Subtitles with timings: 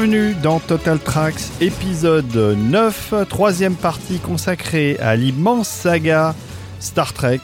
[0.00, 6.36] Bienvenue dans Total Tracks épisode 9, troisième partie consacrée à l'immense saga
[6.78, 7.40] Star Trek,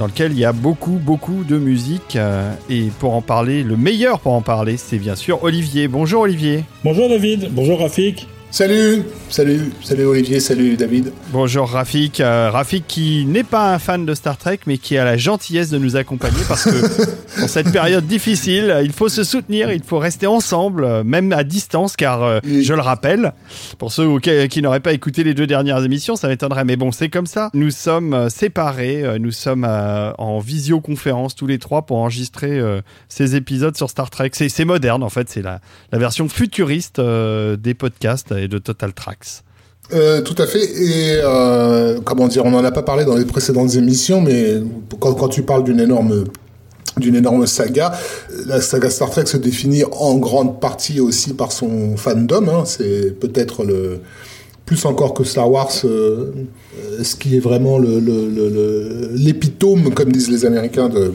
[0.00, 2.16] dans lequel il y a beaucoup beaucoup de musique.
[2.16, 5.86] euh, Et pour en parler, le meilleur pour en parler, c'est bien sûr Olivier.
[5.86, 6.64] Bonjour Olivier.
[6.82, 8.26] Bonjour David, bonjour Rafik.
[8.54, 11.10] Salut, salut, salut Olivier, salut David.
[11.32, 12.20] Bonjour Rafik.
[12.20, 15.70] Euh, Rafik qui n'est pas un fan de Star Trek, mais qui a la gentillesse
[15.70, 19.98] de nous accompagner parce que dans cette période difficile, il faut se soutenir, il faut
[19.98, 22.62] rester ensemble, euh, même à distance, car euh, Oui.
[22.62, 23.32] je le rappelle,
[23.78, 27.08] pour ceux qui n'auraient pas écouté les deux dernières émissions, ça m'étonnerait, mais bon, c'est
[27.08, 27.48] comme ça.
[27.54, 32.60] Nous sommes euh, séparés, nous sommes euh, en visioconférence tous les trois pour enregistrer
[33.08, 34.32] ces épisodes sur Star Trek.
[34.34, 35.60] C'est moderne en fait, c'est la,
[35.90, 39.42] la version futuriste des podcasts de Total Tracks.
[39.92, 40.62] Euh, tout à fait.
[40.62, 44.62] Et euh, comment dire, on n'en a pas parlé dans les précédentes émissions, mais
[45.00, 46.24] quand, tu parles d'une énorme
[46.98, 47.92] d'une énorme saga,
[48.46, 52.48] la saga Star Trek se définit en grande partie aussi par son fandom.
[52.48, 52.64] hein.
[52.66, 54.00] C'est peut-être le
[54.66, 56.32] plus encore que Star Wars, euh,
[57.02, 57.78] ce qui est vraiment
[59.14, 61.14] l'épitome, comme disent les Américains, de,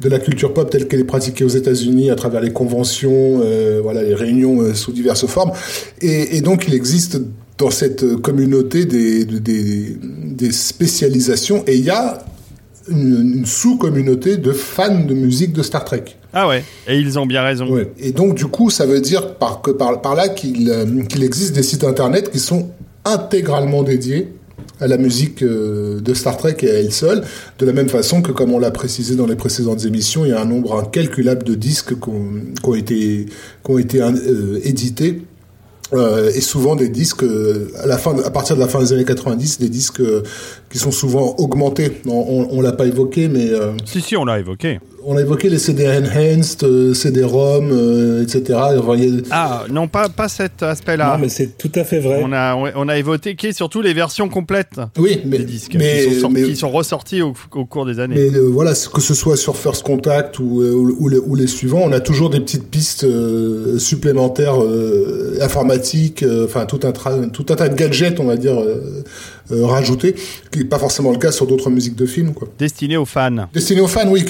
[0.00, 3.80] de la culture pop telle qu'elle est pratiquée aux États-Unis à travers les conventions, euh,
[3.82, 5.52] voilà, les réunions euh, sous diverses formes.
[6.00, 7.20] Et, et donc, il existe
[7.58, 12.24] dans cette communauté des, des, spécialisations et il y a
[12.88, 16.04] une, une sous-communauté de fans de musique de Star Trek.
[16.32, 17.68] Ah ouais, et ils ont bien raison.
[17.68, 17.92] Ouais.
[17.98, 21.22] Et donc, du coup, ça veut dire par, que par, par là qu'il euh, qu'il
[21.22, 22.70] existe des sites internet qui sont
[23.04, 24.28] intégralement dédiés
[24.80, 27.22] à la musique euh, de Star Trek et à elle seule,
[27.58, 30.32] de la même façon que, comme on l'a précisé dans les précédentes émissions, il y
[30.32, 33.26] a un nombre incalculable de disques qui ont, été,
[33.68, 35.22] ont été euh, édités.
[35.92, 38.92] Euh, et souvent des disques euh, à la fin, à partir de la fin des
[38.92, 40.22] années 90, des disques euh,
[40.70, 41.90] qui sont souvent augmentés.
[42.06, 44.78] On, on, on l'a pas évoqué, mais euh, Si, si, on l'a évoqué.
[45.04, 48.58] on a évoqué les CD enhanced, euh, CD-ROM, euh, etc.
[48.78, 51.14] Enfin, a- Ah, non, pas, pas cet aspect-là.
[51.16, 52.20] Non mais c'est tout à fait vrai.
[52.22, 56.14] On a, on a évoqué surtout les versions complètes Oui, mais, des disques mais, qui,
[56.14, 58.14] sont sortis- mais- qui sont ressortis au, au cours des années.
[58.30, 61.80] mais, voilà, que ce soit sur First Contact ou, ou, ou les, ou les suivants,
[61.82, 63.06] on a toujours des petites pistes
[63.78, 64.58] supplémentaires
[65.40, 68.56] informatiques, enfin tout un tra- tout un tas de gadgets, on va dire,
[69.50, 69.66] euh,
[70.50, 72.48] qui n'est pas forcément le cas sur d'autres musiques de films, quoi.
[72.58, 73.48] Destiné aux fans.
[73.52, 74.24] Destiné aux fans, oui,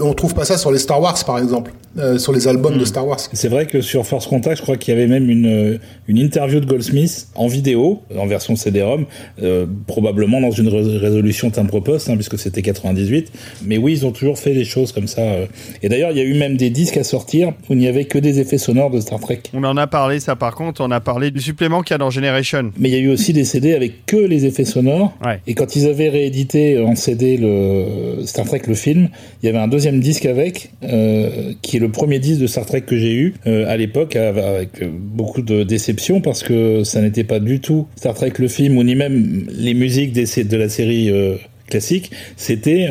[0.00, 2.78] on trouve pas ça sur les Star Wars, par exemple, euh, sur les albums Hmm.
[2.80, 3.18] de Star Wars.
[3.32, 6.60] C'est vrai que sur First Contact, je crois qu'il y avait même une, une interview
[6.60, 9.04] de Goldsmith en vidéo, en version CD-ROM,
[9.42, 13.30] euh, probablement dans une ré- résolution timbre-poste, hein, puisque c'était 98.
[13.64, 15.22] Mais oui, ils ont toujours fait des choses comme ça.
[15.22, 15.46] euh.
[15.82, 18.04] Et d'ailleurs, il y a eu même des disques à sortir où il n'y avait
[18.04, 19.40] que des effets sonores de Star Trek.
[19.52, 21.98] On en a parlé, ça par contre, on a parlé du supplément qu'il y a
[21.98, 22.70] dans Generation.
[22.78, 25.12] Mais il y a eu aussi des CD avec que les effets sonores.
[25.24, 25.40] Ouais.
[25.46, 29.08] Et quand ils avaient réédité en CD le Star Trek le film,
[29.42, 32.64] il y avait un deuxième disque avec, euh, qui est le premier disque de Star
[32.64, 37.02] Trek que j'ai eu euh, à l'époque, avec euh, beaucoup de déception parce que ça
[37.02, 40.68] n'était pas du tout Star Trek le film ou ni même les musiques de la
[40.68, 41.10] série.
[41.10, 41.36] euh,
[41.68, 42.86] classique, c'était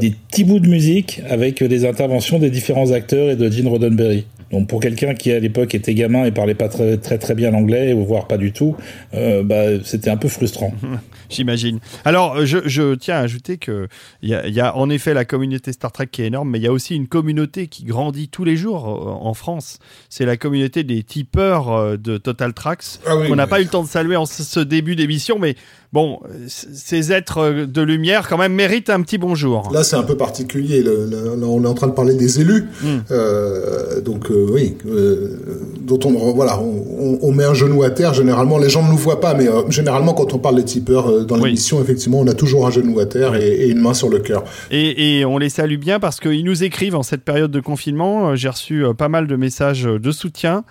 [0.00, 4.24] des petits bouts de musique avec des interventions des différents acteurs et de Gene Roddenberry.
[4.56, 7.50] Donc pour quelqu'un qui à l'époque était gamin et parlait pas très très, très bien
[7.50, 8.74] l'anglais, ou voire pas du tout,
[9.12, 10.72] euh, bah, c'était un peu frustrant.
[11.28, 11.78] J'imagine.
[12.06, 13.86] Alors, je, je tiens à ajouter que
[14.22, 16.48] il y a, il y a en effet la communauté Star Trek qui est énorme,
[16.48, 19.78] mais il y a aussi une communauté qui grandit tous les jours euh, en France.
[20.08, 23.64] C'est la communauté des tipeurs euh, de Total Tracks Ah oui, qu'on n'a pas eu
[23.64, 25.54] le temps de saluer en ce début d'émission, mais
[25.96, 29.70] bon, euh, ces êtres euh, de lumière quand même méritent un petit bonjour.
[29.72, 30.82] Là, c'est un peu particulier.
[30.82, 32.66] Le- le- là, on est en train de parler des élus.
[32.82, 32.86] Mm.
[33.12, 35.38] Euh, donc, euh, oui, euh,
[35.80, 38.12] dont on, voilà, on, met un genou à terre.
[38.12, 41.36] Généralement, les gens ne nous voient pas, mais généralement, quand on parle des tipeurs dans
[41.38, 41.44] Oui.
[41.46, 44.18] l'émission, effectivement, on a toujours un genou à terre et, et une main sur le
[44.18, 44.44] cœur.
[44.70, 48.36] Et, et on les salue bien parce qu'ils nous écrivent en cette période de confinement.
[48.36, 50.64] J'ai reçu pas mal de messages de soutien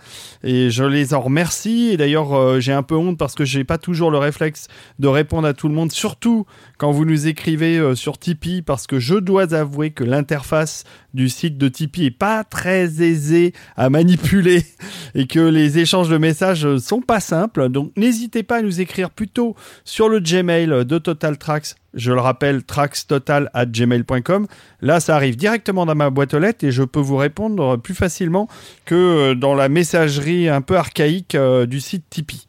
[0.44, 1.89] et je les en remercie.
[1.94, 4.68] Et d'ailleurs, j'ai un peu honte parce que j'ai pas toujours le réflexe
[5.00, 6.45] de répondre à tout le monde, surtout
[6.77, 10.83] quand vous nous écrivez euh, sur Tipeee, parce que je dois avouer que l'interface
[11.13, 14.63] du site de Tipeee est pas très aisée à manipuler
[15.15, 17.69] et que les échanges de messages sont pas simples.
[17.69, 21.75] Donc n'hésitez pas à nous écrire plutôt sur le Gmail de Total Tracks.
[21.95, 24.47] Je le rappelle, trackstotal@gmail.com.
[24.81, 27.95] Là, ça arrive directement dans ma boîte aux lettres et je peux vous répondre plus
[27.95, 28.50] facilement
[28.83, 32.47] que euh, dans la messagerie un peu archaïque euh, du site Tipeee.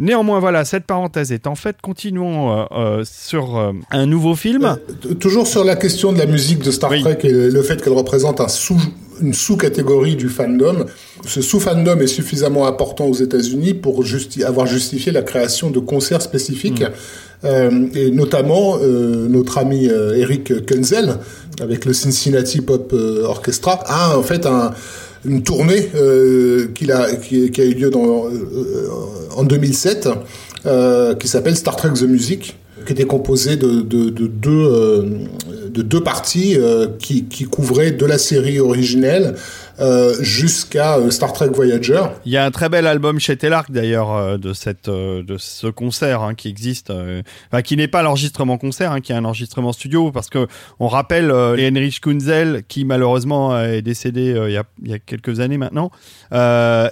[0.00, 4.76] Néanmoins, voilà, cette parenthèse est en fait, continuons euh, euh, sur euh, un nouveau film.
[5.18, 7.02] Toujours sur la question de la musique de Star Oui.
[7.02, 8.80] Trek et le, fait qu'elle représente un sous,
[9.20, 10.86] une sous-catégorie du fandom.
[11.26, 16.22] Ce sous-fandom est suffisamment important aux États-Unis pour justi- avoir justifié la création de concerts
[16.22, 16.84] spécifiques.
[17.44, 21.18] Euh, et notamment euh, notre ami Eric Kenzel
[21.60, 24.72] avec le Cincinnati Pop Orchestra a en fait un
[25.24, 28.26] une tournée a, qui, a eu lieu dans,
[29.36, 30.08] en 2007,
[31.18, 32.56] qui s'appelle Star Trek The Music
[32.86, 35.28] qui était composée de, de, de deux,
[35.68, 36.56] de deux parties
[36.98, 39.34] qui couvraient de la série originelle
[39.80, 42.02] euh, jusqu'à euh, Star Trek Voyager.
[42.24, 45.68] Il y a un très bel album chez Telarc d'ailleurs euh, de cette de ce
[45.68, 46.92] concert hein, qui existe,
[47.62, 50.48] qui n'est pas l'enregistrement concert, hein, qui est un enregistrement studio parce que
[50.80, 55.58] on rappelle Heinrich Kunzel qui malheureusement est décédé il y, a, y a, quelques années
[55.58, 55.90] maintenant,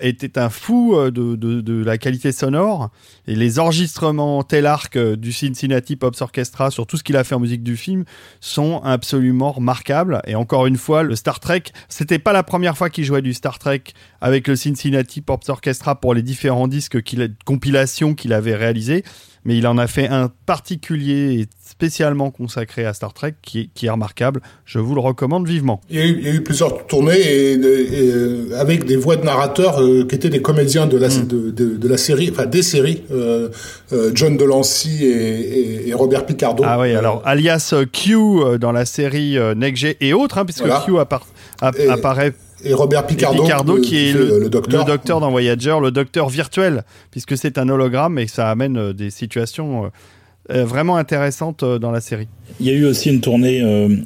[0.00, 2.90] était un fou de, de, de, la qualité sonore
[3.26, 7.40] et les enregistrements Telarc du Cincinnati Pops Orchestra sur tout ce qu'il a fait en
[7.40, 8.04] musique du film
[8.40, 12.90] sont absolument remarquables et encore une fois le Star Trek c'était pas la première fois
[12.90, 13.82] qu'il jouait du Star Trek
[14.20, 19.02] avec le Cincinnati Pop Orchestra pour les différents disques qu'il compilations qu'il avait réalisés,
[19.44, 23.90] mais il en a fait un particulier et spécialement consacré à Star Trek qui est,
[23.90, 24.40] remarquable.
[24.64, 25.80] Je vous le recommande vivement.
[25.88, 30.16] Il y a eu, plusieurs tournées et, euh, avec des voix de narrateurs euh, qui
[30.16, 31.52] étaient des comédiens de la, mm.
[31.52, 33.48] de, la série, enfin des séries, euh,
[34.14, 36.64] John Delancey et, Robert Picardo.
[36.66, 42.32] Ah oui, alors alias Q dans la série Next et autres, hein, puisque Q apparaît
[42.64, 44.80] et Robert Picardo, qui, est le, docteur.
[44.84, 45.20] le, docteur.
[45.20, 49.86] dans Voyager, le docteur virtuel, puisque c'est un hologramme et ça amène euh, des situations
[49.86, 49.88] euh,
[50.48, 52.28] vraiment intéressantes dans la série.
[52.60, 53.62] Il y a eu aussi une tournée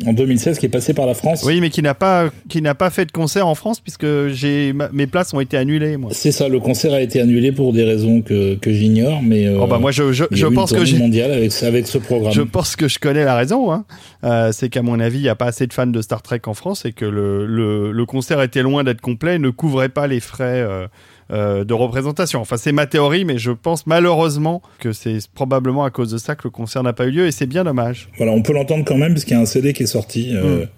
[0.07, 1.45] en 2016 qui est passée par la France.
[1.45, 4.73] Oui, mais qui n'a pas qui n'a pas fait de concert en France puisque j'ai
[4.93, 5.97] mes places ont été annulées.
[6.11, 9.67] C'est ça, le concert a été annulé pour des raisons que, que j'ignore, mais oh
[9.67, 12.33] bah moi je, je, je pense que avec avec ce programme.
[12.33, 13.73] Je pense que je connais la raison.
[13.73, 13.85] Hein.
[14.25, 16.43] Euh, c'est qu'à mon avis, il n'y a pas assez de fans de Star Trek
[16.47, 20.07] en France et que le, le, le concert était loin d'être complet, ne couvrait pas
[20.07, 20.67] les frais.
[21.33, 22.41] Euh, de représentation.
[22.41, 26.35] Enfin, c'est ma théorie, mais je pense malheureusement que c'est probablement à cause de ça
[26.35, 28.09] que le concert n'a pas eu lieu et c'est bien dommage.
[28.17, 30.35] Voilà, on peut l'entendre quand même parce qu'il y a un CD qui est sorti.
[30.35, 30.69] Euh, mm.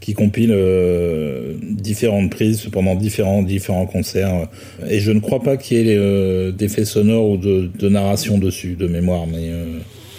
[0.00, 4.48] qui compile euh, différentes prises pendant différents différents concerts
[4.88, 8.76] et je ne crois pas qu'il y ait d'effets sonores ou de, de, narration dessus
[8.76, 9.50] de mémoire mais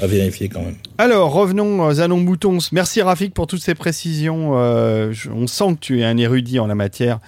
[0.01, 0.75] à vérifier quand même.
[0.97, 2.57] Alors, revenons à nos moutons.
[2.71, 4.51] Merci Rafik pour toutes ces précisions.
[4.55, 7.19] Euh, on sent que tu es un érudit en la matière.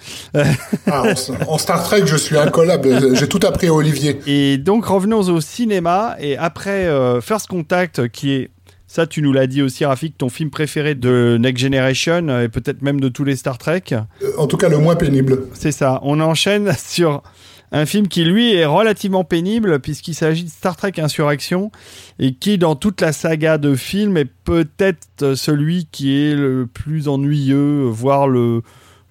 [0.86, 1.04] Ah,
[1.48, 3.16] en, Star Trek, je suis incollable.
[3.16, 4.18] J'ai tout appris à Olivier.
[4.26, 6.16] Et donc, revenons au cinéma.
[6.20, 8.50] Et après euh, First Contact, qui est
[8.86, 12.80] ça, tu nous l'as dit aussi, Rafik, ton film préféré de Next Generation et peut-être
[12.80, 13.82] même de tous les Star Trek.
[13.90, 14.02] Euh,
[14.38, 15.48] en tout cas, le moins pénible.
[15.52, 15.98] C'est ça.
[16.04, 17.22] On enchaîne sur
[17.74, 21.72] un film qui, lui, est relativement pénible puisqu'il s'agit de Star Trek Insurrection
[22.20, 27.08] et qui, dans toute la saga de films, est peut-être celui qui est le plus
[27.08, 28.62] ennuyeux, voire le,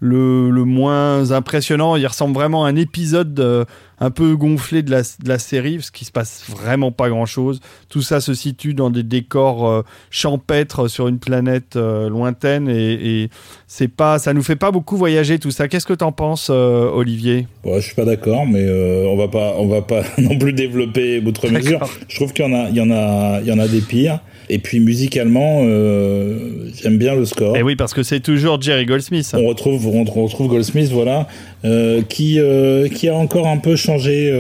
[0.03, 1.95] le, le moins impressionnant.
[1.95, 3.63] Il ressemble vraiment à un épisode euh,
[4.01, 7.61] un peu gonflé de la, de la, série, parce qu'il se passe vraiment pas grand-chose.
[7.87, 13.23] Tout ça se situe dans des décors euh, champêtres sur une planète euh, lointaine, et,
[13.23, 13.29] et
[13.65, 15.69] c'est pas, ça nous fait pas beaucoup voyager tout ça.
[15.69, 17.47] Qu'est-ce que t'en penses, Olivier?
[17.65, 18.69] Je suis pas d'accord, mais
[19.07, 21.79] on va pas, on va pas non plus développer outre mesure.
[22.09, 23.81] Je trouve qu'il y en a, il y en a, il y en a des
[23.81, 24.19] pires.
[24.49, 27.55] Et puis musicalement, euh, j'aime bien le score.
[27.57, 29.31] Et oui, parce que c'est toujours Jerry Goldsmith.
[29.33, 31.27] On retrouve, on retrouve Goldsmith, voilà,
[31.65, 34.31] euh, qui euh, qui a encore un peu changé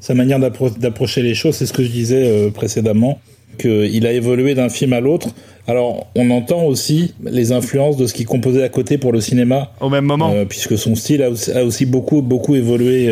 [0.00, 1.56] sa manière d'approcher les choses.
[1.56, 3.20] C'est ce que je disais précédemment,
[3.58, 5.28] qu'il a évolué d'un film à l'autre.
[5.66, 9.72] Alors, on entend aussi les influences de ce qu'il composait à côté pour le cinéma.
[9.80, 10.34] Au même moment.
[10.48, 13.08] Puisque son style a aussi, a aussi beaucoup beaucoup évolué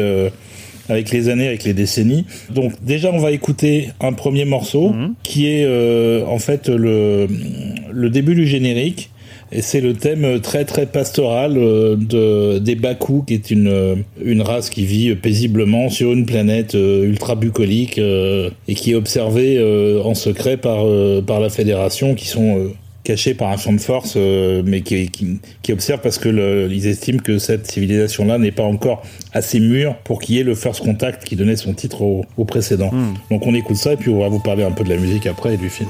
[0.93, 2.25] avec les années, avec les décennies.
[2.51, 5.15] Donc déjà, on va écouter un premier morceau mhm.
[5.23, 7.27] qui est euh, en fait le,
[7.91, 9.11] le début du générique.
[9.55, 13.97] Et c'est le thème très très pastoral euh, de, des Baku, qui est une, euh,
[14.25, 19.61] une race qui vit paisiblement sur une planète ultra bucolique et qui est observée
[20.03, 20.87] en secret par,
[21.27, 22.71] par la Fédération, qui sont
[23.05, 26.69] caché par un champ de force, euh, mais qui, qui, qui, observe parce que le,
[26.71, 30.55] ils estiment que cette civilisation-là n'est pas encore assez mûre pour qu'il y ait le
[30.55, 32.91] first contact qui donnait son titre au, au précédent.
[32.93, 33.15] Hmm.
[33.31, 35.27] Donc on écoute ça et puis on va vous parler un peu de la musique
[35.27, 35.89] après et du film.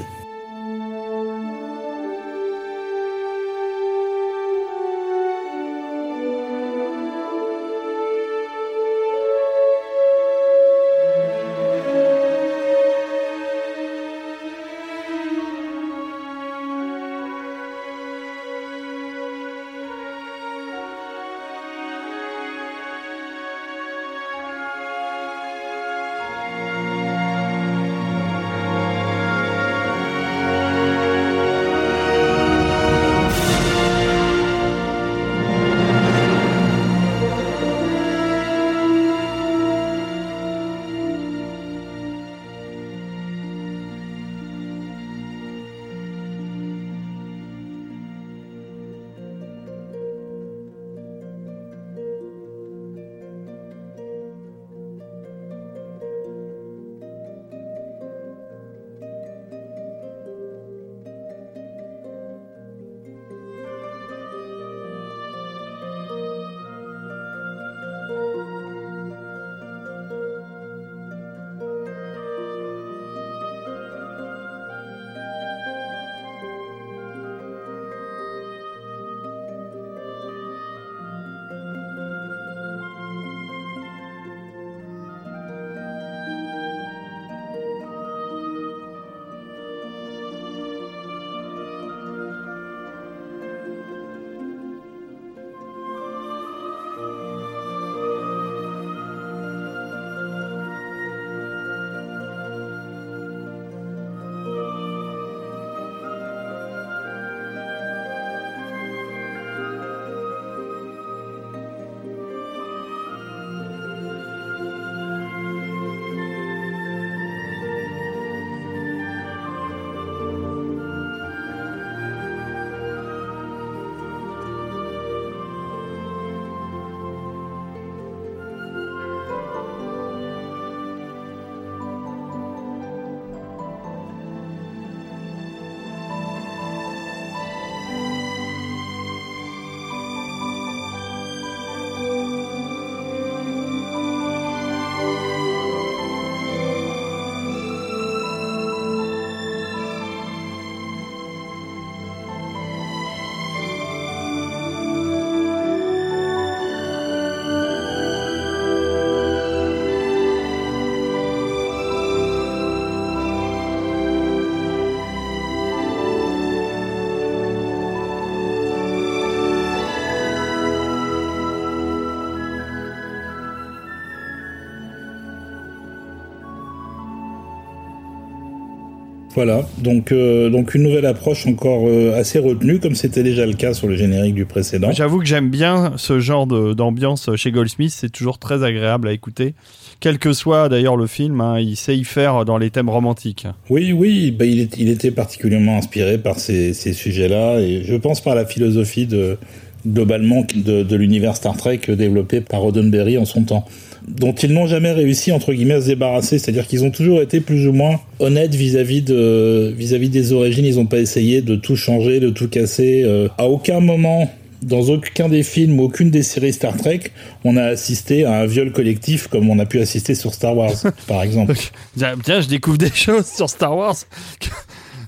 [179.45, 183.51] Voilà, donc, euh, donc une nouvelle approche encore euh, assez retenue, comme c'était déjà le
[183.51, 184.93] cas sur le générique du précédent.
[184.93, 189.53] J'avoue que j'aime bien ce genre d'ambiance chez Goldsmith, c'est toujours très agréable à écouter.
[189.99, 193.45] Quel que soit d'ailleurs le film, hein, il sait y faire dans les thèmes romantiques.
[193.69, 198.21] Oui, oui, bah, il, il, était particulièrement inspiré par ces, ces sujets-là, et je pense
[198.21, 199.37] par la philosophie de,
[199.85, 203.65] globalement de, de l'univers Star Trek développé par Roddenberry en son temps
[204.07, 206.39] dont ils n'ont jamais réussi entre guillemets à se débarrasser.
[206.39, 210.65] C'est-à-dire qu'ils ont toujours été plus ou moins honnêtes vis-à-vis de vis-à-vis des origines.
[210.65, 213.03] Ils n'ont pas essayé de tout changer, de tout casser.
[213.05, 214.31] Euh, à aucun moment
[214.63, 217.11] dans aucun des films, aucune des séries Star Trek,
[217.43, 220.71] on a assisté à un viol collectif comme on a pu assister sur Star Wars,
[221.07, 221.55] par exemple.
[221.97, 223.95] Tiens, je découvre des choses sur Star Wars.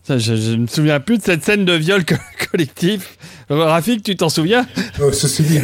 [0.07, 2.03] Je, je, me souviens plus de cette scène de viol
[2.51, 3.17] collectif.
[3.49, 4.67] Rafik, tu t'en souviens?
[5.01, 5.57] Oh, Ceci dit.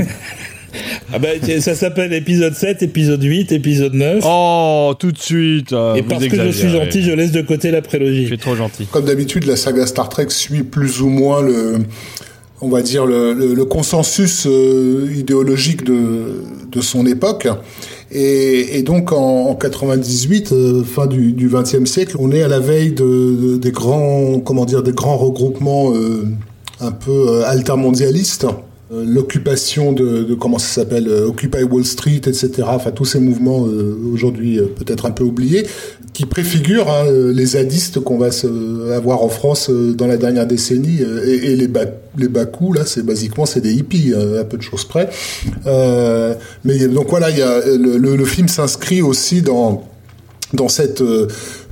[1.13, 4.23] Ah bah, ça s'appelle épisode 7, épisode 8, épisode 9.
[4.25, 5.73] Oh, tout de suite.
[5.73, 8.23] Euh, Et parce que je suis gentil, je laisse de côté la prélogie.
[8.23, 8.85] Je suis trop gentil.
[8.85, 11.79] Comme d'habitude, la saga Star Trek suit plus ou moins le,
[12.61, 17.47] on va dire le, le, consensus euh, idéologique de, de son époque.
[18.11, 22.47] Et, et donc en, en 98, euh, fin du, du 20e siècle, on est à
[22.47, 25.93] la veille de, des grands, comment dire, des grands regroupements
[26.79, 28.49] un peu altermondialistes euh,
[28.91, 32.63] l'occupation de, comment ça s'appelle euh, Occupy Wall Street, etc.
[32.65, 35.65] Enfin tous ces mouvements euh, aujourd'hui peut-être un peu oubliés,
[36.13, 38.29] qui préfigurent hein, les zadistes qu'on va
[38.93, 41.67] avoir en France dans la dernière décennie et, les
[42.17, 42.45] les bas
[42.75, 45.09] là c'est basiquement c'est des hippies à peu de choses près.
[45.65, 49.83] mais donc voilà, il y a le, le, le film s'inscrit aussi dans
[50.53, 51.01] dans cette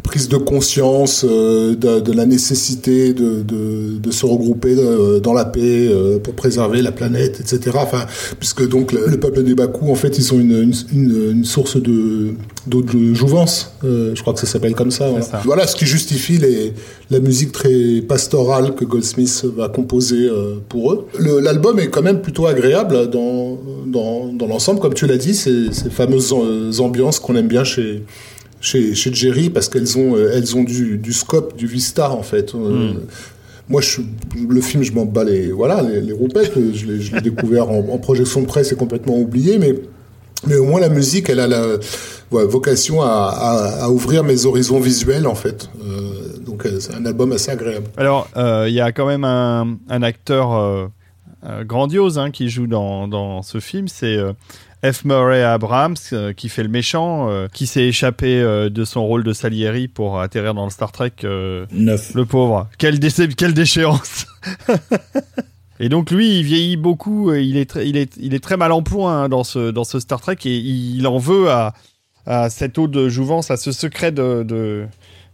[0.03, 5.34] prise de conscience euh, de, de, la nécessité de, de, de se regrouper euh, dans
[5.34, 7.77] la paix euh, pour préserver la planète, etc.
[7.82, 8.06] Enfin,
[8.39, 12.34] puisque donc le, peuple des Bakou, en fait, ils ont une, une, une source de
[12.68, 15.08] d'eau de jouvence, je crois que ça s'appelle comme ça.
[15.08, 15.25] Voilà.
[15.25, 15.41] ça.
[15.44, 15.65] voilà.
[15.65, 16.74] ce qui justifie les,
[17.10, 20.29] la musique très pastorale que Goldsmith va composer
[20.68, 21.08] pour eux.
[21.41, 25.72] L'album est quand même plutôt agréable dans, dans, dans l'ensemble, comme tu l'as dit, ces,
[25.72, 26.32] ces fameuses
[26.79, 28.03] ambiances qu'on aime bien chez
[28.62, 32.24] chez, chez Jerry parce qu'elles ont, euh, elles ont du, du scope, du vista en
[32.24, 32.54] fait.
[32.56, 33.00] Euh, hmm.
[33.70, 34.01] Moi, je,
[34.36, 36.54] le film, je m'en bats les, voilà, les, les roupettes.
[36.74, 39.75] Je l'ai découvert en, en, projection de presse et complètement oublié, mais,
[40.48, 41.78] mais au moins la musique, elle a la
[42.32, 45.70] ouais, vocation à, à, à, ouvrir mes horizons visuels en fait.
[45.84, 47.88] Euh, donc, euh, c'est un album assez agréable.
[47.98, 50.89] Alors, il euh, y a quand même un, un acteur
[51.63, 54.18] grandiose hein, qui joue dans, dans ce film, c'est
[54.84, 55.04] F.
[55.04, 59.24] Murray Abrams, euh, qui fait le méchant, euh, qui s'est échappé euh, de son rôle
[59.24, 61.12] de Salieri pour atterrir dans le Star Trek.
[61.24, 62.14] 9.
[62.16, 62.70] Le pauvre.
[62.78, 64.26] Quelle, dé quelle déchéance
[65.82, 68.82] Et donc lui, il vieillit beaucoup, il est, il est, il est très mal en
[68.82, 71.74] point hein, dans, ce, dans ce Star Trek et il en veut à,
[72.26, 74.86] à cette eau de jouvence, à ce secret de, de,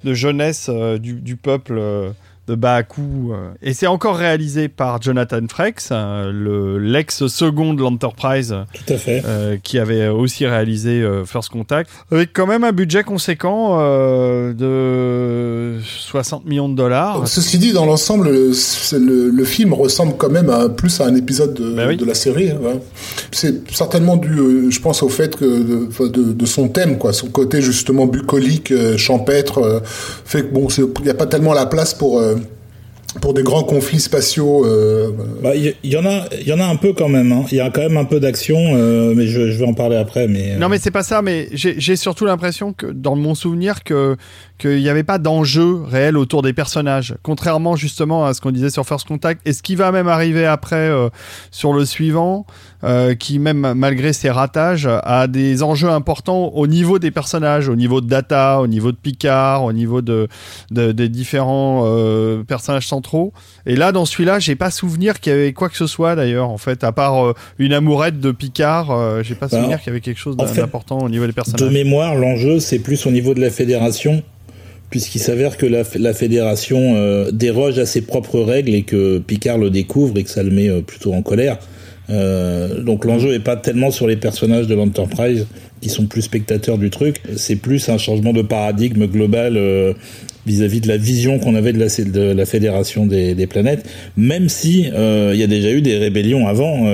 [0.04, 2.14] de jeunesse du, du, peuple
[2.48, 3.32] de Baku.
[3.32, 3.52] Euh.
[3.62, 8.56] Et c'est encore réalisé par Jonathan Frakes, euh, le l'ex-second de l'Enterprise.
[8.74, 9.24] Tout à fait.
[9.26, 11.90] Euh, qui avait aussi réalisé euh, First Contact.
[12.12, 17.28] Avec quand même un budget conséquent euh, de 60 millions de dollars.
[17.28, 21.76] Ceci dit, dans l'ensemble, le, film ressemble quand même à, plus à un épisode de,
[21.76, 21.98] ben oui.
[21.98, 22.50] de la série.
[22.50, 22.80] Hein.
[23.32, 27.28] C'est certainement dû, je pense, au fait que de, de, de, son thème, quoi, son
[27.28, 29.82] côté justement bucolique, champêtre,
[30.26, 32.22] fait que bon, il n'y a pas tellement la place pour
[33.22, 34.66] pour des grands conflits spatiaux.
[34.66, 35.12] Euh...
[35.42, 37.32] Bah, il y, y, en a, il y en a un peu quand même.
[37.32, 37.46] Hein.
[37.52, 39.96] Il y a quand même un peu d'action, euh, mais je, je, vais en parler
[39.96, 40.28] après.
[40.28, 40.58] Mais euh...
[40.58, 41.22] non, mais c'est pas ça.
[41.22, 44.18] Mais j'ai surtout l'impression que, dans mon souvenir, que
[44.58, 48.70] qu'il n'y avait pas d'enjeu réel autour des personnages, contrairement justement à ce qu'on disait
[48.70, 49.42] sur First Contact.
[49.46, 51.10] Et ce qui va même arriver après euh,
[51.52, 52.46] sur le suivant,
[52.84, 57.76] euh, qui même malgré ses ratages a des enjeux importants au niveau des personnages, au
[57.76, 60.28] niveau de Data, au niveau de Picard, au niveau de,
[60.72, 63.34] de des différents euh, personnages centraux.
[63.66, 66.50] Et là, dans celui-là, j'ai pas souvenir qu'il y avait quoi que ce soit d'ailleurs,
[66.50, 70.02] en fait, à part une amourette de Picard, j'ai pas bah, souvenir qu'il y avait
[70.02, 71.60] quelque chose d'important au niveau des personnages.
[71.68, 74.24] De mémoire, l'enjeu c'est plus au niveau de la fédération
[74.96, 79.70] puisqu'il s'avère que la, fédération euh, déroge à ses propres règles et que Picard le
[79.70, 81.60] découvre et que ça le met euh, plutôt en colère.
[82.10, 85.48] Euh, donc l'enjeu est pas tellement sur les personnages de l'Enterprise
[85.82, 89.60] qui sont plus spectateurs du truc, c'est plus un changement de paradigme global
[90.46, 93.86] vis-à-vis -vis de la vision qu'on avait de la, de la fédération des, des planètes,
[94.16, 96.88] même si il y a déjà eu des rébellions avant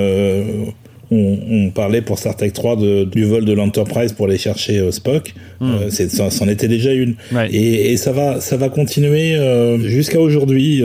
[1.12, 4.90] on, parlait pour Star Trek 3 de, du vol de l'Enterprise pour aller chercher euh,
[4.90, 5.34] Spock.
[5.60, 7.14] Euh, c'est, ça, c'en était déjà une.
[7.50, 10.82] Et, et, ça va, ça va continuer euh, jusqu'à aujourd'hui,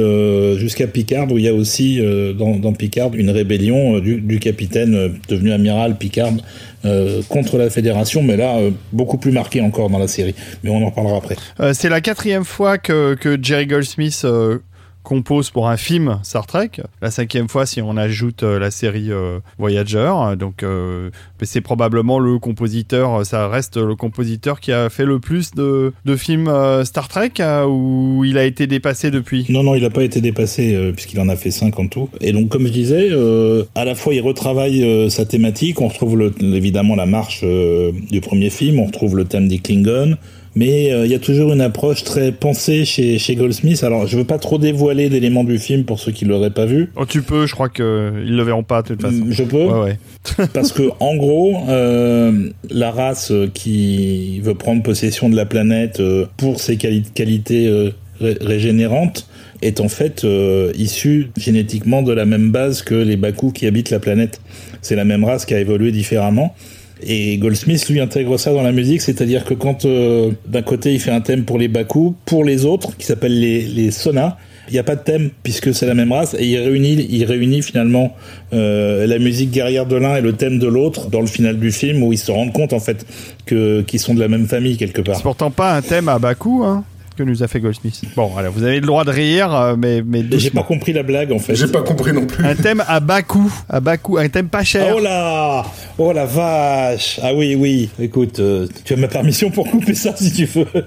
[0.58, 2.00] jusqu'à Picard, où il y a aussi
[2.38, 6.34] dans, dans, Picard une rébellion du, du, capitaine devenu amiral Picard
[7.28, 8.60] contre la Fédération, mais là
[8.94, 10.36] beaucoup plus marqué encore dans la série.
[10.64, 11.36] Mais on en parlera après.
[11.74, 14.26] c'est la quatrième fois que, que Jerry Goldsmith
[15.08, 16.72] compose pour un film Star Trek.
[17.02, 20.12] La cinquième fois si on ajoute euh, la série euh, Voyager.
[20.38, 21.12] Donc euh,
[21.44, 26.16] c'est probablement le compositeur, ça reste le compositeur qui a fait le plus de, de
[26.18, 26.52] films
[26.84, 27.32] Star Trek
[27.70, 29.46] où il a été dépassé depuis?
[29.48, 32.10] Non, non, il n'a pas été dépassé puisqu'il en a fait cinq en tout.
[32.20, 33.10] Et donc comme je disais,
[33.76, 38.80] à la fois il retravaille sa thématique, on retrouve évidemment la marche du premier film,
[38.80, 40.18] on retrouve le thème des Klingons,
[40.58, 43.84] mais euh, il y a toujours une approche très pensée chez, chez Goldsmith.
[43.84, 46.90] Alors, je veux pas trop dévoiler d'éléments du film pour ceux qui l'auraient pas vu.
[46.96, 49.28] Oh, tu peux, je crois qu'ils le verront pas de toute façon.
[49.30, 50.48] Je peux Ouais, ouais.
[50.54, 56.26] Parce que, en gros, euh, la race qui veut prendre possession de la planète euh,
[56.38, 59.30] pour ses qualités régénérantes
[59.62, 60.26] est en fait
[60.76, 64.42] issue génétiquement de la même base que les Baku qui habitent la planète.
[64.82, 66.56] C'est la même race qui a évolué différemment.
[67.04, 71.00] Et Goldsmith lui intègre ça dans la musique, c'est-à-dire que quand euh, d'un côté il
[71.00, 74.38] fait un thème pour les Baku, pour les autres qui s'appellent les, les Sona,
[74.70, 77.24] il n'y a pas de thème puisque c'est la même race et il réunit, il
[77.24, 78.16] réunit finalement
[78.54, 81.72] euh, la musique guerrière de l'un et le thème de l'autre dans le final du
[81.72, 83.06] film où ils se rendent compte en fait
[83.46, 85.16] que qu'ils sont de la même famille quelque part.
[85.16, 86.84] C'est pourtant pas un thème à Baku, hein
[87.18, 88.02] que nous a fait Goldsmith.
[88.16, 91.04] Bon, alors vous avez le droit de rire, euh, mais mais j'ai pas compris la
[91.04, 91.56] blague en fait.
[91.56, 92.46] J'ai pas compris non plus.
[92.46, 94.94] Un thème à bas coût, à bas coût, un thème pas cher.
[94.96, 95.66] Oh là,
[95.98, 97.20] oh la vache.
[97.24, 97.90] Ah oui oui.
[98.00, 100.68] Écoute, euh, tu as ma permission pour couper ça si tu veux.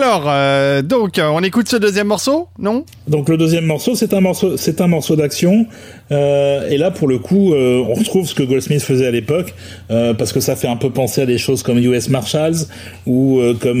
[0.00, 2.84] Alors, euh, donc, on écoute ce deuxième morceau, non?
[3.08, 5.66] Donc le deuxième morceau, c'est un morceau, c'est un morceau d'action.
[6.12, 9.52] Euh, et là, pour le coup, euh, on retrouve ce que Goldsmith faisait à l'époque,
[9.88, 12.68] parce que ça fait un peu penser à des choses comme US Marshals
[13.08, 13.80] ou comme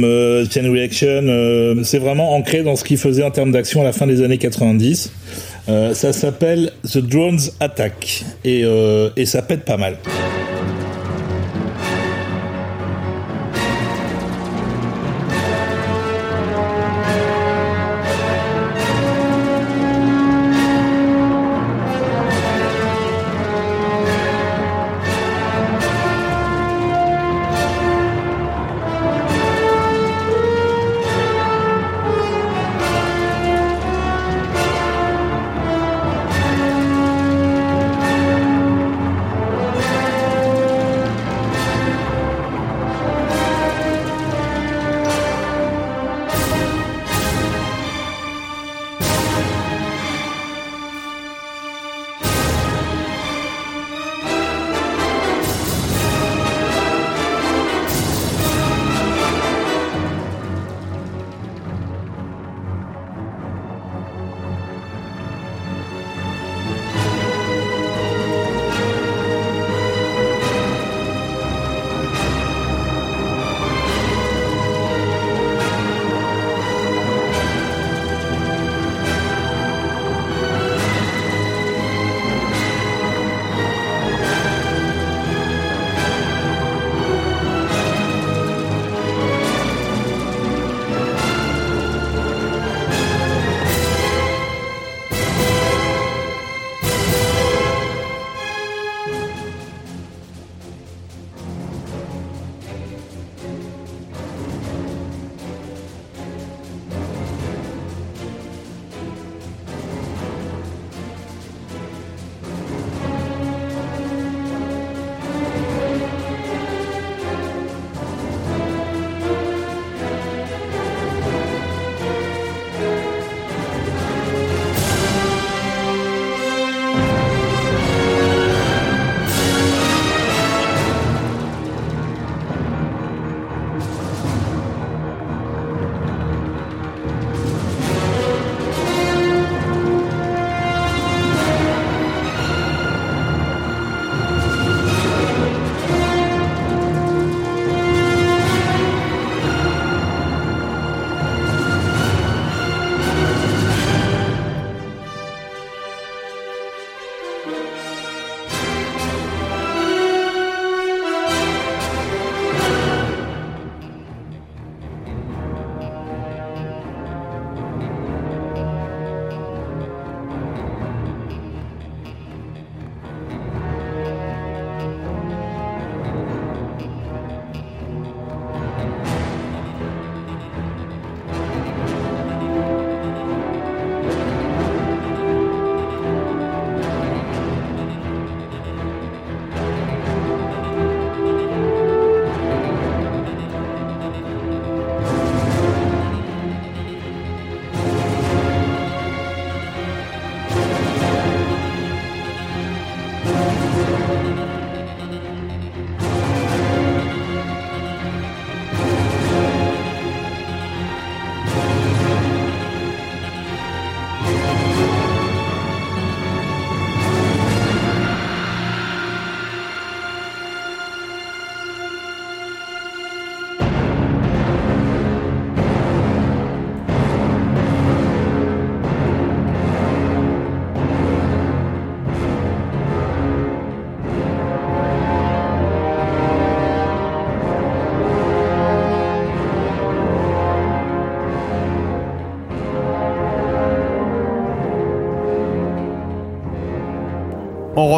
[0.50, 1.84] Chain Reaction.
[1.84, 4.38] c'est vraiment ancré dans ce qu'il faisait en termes d'action à la fin des années
[4.38, 5.12] 90.
[5.68, 8.64] ça s'appelle The Drones Attack et
[9.24, 9.98] ça pète pas mal.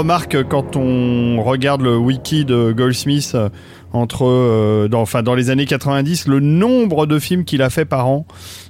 [0.01, 3.51] Remarque quand on regarde le wiki de Goldsmith euh,
[3.93, 7.85] entre, euh, dans, enfin, dans les années 90, le nombre de films qu'il a fait
[7.85, 8.27] par an.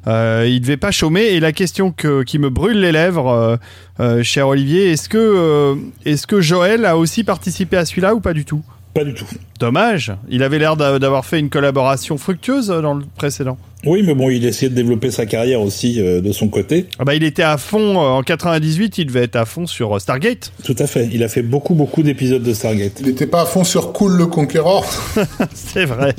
[0.09, 1.23] Euh, il devait pas chômer.
[1.27, 3.59] Et la question que, qui me brûle les lèvres,
[4.01, 8.33] euh, cher Olivier, est-ce que, est-ce que Joël a aussi participé à celui-là ou pas
[8.33, 8.63] du tout?
[8.93, 9.27] Pas du tout.
[9.61, 10.13] Dommage.
[10.29, 13.59] Il avait l'air d'a- d'avoir fait une collaboration fructueuse dans le précédent.
[13.87, 16.85] Oui, mais bon, il essayait de développer sa carrière aussi euh, de son côté.
[16.99, 18.99] Ah bah, il était à fond euh, en 98.
[18.99, 20.53] Il devait être à fond sur euh, Stargate.
[20.65, 21.09] Tout à fait.
[21.13, 23.01] Il a fait beaucoup, beaucoup d'épisodes de Stargate.
[23.01, 24.83] Il n'était pas à fond sur Cool le Conquérant.
[25.55, 26.15] C'est vrai.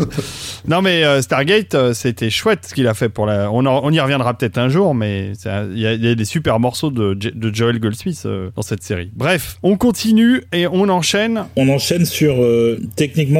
[0.67, 3.51] non mais euh, Stargate, euh, c'était chouette ce qu'il a fait pour la.
[3.51, 6.15] On, en- on y reviendra peut-être un jour, mais il y, a- il y a
[6.15, 9.11] des super morceaux de, de Joel Goldsmith euh, dans cette série.
[9.15, 11.43] Bref, on continue et on enchaîne.
[11.55, 12.41] On enchaîne sur.
[12.41, 12.79] euh,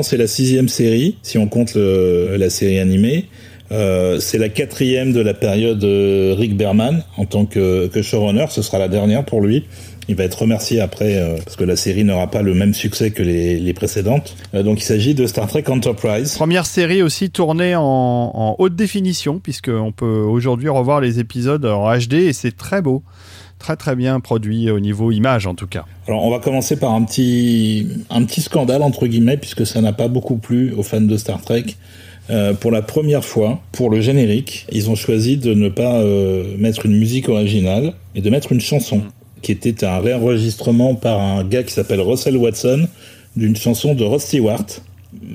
[0.01, 3.25] c'est la sixième série, si on compte la série animée.
[3.71, 8.45] Euh, c'est la quatrième de la période euh, Rick Berman en tant que, showrunner.
[8.49, 9.65] Ce sera la dernière pour lui.
[10.07, 13.11] Il va être remercié après euh, parce que la série n'aura pas le même succès
[13.11, 14.35] que les, précédentes.
[14.53, 16.35] Donc il s'agit de Star Trek Enterprise.
[16.35, 21.89] Première série aussi tournée en, en haute définition, puisqu'on peut aujourd'hui revoir les épisodes en
[21.97, 23.03] HD et c'est très beau.
[23.61, 25.85] Très très bien produit au niveau image en tout cas.
[26.07, 29.93] Alors on va commencer par un petit un petit scandale entre guillemets puisque ça n'a
[29.93, 31.65] pas beaucoup plu aux fans de Star Trek.
[32.31, 36.57] Euh, pour la première fois, pour le générique, ils ont choisi de ne pas euh,
[36.57, 39.03] mettre une musique originale et de mettre une chanson
[39.43, 42.87] qui était un réenregistrement par un gars qui s'appelle Russell Watson
[43.35, 44.65] d'une chanson de Rod Stewart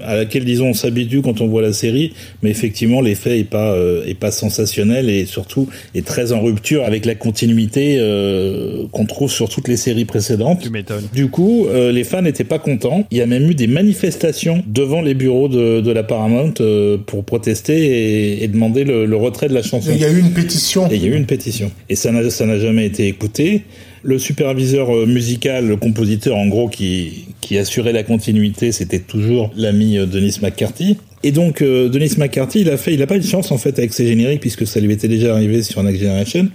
[0.02, 3.72] à laquelle disons on s'habitue quand on voit la série, mais effectivement l'effet est pas
[3.72, 9.06] euh, est pas sensationnel et surtout est très en rupture avec la continuité euh, qu'on
[9.06, 10.60] trouve sur toutes les séries précédentes.
[10.62, 11.08] Tu m'étonnes.
[11.14, 13.06] Du coup, euh, les fans n'étaient pas contents.
[13.10, 16.98] Il y a même eu des manifestations devant les bureaux de, de la Paramount euh,
[16.98, 19.90] pour protester et, et demander le, le retrait de la chanson.
[19.94, 20.90] Il y a eu une pétition.
[20.90, 21.70] Et il y a eu une pétition.
[21.88, 23.62] Et ça n'a, ça n'a jamais été écouté.
[24.06, 29.50] Le superviseur euh, musical, le compositeur en gros qui, qui assurait la continuité, c'était toujours
[29.56, 30.96] l'ami euh, Denis McCarthy.
[31.24, 33.58] Et donc euh, Denis McCarthy, il a fait, il a pas eu de chance en
[33.58, 36.48] fait avec ses génériques puisque ça lui était déjà arrivé sur Next Generation.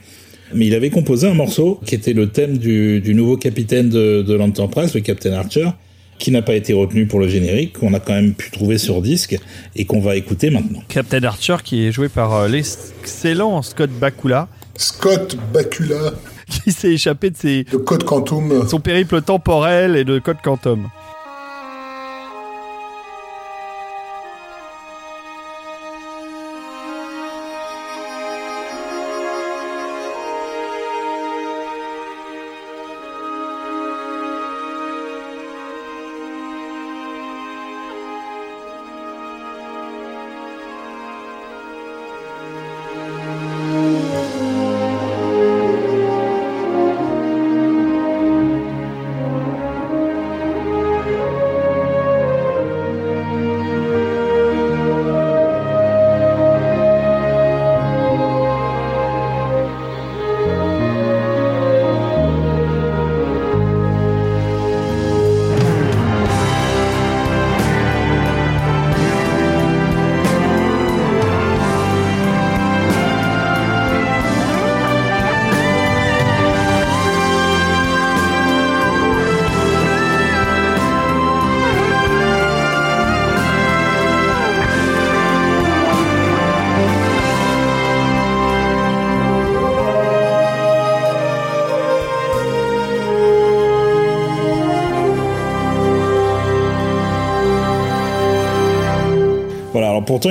[0.54, 4.22] Mais il avait composé un morceau qui était le thème du, du nouveau capitaine de,
[4.22, 5.72] de l'Enterprise, le Captain Archer,
[6.20, 9.02] qui n'a pas été retenu pour le générique, qu'on a quand même pu trouver sur
[9.02, 9.38] disque
[9.76, 10.84] et qu'on va écouter maintenant.
[10.88, 16.14] Captain Archer qui est joué par l'excellent Scott Bakula Scott Bakula
[16.52, 18.68] qui s'est échappé de ses, de Code Quantum.
[18.68, 20.88] son périple temporel et de Code Quantum.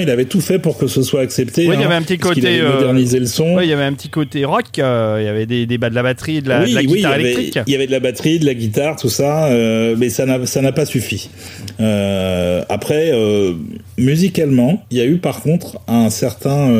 [0.00, 1.68] Il avait tout fait pour que ce soit accepté.
[1.68, 3.54] Oui, il y hein, avait un petit côté, euh, modernisé le son.
[3.54, 5.90] Ouais, il y avait un petit côté rock, euh, il y avait des, des bas
[5.90, 7.58] de la batterie de la, oui, de la oui, il y, guitare avait, électrique.
[7.66, 10.44] il y avait de la batterie, de la guitare, tout ça, euh, mais ça n'a
[10.46, 11.30] ça n'a pas suffi.
[11.78, 13.12] Après,
[13.98, 16.72] musicalement, il y a eu par contre un certain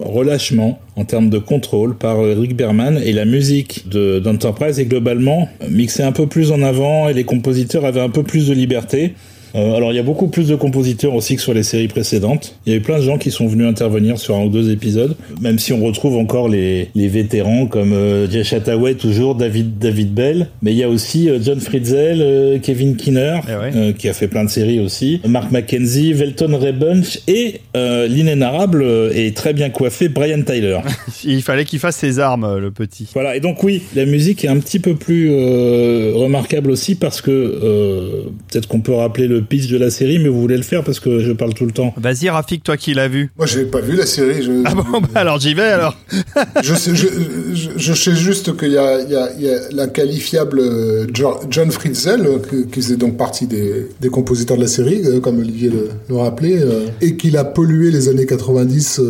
[0.00, 5.48] relâchement en termes de contrôle par Rick Berman et la musique de d'Enterprise est globalement
[5.68, 9.14] mixée un peu plus en avant et les compositeurs avaient un peu plus de liberté.
[9.54, 12.56] Euh, alors il y a beaucoup plus de compositeurs aussi que sur les séries précédentes.
[12.66, 14.70] Il y a eu plein de gens qui sont venus intervenir sur un ou deux
[14.70, 19.78] épisodes, même si on retrouve encore les, les vétérans comme euh, Jay Chataway toujours, David
[19.78, 23.70] David Bell, mais il y a aussi euh, John Fritzell, euh, Kevin Kinner Eh ouais.
[23.76, 28.84] euh, qui a fait plein de séries aussi, Mark Mackenzie, Velton Rebunch et euh, l'inénarrable
[29.14, 30.78] et très bien coiffé Brian Tyler.
[31.24, 33.08] Il fallait qu'il fasse ses armes, le petit.
[33.14, 37.20] Voilà, et donc oui, la musique est un petit peu plus euh, remarquable aussi parce
[37.20, 40.62] que euh, peut-être qu'on peut rappeler le pitch de la série, mais vous voulez le
[40.62, 41.94] faire parce que je parle tout le temps.
[41.96, 43.30] Vas-y, Rafik, toi qui l'as vu.
[43.36, 44.42] Moi, j'ai pas vu la série.
[44.42, 44.62] Je...
[44.64, 45.96] Ah bon, bah alors j'y vais alors.
[46.62, 47.06] je, sais, je,
[47.52, 51.06] je, je, sais juste qu'il y a, il y, a, il y a l'inqualifiable euh,
[51.12, 52.26] John Fritzl,
[52.72, 56.16] qui faisait donc partie des, des compositeurs de la série, euh, comme Olivier le, le
[56.16, 56.60] rappelait,
[57.00, 59.00] et qu'il a pollué les années 90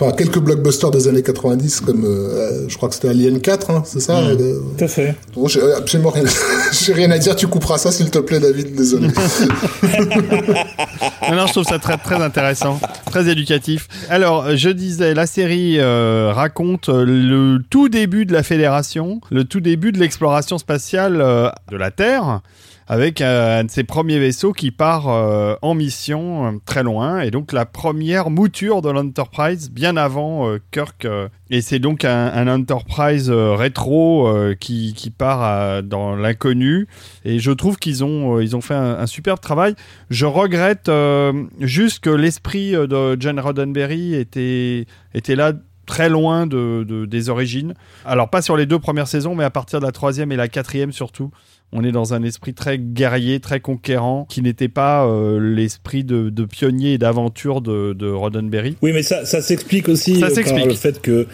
[0.00, 3.82] enfin quelques blockbusters des années 90 comme euh, je crois que c'était Alien 4 hein,
[3.84, 4.36] c'est ça mmh.
[4.40, 5.14] euh, tout à fait.
[5.34, 6.24] Bon, j'ai absolument rien
[6.72, 9.08] j'ai rien à dire tu couperas ça s'il te plaît David désolé.
[11.30, 13.88] Non, non je trouve ça très très intéressant très éducatif.
[14.08, 19.60] Alors je disais la série euh, raconte le tout début de la fédération le tout
[19.60, 22.40] début de l'exploration spatiale euh, de la Terre
[22.88, 27.30] avec un, de ses premiers vaisseaux qui part euh, en mission euh, très loin et
[27.30, 31.06] donc la première mouture de l'Enterprise bien avant euh, Kirk
[31.50, 36.86] et c'est donc un, Enterprise rétro qui, qui, part dans l'inconnu
[37.24, 39.74] et je trouve qu'ils ont ils ont fait un, superbe travail
[40.08, 40.90] je regrette
[41.60, 45.52] juste que l'esprit de John Roddenberry était était là
[45.88, 47.74] très loin de, des origines.
[48.04, 50.46] Alors pas sur les deux premières saisons, mais à partir de la troisième et la
[50.46, 51.30] quatrième surtout.
[51.72, 56.30] On est dans un esprit très guerrier, très conquérant, qui n'était pas euh, l'esprit de,
[56.30, 58.76] de, pionnier et d'aventure de, de, Roddenberry.
[58.80, 61.26] Oui, mais ça, ça s'explique aussi ça euh, par le fait que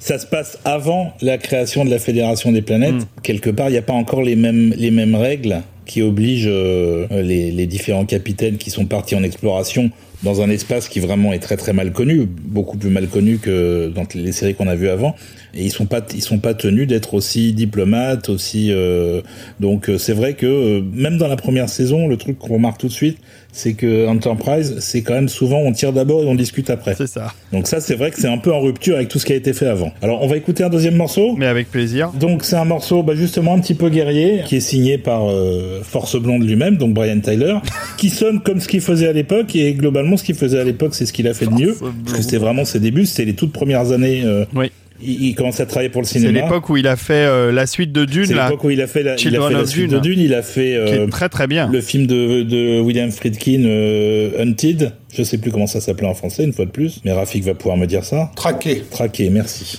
[0.00, 2.94] ça se passe avant la création de la Fédération des planètes.
[2.94, 3.06] Mm.
[3.22, 7.06] Quelque part, il n'y a pas encore les mêmes, les mêmes règles qui obligent euh,
[7.10, 9.92] les, les différents capitaines qui sont partis en exploration
[10.26, 13.88] dans un espace qui vraiment est très très mal connu, beaucoup plus mal connu que
[13.94, 15.14] dans les séries qu'on a vues avant.
[15.54, 19.22] Et ils sont pas ils sont pas tenus d'être aussi diplomates, aussi euh,
[19.60, 22.78] donc euh, c'est vrai que euh, même dans la première saison, le truc qu'on remarque
[22.80, 23.18] tout de suite,
[23.56, 26.94] c'est que Enterprise, c'est quand même souvent on tire d'abord et on discute après.
[26.94, 27.32] C'est ça.
[27.52, 29.36] Donc ça, c'est vrai que c'est un peu en rupture avec tout ce qui a
[29.36, 29.92] été fait avant.
[30.02, 31.34] Alors on va écouter un deuxième morceau.
[31.38, 32.10] Mais avec plaisir.
[32.12, 35.80] Donc c'est un morceau, bah, justement un petit peu guerrier, qui est signé par euh,
[35.82, 37.56] Force Blonde lui-même, donc Brian Tyler,
[37.96, 40.94] qui sonne comme ce qu'il faisait à l'époque et globalement ce qu'il faisait à l'époque,
[40.94, 43.34] c'est ce qu'il a fait de mieux, parce que c'était vraiment ses débuts, c'était les
[43.34, 44.22] toutes premières années.
[44.24, 44.70] Euh, oui
[45.02, 46.32] il, il commence à travailler pour le cinéma.
[46.32, 48.26] C'est l'époque où il a fait euh, la suite de Dune.
[48.26, 49.98] C'est l'époque où il a fait la, il a fait la suite Dune.
[49.98, 50.20] de Dune.
[50.20, 51.68] Il a fait euh, très très bien.
[51.70, 54.92] Le film de, de William Friedkin, euh, Hunted.
[55.12, 57.54] Je sais plus comment ça s'appelait en français, une fois de plus, mais Rafik va
[57.54, 58.30] pouvoir me dire ça.
[58.36, 58.82] Traqué.
[58.90, 59.78] Traqué, merci.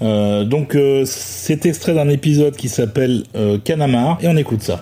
[0.00, 3.24] Euh, donc c'est extrait d'un épisode qui s'appelle
[3.64, 4.80] Canamar et on écoute ça.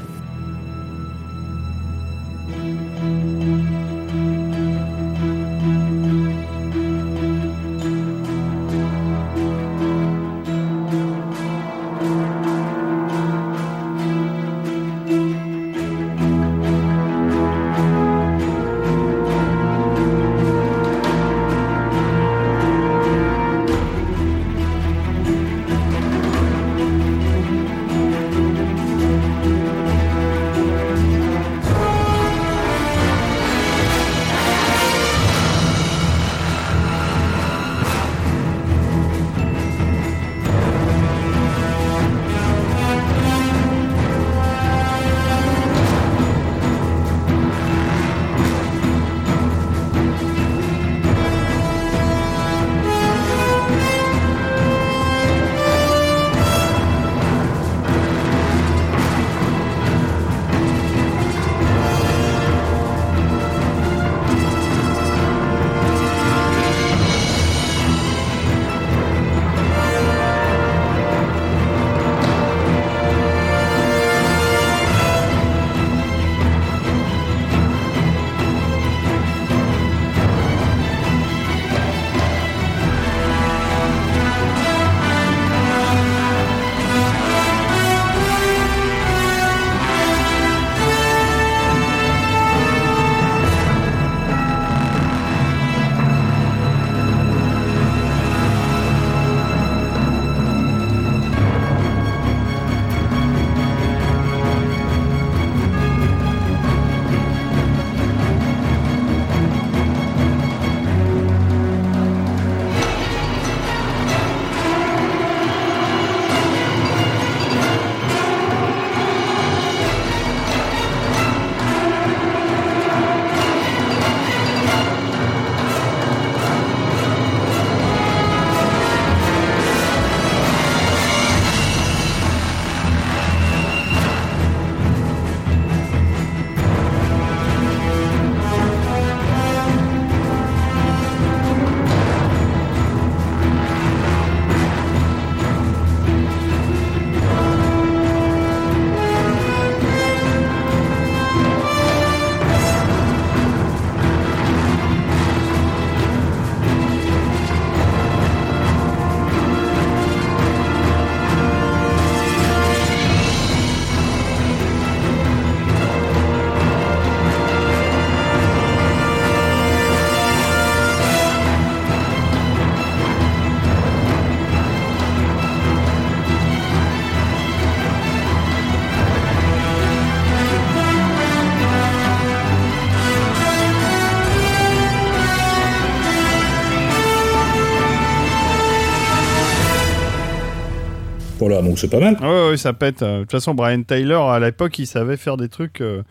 [191.76, 192.16] C'est pas mal.
[192.20, 193.02] Ouais, ouais, ça pète.
[193.04, 196.02] De toute façon, Brian Taylor, à l'époque, il savait faire des trucs euh,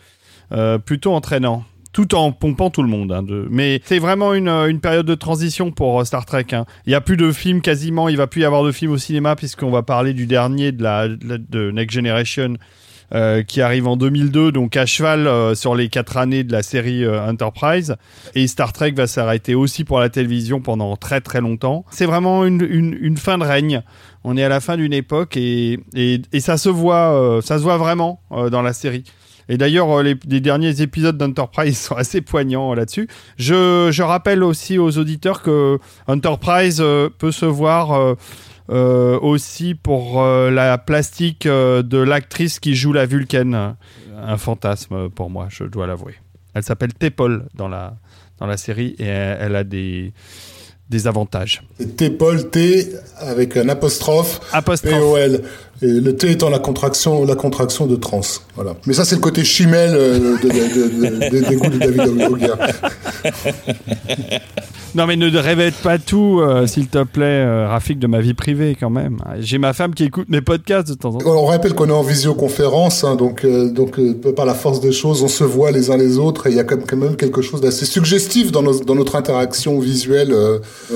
[0.52, 1.64] euh, plutôt entraînants.
[1.94, 3.14] Tout en pompant tout le monde.
[3.14, 6.48] hein, Mais c'est vraiment une, euh, période de transition pour euh, Star Trek.
[6.52, 6.66] hein.
[6.86, 8.10] Il n'y a plus de films quasiment.
[8.10, 10.84] Il va plus y avoir de films au cinéma puisqu'on va parler du dernier de
[10.84, 12.56] la- de Next Generation
[13.14, 16.64] euh, qui arrive en 2002, donc à cheval euh, sur les quatre années de la
[16.64, 17.96] série euh, Enterprise.
[18.34, 21.86] Et Star Trek va s'arrêter aussi pour la télévision pendant très très longtemps.
[21.92, 22.68] C'est vraiment une,
[23.00, 23.84] une, fin de règne.
[24.24, 27.78] On est à la fin d'une époque et, et, ça se voit, ça se voit
[27.78, 28.22] vraiment
[28.52, 29.04] dans la série.
[29.50, 33.08] Et d'ailleurs, les, derniers épisodes d'Enterprise sont assez poignants là-dessus.
[33.38, 35.78] Je, je rappelle aussi aux auditeurs que
[36.08, 36.84] Enterprise
[37.20, 38.16] peut se voir
[38.70, 43.76] euh, aussi pour euh, la plastique euh, de l'actrice qui joue la Vulcaine.
[44.18, 46.16] Un fantasme pour moi, je dois l'avouer.
[46.54, 47.96] Elle s'appelle T'Pol dans la,
[48.40, 50.14] dans la série et elle, elle a des,
[50.90, 51.64] des avantages.
[51.98, 52.88] T-Paul, T
[53.18, 54.40] avec un apostrophe.
[54.54, 54.94] Apostrophe.
[54.94, 55.42] P-O-L.
[55.82, 58.22] Et le T étant la contraction, la contraction de trans.
[58.56, 58.76] Voilà.
[58.88, 61.78] Mais ça, c'est le côté chimel euh, de- de- de- de- de- des goûts de
[61.78, 62.54] David Auguer.
[64.96, 68.34] Non mais ne révèle pas tout, euh, s'il te plaît, euh, Rafik, de ma vie
[68.34, 69.18] privée quand même.
[69.42, 71.36] J'ai ma femme qui écoute mes podcasts de temps en temps.
[71.36, 74.94] On rappelle qu'on est en visioconférence, hein, donc, euh, donc euh, par la force des
[74.94, 77.42] choses, on se voit les uns les autres et il y a quand même- quelque
[77.42, 80.34] chose d'assez suggestif dans, nos- dans notre interaction visuelle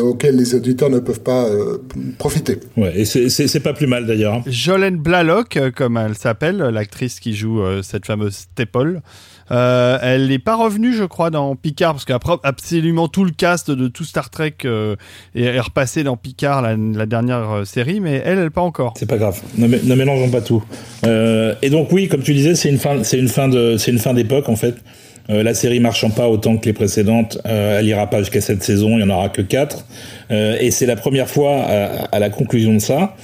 [0.02, 1.80] auquel les auditeurs ne peuvent pas euh,
[2.18, 2.58] profiter.
[2.78, 4.36] Ouais, et c'est pas plus mal d'ailleurs.
[4.36, 4.44] hein.
[4.70, 8.46] Jolene Blalock, euh, comme elle s'appelle, l'actrice qui joue euh, cette fameuse
[9.52, 13.72] euh, elle n'est pas revenue, je crois, dans Picard, parce qu'après, absolument tout le cast
[13.72, 14.96] de tout Star Trek euh,
[15.34, 18.94] est, repassé dans Picard, la, dernière euh, série, mais elle, elle pas encore.
[18.96, 19.42] C'est pas grave.
[19.58, 20.64] Ne, mé- ne mélangeons pas tout.
[21.04, 24.76] Euh, et donc oui, comme tu disais, c'est une fin, fin de, d'époque en fait.
[25.32, 28.64] Euh, la série marchant pas autant que les précédentes, euh, elle ira pas jusqu'à cette
[28.64, 29.86] saison, il y en aura que quatre.
[30.30, 33.16] Euh, et c'est la première fois à, à la conclusion de ça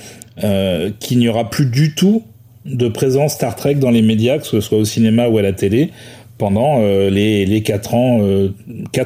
[0.44, 2.24] euh, qu'il n'y aura plus du tout
[2.66, 5.54] de présence Star Trek dans les médias, que ce soit au cinéma ou à la
[5.54, 5.92] télé,
[6.38, 8.50] pendant euh, les, les quatre ans, euh,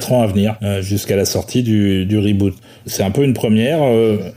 [0.10, 2.56] ans à venir, euh, jusqu'à la sortie du, du reboot.
[2.86, 3.82] C'est un peu une première,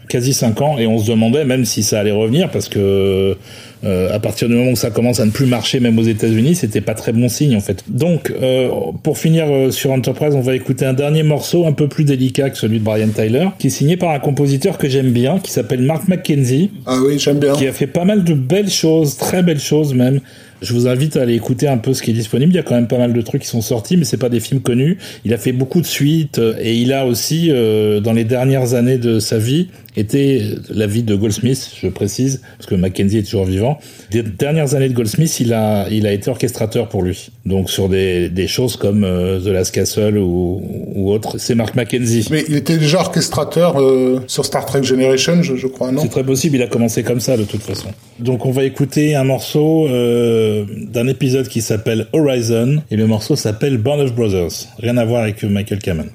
[0.09, 3.39] quasi cinq ans, et on se demandait même si ça allait revenir, parce que
[3.85, 6.81] à partir du moment où ça commence à ne plus marcher, même aux États-Unis, c'était
[6.81, 7.85] pas très bon signe en fait.
[7.89, 8.69] Donc, euh,
[9.03, 12.51] pour finir euh, sur Enterprise, on va écouter un dernier morceau un peu plus délicat
[12.51, 15.51] que celui de Brian Tyler, qui est signé par un compositeur que j'aime bien, qui
[15.51, 17.53] s'appelle Mark McKenzie Ah oui, j'aime bien.
[17.53, 20.21] qui a fait pas mal de belles choses, très belles choses même.
[20.63, 22.53] Je vous invite à aller écouter un peu ce qui est disponible.
[22.53, 24.29] Il y a quand même pas mal de trucs qui sont sortis, mais c'est pas
[24.29, 24.97] des films connus.
[25.25, 28.75] Il a fait beaucoup de suites euh, et il a aussi, euh, dans les dernières
[28.75, 33.23] années de sa vie, été la vie de Goldsmith, je précise, parce que Mackenzie est
[33.25, 33.79] toujours vivant.
[34.11, 37.31] Des dernières années de Goldsmith, il a, il a été orchestrateur pour lui.
[37.45, 40.63] Donc sur des, des choses comme euh, The Last Castle ou,
[40.95, 42.27] ou autre, c'est Mark Mackenzie.
[42.31, 46.03] Mais il était déjà orchestrateur euh, sur Star Trek Generation, je, je crois, non?
[46.03, 47.89] C'est très possible, il a commencé comme ça de toute façon.
[48.19, 53.37] Donc on va écouter un morceau euh, d'un épisode qui s'appelle Horizon et le morceau
[53.37, 54.69] s'appelle Band of Brothers.
[54.79, 56.11] Rien à voir avec Michael Kamen.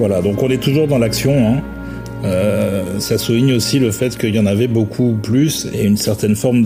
[0.00, 1.46] Voilà, donc on est toujours dans l'action.
[1.46, 1.62] Hein.
[3.00, 6.64] ça souligne aussi le fait qu'il y en avait beaucoup plus et une certaine forme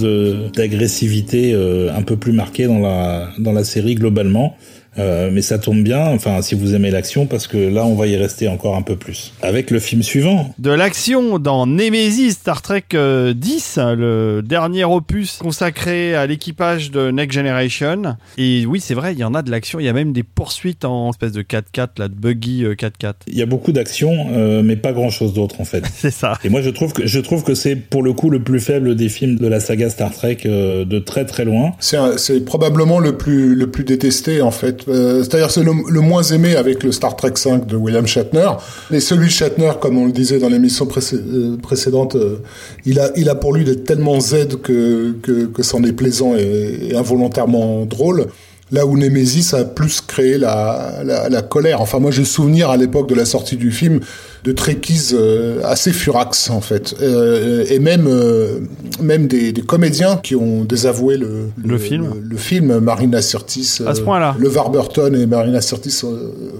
[0.55, 4.57] d'agressivité un peu plus marquée dans la, dans la série globalement.
[4.99, 8.07] Euh, mais ça tombe bien, enfin, si vous aimez l'action, parce que là, on va
[8.07, 9.32] y rester encore un peu plus.
[9.42, 10.55] Avec le film suivant.
[10.59, 17.11] De l'action dans Nemesis Star Trek 10, euh, le dernier opus consacré à l'équipage de
[17.11, 18.16] Next Generation.
[18.38, 19.80] Et oui, c'est vrai, il y en a de l'action.
[19.80, 23.07] Il y a même des poursuites en espèce de 4x4, là, de buggy 4x4.
[23.07, 25.84] Euh, il y a beaucoup d'action, euh, mais pas grand chose d'autre, en fait.
[25.95, 26.38] c'est ça.
[26.45, 28.95] Et moi, je trouve que, je trouve que c'est pour le coup le plus faible
[28.95, 31.72] des films de la saga Star Trek de très très loin.
[31.80, 34.84] C'est probablement le plus, le plus détesté, en fait.
[34.89, 38.51] Euh, c'est-à-dire c'est le, moins aimé avec le Star Trek 5 de William Shatner.
[38.91, 42.43] Et celui Shatner, comme on le disait dans l'émission euh, précédente, euh,
[42.85, 46.35] il a, il a pour lui d'être tellement Z que, que, que c'en est plaisant
[46.37, 48.26] et, involontairement drôle.
[48.72, 51.80] Là où Nemesis a plus créé la, la, la colère.
[51.80, 54.00] Enfin, moi, j'ai souvenir à l'époque de la sortie du film
[54.44, 58.60] de trekkies euh, assez furax en fait, euh, et même euh,
[59.00, 63.94] même des, des, comédiens qui ont désavoué le, le, film, le, film Marina Sirtis, à
[63.94, 66.02] ce point-là, le Burton et Marina Sirtis,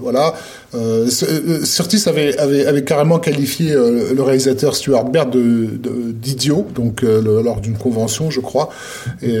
[0.01, 0.33] voilà.
[1.63, 8.29] Sirtis avait, avait, avait carrément qualifié le réalisateur Stuart Baird d'idiot, donc lors d'une convention,
[8.29, 8.69] je crois.
[9.21, 9.37] Et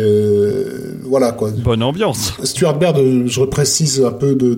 [1.03, 1.51] voilà quoi.
[1.51, 2.33] Bonne ambiance.
[2.43, 4.55] Stuart Baird, je reprécise un peu de,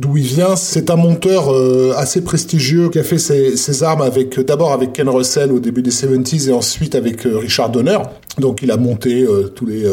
[0.00, 0.56] d'où il vient.
[0.56, 4.92] C'est un monteur euh, assez prestigieux qui a fait ses, ses armes avec d'abord avec
[4.92, 7.98] Ken Russell au début des 70s et ensuite avec euh, Richard Donner.
[8.38, 9.84] Donc il a monté euh, tous les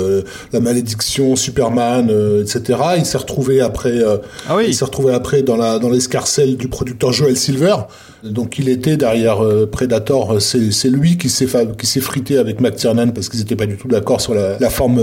[0.54, 2.10] la malédiction, Superman,
[2.42, 2.80] etc.
[2.98, 4.00] Il s'est retrouvé après.
[4.48, 4.66] ah oui.
[4.68, 7.76] Il s'est retrouvé après dans la dans l'escarcelle du producteur Joel Silver.
[8.24, 9.40] Donc il était derrière
[9.72, 10.42] Predator.
[10.42, 13.88] C'est lui qui s'est qui s'est frité avec McTiernan parce qu'ils n'étaient pas du tout
[13.88, 15.02] d'accord sur la, la forme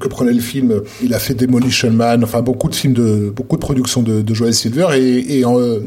[0.00, 0.82] que prenait le film.
[1.02, 2.24] Il a fait Demolition Man.
[2.24, 5.80] Enfin beaucoup de films de beaucoup de productions de de Joel Silver et, et euh,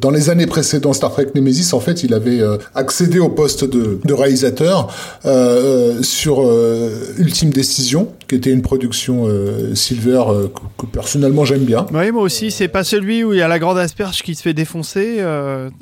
[0.00, 3.64] dans les années précédentes Star Trek Nemesis en fait il avait euh, accédé au poste
[3.64, 4.88] de, de réalisateur
[6.08, 9.26] euh, sur Ultime Décision qui était une production
[9.74, 10.22] Silver
[10.76, 11.86] que, personnellement j'aime bien.
[11.92, 14.42] Oui moi aussi c'est pas celui où il y a la grande asperge qui se
[14.42, 15.18] fait défoncer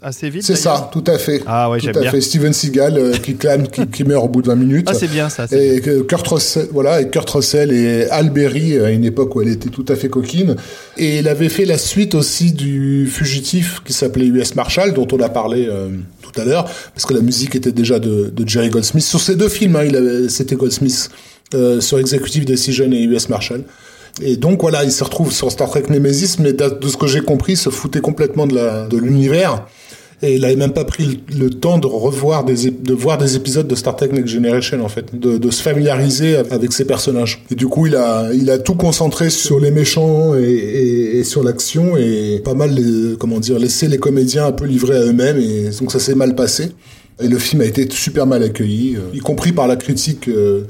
[0.02, 0.44] assez vite.
[0.44, 1.42] C'est ça tout à fait.
[1.46, 2.10] Ah ouais j'aime bien.
[2.10, 2.20] Fait.
[2.20, 4.88] Steven Seagal qui clame qui, qui, meurt au bout de 20 minutes.
[4.88, 5.46] Ah c'est bien ça.
[5.50, 9.48] Et Kurt Russell voilà et Kurt Russell et Al Berry à une époque où elle
[9.48, 10.54] était tout à fait coquine
[10.96, 15.20] et il avait fait la suite aussi du fugitif qui s'appelait US Marshall, dont on
[15.20, 15.88] a parlé euh,
[16.38, 16.64] à l'heure,
[16.94, 19.04] parce que la musique était déjà de, Jerry Goldsmith.
[19.04, 19.88] Sur ces deux films, hein,
[20.28, 21.10] c'était Goldsmith
[21.54, 23.62] euh, sur Executive Decision et US Marshall.
[24.22, 27.20] Et donc voilà, il se retrouve sur Star Trek Nemesis, mais de, ce que j'ai
[27.20, 29.66] compris, se foutait complètement de l'univers
[30.22, 33.68] et il avait même pas pris le, temps de revoir des de voir des épisodes
[33.68, 37.44] de Star Trek Next Generation en fait, de, se familiariser avec ses personnages.
[37.50, 41.96] Et du coup, il a il a tout concentré sur les méchants et, sur l'action
[41.96, 45.70] et pas mal les, comment dire laisser les comédiens un peu livrés à eux-mêmes et
[45.80, 46.70] donc ça s'est mal passé.
[47.18, 50.64] Et le film a été super mal accueilli, euh, y compris par la critique, euh,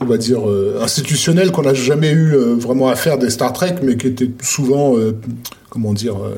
[0.00, 3.76] on va dire, euh, institutionnelle qu'on n'a jamais eu vraiment à faire des Star Trek,
[3.82, 4.96] mais qui était souvent
[5.68, 6.36] comment dire, euh,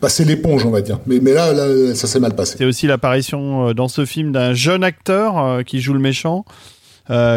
[0.00, 1.00] passer l'éponge, on va dire.
[1.06, 2.56] Mais, mais là, là ça s'est mal passé.
[2.58, 6.44] C'est aussi l'apparition euh, dans ce film d'un jeune acteur euh, qui joue le méchant.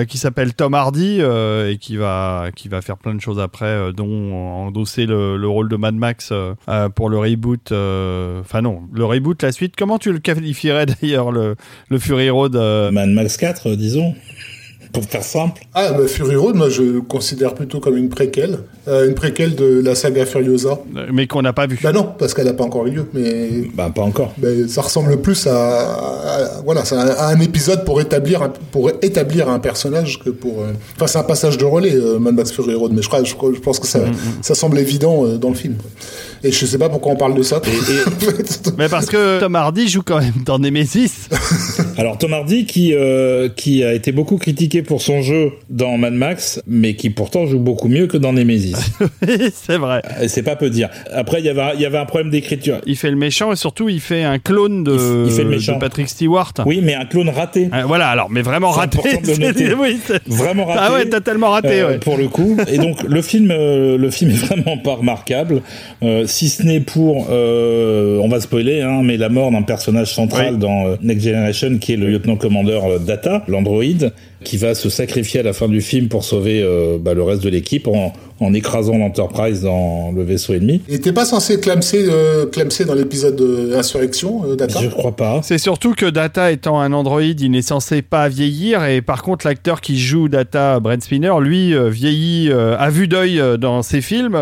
[0.07, 4.33] qui s'appelle Tom Hardy et qui va qui va faire plein de choses après, dont
[4.67, 6.31] endosser le, le, rôle de Mad Max
[6.95, 7.73] pour le reboot.
[7.73, 9.73] Enfin non, le reboot, la suite.
[9.77, 11.57] Comment tu le qualifierais d'ailleurs le
[11.89, 12.55] le Fury Road
[12.93, 14.15] Mad Max 4, disons
[14.91, 15.61] pour faire simple.
[15.73, 19.55] Ah, bah, Fury Road, moi je le considère plutôt comme une préquelle, euh, une préquelle
[19.55, 20.79] de la saga Furiosa.
[21.11, 21.79] Mais qu'on n'a pas vu.
[21.81, 23.05] Bah non, parce qu'elle n'a pas encore eu lieu.
[23.13, 24.33] Mais bah pas encore.
[24.37, 30.19] Bah, ça ressemble plus à, voilà, à un épisode pour établir pour établir un personnage
[30.19, 30.61] que pour.
[30.61, 33.23] Euh, enfin, c'est un passage de relais, euh, Mad Max Fury Road, mais je crois,
[33.23, 34.15] je, pense que ça, mm, mm.
[34.41, 35.75] ça semble évident euh, dans le film.
[36.43, 37.61] Et je sais pas pourquoi on parle de ça.
[38.77, 41.29] mais parce que Tom Hardy joue quand même dans Nemesis.
[41.97, 42.93] Alors Tom Hardy qui
[43.55, 47.59] qui a été beaucoup critiqué pour son jeu dans Mad Max, mais qui pourtant joue
[47.59, 48.75] beaucoup mieux que dans Nemesis.
[49.53, 50.01] c'est vrai.
[50.21, 50.89] Et c'est pas peu dire.
[51.13, 52.79] Après, il y avait, il y avait un problème d'écriture.
[52.85, 55.75] Il fait le méchant et surtout, il fait un clone de, il fait le méchant.
[55.75, 56.53] de Patrick Stewart.
[56.65, 57.69] Oui, mais un clone raté.
[57.73, 58.99] Euh, voilà, alors, mais vraiment raté.
[59.79, 60.79] oui, vraiment raté.
[60.81, 62.57] Ah ouais, t'as tellement raté, euh, Pour le coup.
[62.67, 65.61] Et donc, le film, euh, le film est vraiment pas remarquable.
[66.27, 70.97] Si ce n'est pour, on va spoiler, hein, mais la mort d'un personnage central dans
[71.01, 74.11] Next Generation, qui est le lieutenant-commandeur Data, l'androïde,
[74.47, 77.43] qui va se sacrifier à la fin du film pour sauver euh, bah, le reste
[77.43, 80.81] de l'équipe en, en écrasant l'Enterprise dans le vaisseau ennemi.
[80.87, 82.45] Il n'était pas censé clamser, euh,
[82.85, 83.35] dans l'épisode
[83.69, 85.41] d'Insurrection, euh, Data Je crois pas.
[85.43, 89.45] C'est surtout que Data étant un androïde, il n'est censé pas vieillir et par contre
[89.45, 94.37] l'acteur qui joue Data, Brent Spinner, lui vieillit à vue d'œil dans ses films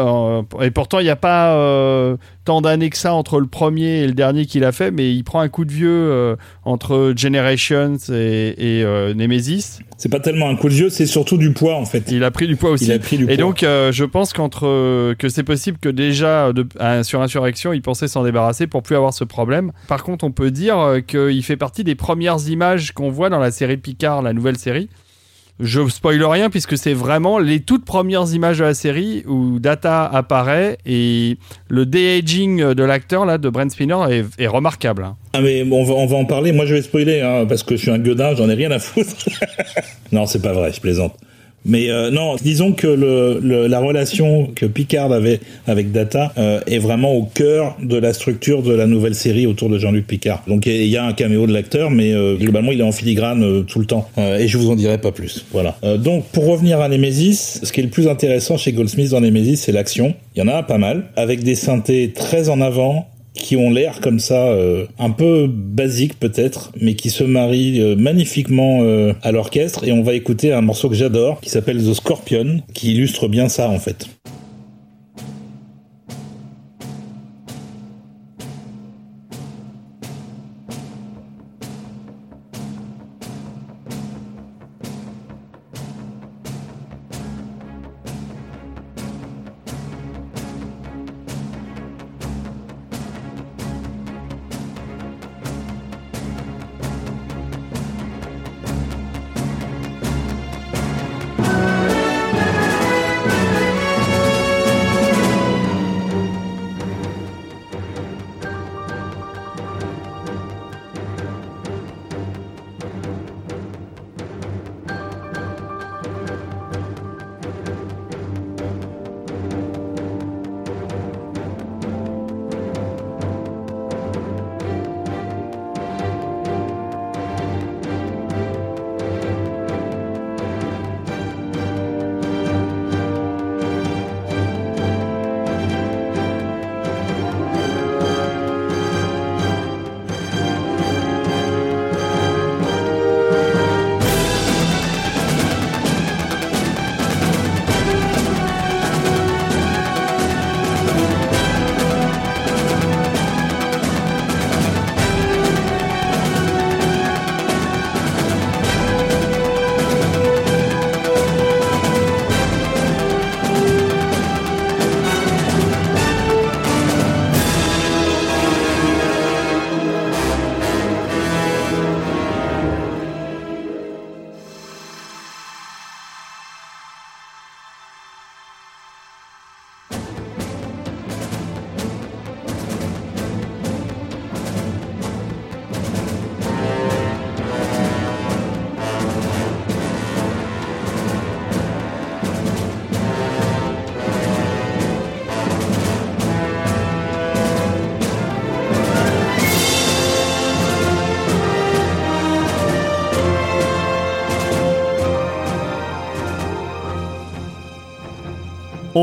[0.62, 4.13] et pourtant il n'y a pas tant d'années que ça entre le premier et le
[4.13, 8.79] dernier qu'il a fait, mais il prend un coup de vieux euh, entre Generations et,
[8.79, 8.85] et
[9.15, 9.79] Nemesis.
[9.97, 12.03] C'est pas tellement un coup de vieux, c'est surtout du poids en fait.
[12.11, 12.85] Il a pris du poids aussi.
[12.85, 16.67] Il a pris du et donc, je pense qu'entre que c'est possible que déjà de,
[17.03, 19.71] sur Insurrection, il pensait s'en débarrasser pour plus avoir ce problème.
[19.87, 23.51] Par contre, on peut dire qu'il fait partie des premières images qu'on voit dans la
[23.51, 24.89] série Picard, la nouvelle série
[25.60, 30.06] je spoil rien puisque c'est vraiment les toutes premières images de la série où Data
[30.06, 31.38] apparaît et
[31.70, 35.03] le de-aging de l'acteur là de Brent Spinner est, remarquable.
[35.03, 35.16] Hein.
[35.34, 36.51] Ah mais on va, on va en parler.
[36.51, 38.80] Moi je vais spoiler hein, parce que je suis un gueudin, j'en ai rien à
[38.80, 39.30] foutre.
[40.12, 41.16] non c'est pas vrai, je plaisante.
[41.66, 46.78] Mais euh, non, disons que le, la relation que Picard avait avec Data euh, est
[46.78, 50.43] vraiment au cœur de la structure de la nouvelle série autour de Jean-Luc Picard.
[50.47, 53.66] Donc il y a un caméo de l'acteur, mais euh, globalement il est en filigrane
[53.66, 54.07] tout le temps.
[54.18, 55.45] et je vous en dirai pas plus.
[55.51, 55.78] Voilà.
[55.97, 59.57] donc pour revenir à Nemesis, ce qui est le plus intéressant chez Goldsmith dans Nemesis,
[59.57, 60.13] c'est l'action.
[60.36, 63.99] Il y en a pas mal, avec des synthés très en avant, qui ont l'air
[64.01, 69.31] comme ça euh, un peu basique peut-être, mais qui se marient euh, magnifiquement euh, à
[69.31, 69.83] l'orchestre.
[69.88, 73.49] Et on va écouter un morceau que j'adore, qui s'appelle The Scorpion, qui illustre bien
[73.49, 74.07] ça en fait.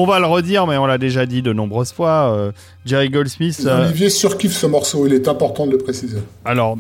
[0.03, 2.35] On va le redire, mais on l'a déjà dit de nombreuses fois.
[2.35, 2.51] Euh,
[2.85, 3.63] Jerry Goldsmith.
[3.65, 6.19] Euh, Olivier surkiffe ce morceau, il est important de le préciser.
[6.45, 6.77] Alors,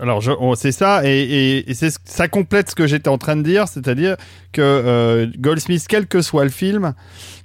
[0.00, 0.22] alors
[0.56, 1.66] c'est ça, et,
[2.06, 4.16] ça complète ce que j'étais en train de dire, c'est-à-dire
[4.52, 6.94] que euh, Goldsmith, quel que soit le film,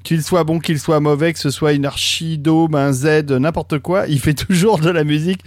[0.03, 4.05] qu'il soit bon, qu'il soit mauvais, que ce soit une archidome, un Z, n'importe quoi,
[4.07, 5.41] il fait toujours de la musique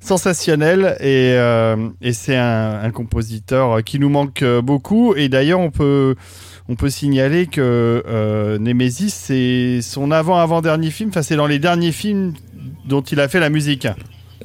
[0.00, 1.32] sensationnelle et,
[2.12, 5.14] c'est un, un, compositeur qui nous manque beaucoup.
[5.14, 6.14] Et d'ailleurs, on peut
[6.68, 11.92] on peut signaler que euh, Nemesis, c'est son avant-avant-dernier film, enfin c'est dans les derniers
[11.92, 12.34] films
[12.86, 13.88] dont il a fait la musique.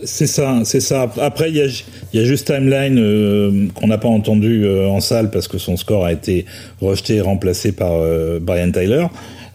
[0.03, 1.11] C'est ça, c'est ça.
[1.21, 5.47] Après, il y a, juste Timeline euh, qu'on n'a pas entendu euh, en salle parce
[5.47, 6.45] que son score a été
[6.82, 7.91] rejeté et remplacé par
[8.41, 9.05] Brian Tyler.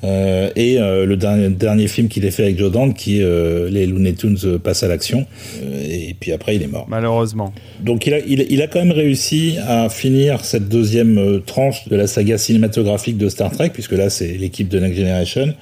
[0.04, 3.24] Euh, et euh, le dernier, dernier film qu'il ait fait avec Joe Dante, qui est
[3.24, 5.26] euh, les Looney Tunes passent à l'action.
[5.62, 6.86] et puis après, il est mort.
[6.88, 7.52] Malheureusement.
[7.80, 11.96] Donc il a, il, il, a quand même réussi à finir cette deuxième tranche de
[11.96, 15.54] la saga cinématographique de Star Trek, puisque là, c'est l'équipe de Next Generation.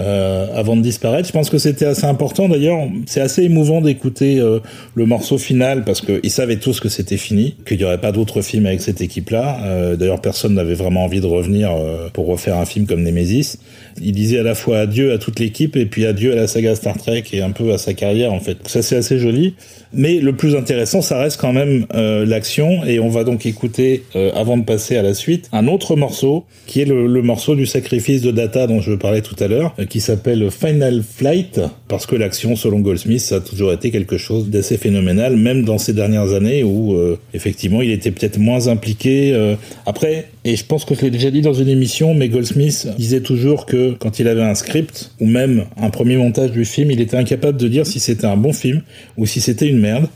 [0.00, 1.28] Euh, avant de disparaître.
[1.28, 2.48] Je pense que c'était assez important.
[2.48, 4.60] D'ailleurs, c'est assez émouvant d'écouter euh,
[4.94, 8.40] le morceau final parce qu'ils savaient tous que c'était fini, qu'il n'y aurait pas d'autres
[8.40, 9.58] films avec cette équipe-là.
[9.64, 13.58] Euh, D'ailleurs, personne n'avait vraiment envie de revenir euh, pour refaire un film comme Nemesis.
[14.00, 16.74] Il disait à la fois adieu à toute l'équipe et puis adieu à la saga
[16.74, 18.56] Star Trek et un peu à sa carrière en fait.
[18.68, 19.54] Ça c'est assez joli.
[19.92, 22.84] Mais le plus intéressant, ça reste quand même euh, l'action.
[22.84, 26.44] Et on va donc écouter, euh, avant de passer à la suite, un autre morceau,
[26.66, 30.00] qui est le, morceau du sacrifice de Data dont je parlais tout à l'heure, qui
[30.00, 34.76] s'appelle Final Flight, parce que l'action, selon Goldsmith, ça a toujours été quelque chose d'assez
[34.76, 39.32] phénoménal, même dans ces dernières années où, euh, effectivement, il était peut-être moins impliqué.
[39.34, 39.56] Euh.
[39.86, 43.20] Après, et je pense que je l'ai déjà dit dans une émission, mais Goldsmith disait
[43.20, 47.00] toujours que quand il avait un script, ou même un premier montage du film, il
[47.00, 48.82] était incapable de dire si c'était un bon film
[49.18, 50.06] ou si c'était une merde.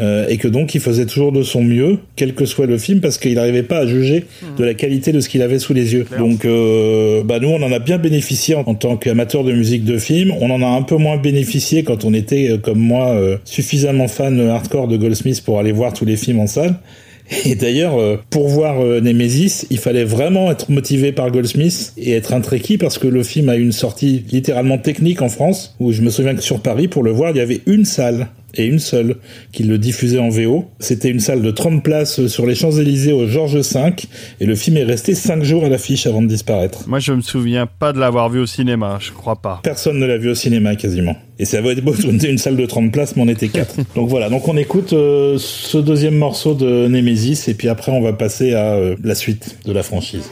[0.00, 3.00] Euh, et que donc il faisait toujours de son mieux, quel que soit le film,
[3.00, 4.24] parce qu'il n'arrivait pas à juger
[4.56, 6.06] de la qualité de ce qu'il avait sous les yeux.
[6.18, 9.98] Donc, euh, bah nous, on en a bien bénéficié en, tant qu'amateur de musique de
[9.98, 10.32] film.
[10.40, 14.40] On en a un peu moins bénéficié quand on était, euh, comme moi, suffisamment fan
[14.48, 16.76] hardcore de Goldsmith pour aller voir tous les films en salle.
[17.44, 17.96] Et d'ailleurs,
[18.30, 22.98] pour voir Nemesis, il fallait vraiment être motivé par Goldsmith et être un trekkie parce
[22.98, 26.42] que le film a une sortie littéralement technique en France, où je me souviens que
[26.42, 29.16] sur Paris, pour le voir, il y avait une salle et une seule
[29.52, 30.66] qui le diffusait en VO.
[30.78, 33.80] C'était une salle de 30 places sur les Champs-Élysées au Georges V
[34.40, 36.88] et le film est resté 5 jours à l'affiche avant de disparaître.
[36.88, 39.60] Moi je me souviens pas de l'avoir vu au cinéma, je crois pas.
[39.62, 41.16] Personne ne l'a vu au cinéma quasiment.
[41.38, 43.76] Et ça va être beau, une salle de 30 places mais on était 4.
[43.94, 48.00] donc voilà, donc on écoute euh, ce deuxième morceau de Nemesis et puis après on
[48.00, 50.30] va passer à euh, la suite de la franchise.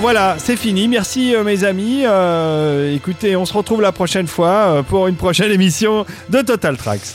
[0.00, 0.86] Voilà, c'est fini.
[0.88, 2.02] Merci euh, mes amis.
[2.04, 6.76] Euh, écoutez, on se retrouve la prochaine fois euh, pour une prochaine émission de Total
[6.76, 7.14] Tracks.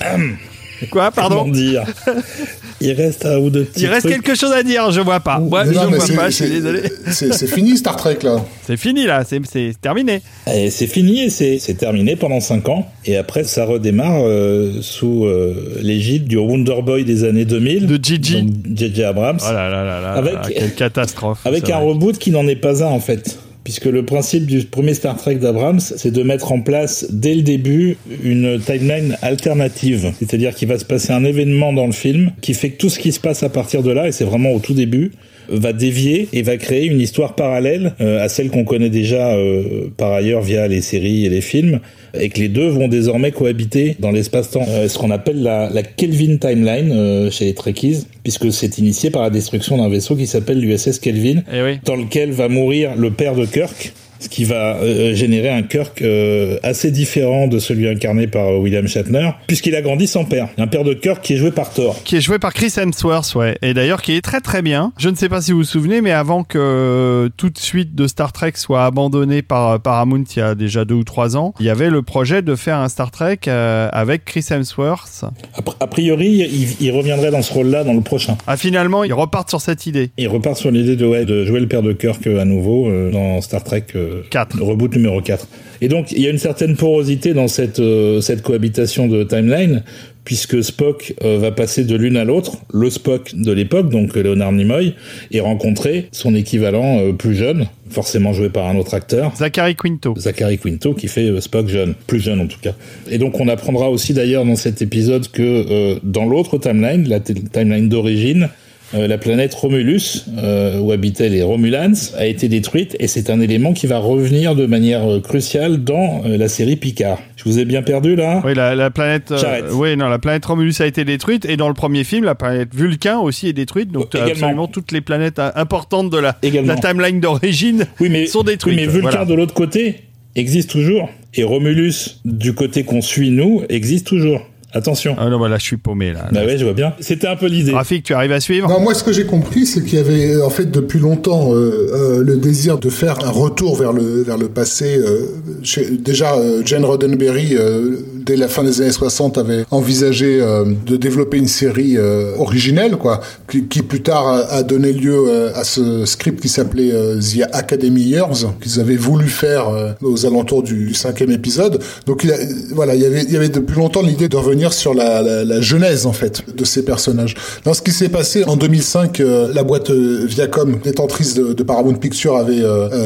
[0.92, 1.86] Quoi, pardon Comment dire?
[2.84, 4.14] Il reste un ou deux petits Il reste trucs.
[4.24, 5.40] quelque chose à dire, je vois pas.
[5.40, 6.82] Moi, je non, mais vois c'est- pas, je suis désolé.
[7.12, 8.44] C'est fini Star Trek là.
[8.68, 10.22] C'est fini là, c'est c'est terminé.
[10.54, 12.88] Et c'est fini et c'est c'est terminé pendant 5 ans.
[13.06, 17.88] Et après, ça redémarre euh, sous euh, l'égide du Wonder Boy des années 2000.
[17.88, 18.46] De Gigi.
[18.74, 19.04] J.J.
[19.04, 19.40] Abrams.
[19.42, 21.40] Oh là là là là, Avec- là, quelle catastrophe.
[21.46, 21.88] Avec un vrai.
[21.90, 23.38] reboot qui n'en est pas un en fait.
[23.64, 27.44] Puisque le principe du premier Star Trek d'Abrams, c'est de mettre en place dès le
[27.44, 30.12] début une timeline alternative.
[30.20, 33.00] C'est-à-dire qu'il va se passer un événement dans le film qui fait que tout ce
[33.00, 35.12] qui se passe à partir de là, et c'est vraiment au tout début,
[35.50, 39.90] va dévier et va créer une histoire parallèle euh, à celle qu'on connaît déjà euh,
[39.98, 41.80] par ailleurs via les séries et les films,
[42.20, 44.66] et que les deux vont désormais cohabiter dans l'espace-temps.
[44.70, 49.10] Euh, ce qu'on appelle la, la Kelvin Timeline euh, chez les Trekkies, puisque c'est initié
[49.10, 51.80] par la destruction d'un vaisseau qui s'appelle l'USS Kelvin, Eh oui.
[51.86, 53.94] dans lequel va mourir le père de Kirk,
[54.24, 58.58] ce qui va euh, générer un Kirk euh, assez différent de celui incarné par euh,
[58.58, 60.48] William Shatner, puisqu'il a grandi sans père.
[60.58, 62.02] Un père de Kirk qui est joué par Thor.
[62.04, 63.58] Qui est joué par Chris Hemsworth, ouais.
[63.62, 64.94] Et d'ailleurs, qui est très très bien.
[64.98, 68.32] Je ne sais pas si vous vous souvenez, mais avant que toute suite de Star
[68.32, 71.70] Trek soit abandonnée par Paramount il y a déjà deux ou trois ans, il y
[71.70, 75.26] avait le projet de faire un Star Trek avec Chris Hemsworth.
[75.58, 78.38] A, pri- a priori, il, il reviendrait dans ce rôle-là dans le prochain.
[78.48, 80.12] Ah, finalement, ils repartent sur cette idée.
[80.18, 83.42] Il repart sur l'idée de, ouais, de jouer le père de Kirk à nouveau dans
[83.42, 83.84] Star Trek
[84.30, 84.58] 4.
[84.58, 85.48] le reboot numéro 4.
[85.82, 89.84] Et donc, il y a une certaine porosité dans cette, euh, cette cohabitation de timeline,
[90.26, 94.54] puisque Spock euh, va passer de l'une à l'autre, le Spock de l'époque, donc Leonard
[94.54, 94.94] Nimoy,
[95.32, 100.14] et rencontrer son équivalent euh, plus jeune, forcément joué par un autre acteur, Zachary Quinto.
[100.18, 102.74] Zachary Quinto qui fait Spock jeune, plus jeune en tout cas.
[103.10, 107.20] Et donc on apprendra aussi d'ailleurs dans cet épisode que euh, dans l'autre timeline, la
[107.20, 108.50] timeline d'origine,
[108.94, 113.40] euh, la planète Romulus, euh, où habitaient les Romulans, a été détruite et c'est un
[113.42, 117.20] élément qui va revenir de manière euh, cruciale dans la série Picard.
[117.36, 118.42] Je vous ai bien perdu là?
[118.46, 119.34] Oui, la, la planète.
[119.74, 122.74] oui, non, la planète Romulus a été détruite et dans le premier film, la planète
[122.74, 123.92] Vulcain aussi est détruite.
[123.92, 128.76] Donc Oh, absolument toutes les planètes importantes de la, timeline d'origine Oui, mais, sont détruites.
[128.78, 129.26] oui, mais Vulcain Voilà.
[129.26, 130.02] de l'autre côté
[130.36, 131.10] existe toujours.
[131.36, 134.42] Et Romulus, du côté qu'on suit nous, existe toujours.
[134.74, 135.16] Attention.
[135.20, 136.28] Ah non, voilà, je suis paumé là.
[136.32, 136.94] Bah ouais, je vois bien.
[137.00, 137.72] C'était un peu l'idée.
[137.74, 138.68] Rafik, tu arrives à suivre?
[138.70, 141.92] Non, moi, ce que j'ai compris, c'est qu'il y avait en fait depuis longtemps euh,
[141.94, 144.98] euh, le désir de faire un retour vers le vers le passé.
[144.98, 145.28] euh,
[145.62, 150.66] chez- déjà, euh, Jane Roddenberry, euh, dès la fin des années 60, avait envisagé euh,
[150.86, 155.52] de développer une série euh, originelle, quoi, qui, qui plus tard a, donné lieu euh,
[155.56, 160.26] à ce script qui s'appelait euh, The Academy Years, qu'ils avaient voulu faire euh, aux
[160.26, 161.80] alentours du, cinquième épisode.
[162.06, 162.38] Donc, il a-
[162.74, 165.44] voilà, il y avait il y avait depuis longtemps l'idée de revenir sur la, la,
[165.44, 167.36] la genèse en fait de ces personnages.
[167.64, 171.94] Dans ce qui s'est passé en 2005, euh, la boîte Viacom, détentrice de, de Paramount
[171.96, 172.62] Pictures, avait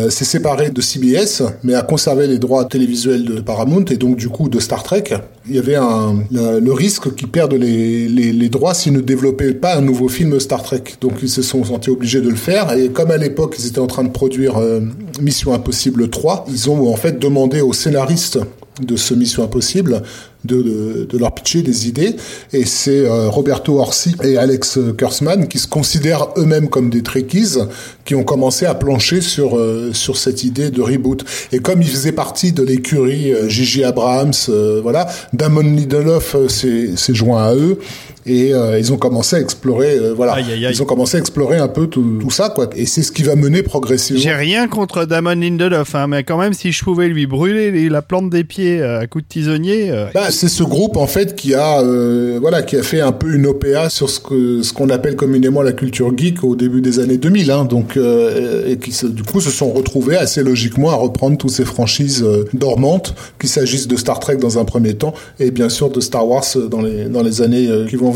[0.10, 4.30] s'est séparée de CBS, mais a conservé les droits télévisuels de Paramount et donc du
[4.30, 5.04] coup de Star Trek.
[5.48, 5.78] Il y avait
[6.32, 10.84] le, risque qu'ils perdent les droits s'ils ne développaient pas un nouveau film Star Trek.
[11.02, 13.80] Donc ils se sont sentis obligés de le faire et comme à l'époque ils étaient
[13.80, 14.82] en train de produire euh,
[15.22, 18.40] Mission Impossible 3, ils ont en fait demandé aux scénaristes
[18.82, 20.04] de ce Mission Impossible
[20.46, 22.16] de, de, de leur pitcher des idées.
[22.54, 27.58] Et c'est euh, Roberto Orsi et Alex Kurtzman qui se considèrent eux-mêmes comme des Trekkies
[28.06, 31.26] qui ont commencé à plancher sur euh, sur cette idée de reboot.
[31.52, 36.48] Et comme ils faisaient partie de l'écurie euh, Gigi Abrams euh, voilà Damon Lindelof euh,
[36.48, 37.80] s'est joint à eux
[38.28, 40.74] et euh, ils ont commencé à explorer euh, voilà Aïe, aïe, aïe.
[40.74, 43.24] ils ont commencé à explorer un peu tout, tout ça quoi et c'est ce qui
[43.24, 47.08] va mener progressivement J'ai rien contre Damon Lindelof, hein, mais quand même, si je pouvais
[47.08, 49.92] lui brûler les- la plante des pieds euh, à coups de tisonnier.
[49.92, 51.82] euh, Bah, c'est ce groupe en fait qui a
[52.42, 55.62] voilà qui a fait un peu une OPA sur ce que ce qu'on appelle communément
[55.62, 59.50] la culture geek au début des années 2000 hein, donc et qui du coup se
[59.52, 64.38] sont retrouvés assez logiquement à reprendre toutes ces franchises dormantes qu'il s'agisse de Star Trek
[64.38, 67.70] dans un premier temps et bien sûr de Star Wars dans les dans les années
[67.90, 68.12] qui vont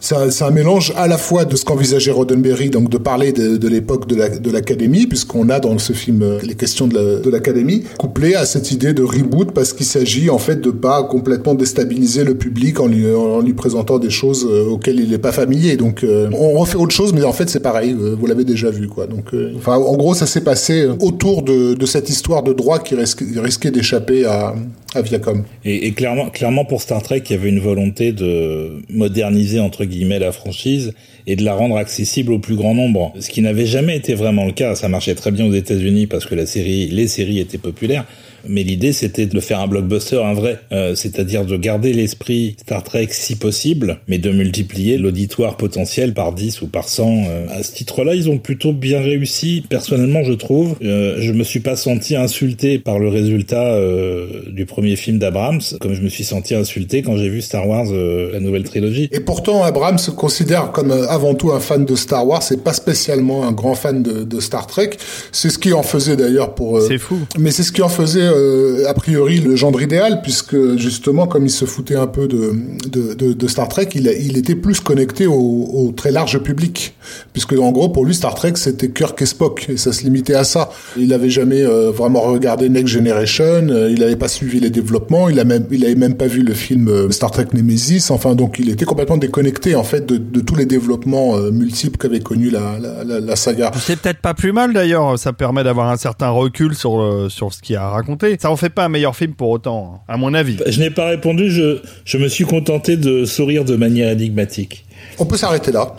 [0.00, 4.06] c'est un, mélange à la fois de ce qu'envisageait Roddenberry donc de parler de, l'époque
[4.06, 7.30] de la de l'académie puisqu'on a dans ce film euh, les questions de la- de
[7.30, 11.54] l'académie couplé à cette idée de reboot parce qu'il s'agit en fait de pas complètement
[11.54, 15.32] déstabiliser le public en lui, en lui présentant des choses euh, auxquelles il n'est pas
[15.32, 15.76] familier.
[15.76, 18.70] Donc euh, on refait autre chose, mais en fait c'est pareil, euh, vous l'avez déjà
[18.70, 19.06] vu quoi.
[19.06, 19.26] Donc
[19.66, 24.54] en gros ça s'est passé autour de, cette histoire de droit qui risquait, d'échapper à,
[24.94, 25.44] Viacom.
[25.64, 29.84] Et, et clairement, clairement pour Star Trek, il y avait une volonté de moderniser entre
[29.84, 30.94] guillemets la franchise
[31.26, 33.12] et de la rendre accessible au plus grand nombre.
[33.20, 34.74] Ce qui n'avait jamais été vraiment le cas.
[34.74, 38.04] Ça marchait très bien aux États-Unis parce que la série, les séries étaient populaires
[38.48, 42.82] mais l'idée c'était de faire un blockbuster, un vrai, euh, c'est-à-dire de garder l'esprit Star
[42.82, 47.24] Trek si possible, mais de multiplier l'auditoire potentiel par 10 ou par 100.
[47.28, 47.46] Euh.
[47.50, 50.76] À ce titre-là, ils ont plutôt bien réussi, personnellement je trouve.
[50.82, 55.60] Euh, je me suis pas senti insulté par le résultat euh, du premier film d'Abrams,
[55.80, 59.08] comme je me suis senti insulté quand j'ai vu Star Wars, la nouvelle trilogie.
[59.12, 62.72] Et pourtant, Abrams se considère comme avant tout un fan de Star Wars, c'est pas
[62.72, 64.90] spécialement un grand fan de, de Star Trek.
[65.30, 66.80] C'est ce qui en faisait d'ailleurs pour...
[66.82, 67.18] c'est fou.
[67.38, 71.46] Mais c'est ce qui en faisait euh, a priori le genre idéal puisque justement comme
[71.46, 76.38] il se foutait un peu de, Star Trek, il, était plus connecté au, très large
[76.38, 76.94] public
[77.32, 80.34] puisque en gros pour lui Star Trek c'était Kirk et Spock et ça se limitait
[80.34, 80.70] à ça.
[80.96, 85.28] Il n'avait jamais euh, vraiment regardé Next Generation, euh, il n'avait pas suivi les développements,
[85.28, 88.10] il a même avait même pas vu le film Star Trek Nemesis.
[88.10, 92.50] Enfin donc il était complètement déconnecté en fait de, tous les développements multiples qu'avait connu
[92.50, 93.70] la, saga.
[93.78, 97.60] C'est peut-être pas plus mal d'ailleurs, ça permet d'avoir un certain recul sur sur ce
[97.60, 98.21] qu'il a raconté.
[98.38, 100.58] Ça en fait pas un meilleur film pour autant, à mon avis.
[100.66, 104.84] Je n'ai pas répondu, je, je me suis contenté de sourire de manière énigmatique.
[105.18, 105.94] On peut s'arrêter là.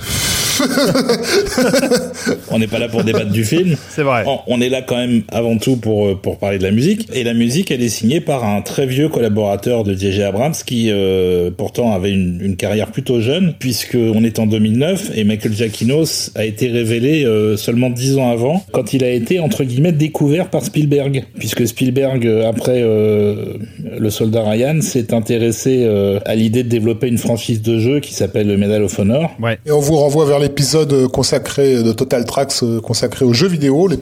[2.52, 3.76] on n'est pas là pour débattre du film.
[3.90, 4.24] C'est vrai.
[4.48, 7.10] On, est là quand même avant tout pour euh, pour parler de la musique.
[7.14, 10.24] Et la musique, elle est signée par un très vieux collaborateur de J.J.
[10.24, 15.12] Abrams qui euh, pourtant avait une, une, carrière plutôt jeune, puisque on est en 2009
[15.16, 16.04] et Michael Giacchino
[16.36, 20.50] a été révélé euh, seulement dix ans avant, quand il a été entre guillemets découvert
[20.50, 25.86] par Spielberg, puisque Spielberg après le Soldat Ryan s'est intéressé
[26.26, 29.32] à l'idée de développer une franchise de jeu qui s'appelle le Medal of Honor.
[29.42, 29.58] Ouais.
[29.66, 33.88] Et on vous renvoie vers l'épisode consacré de Total Tracks euh, consacré aux jeux vidéo,
[33.88, 33.96] la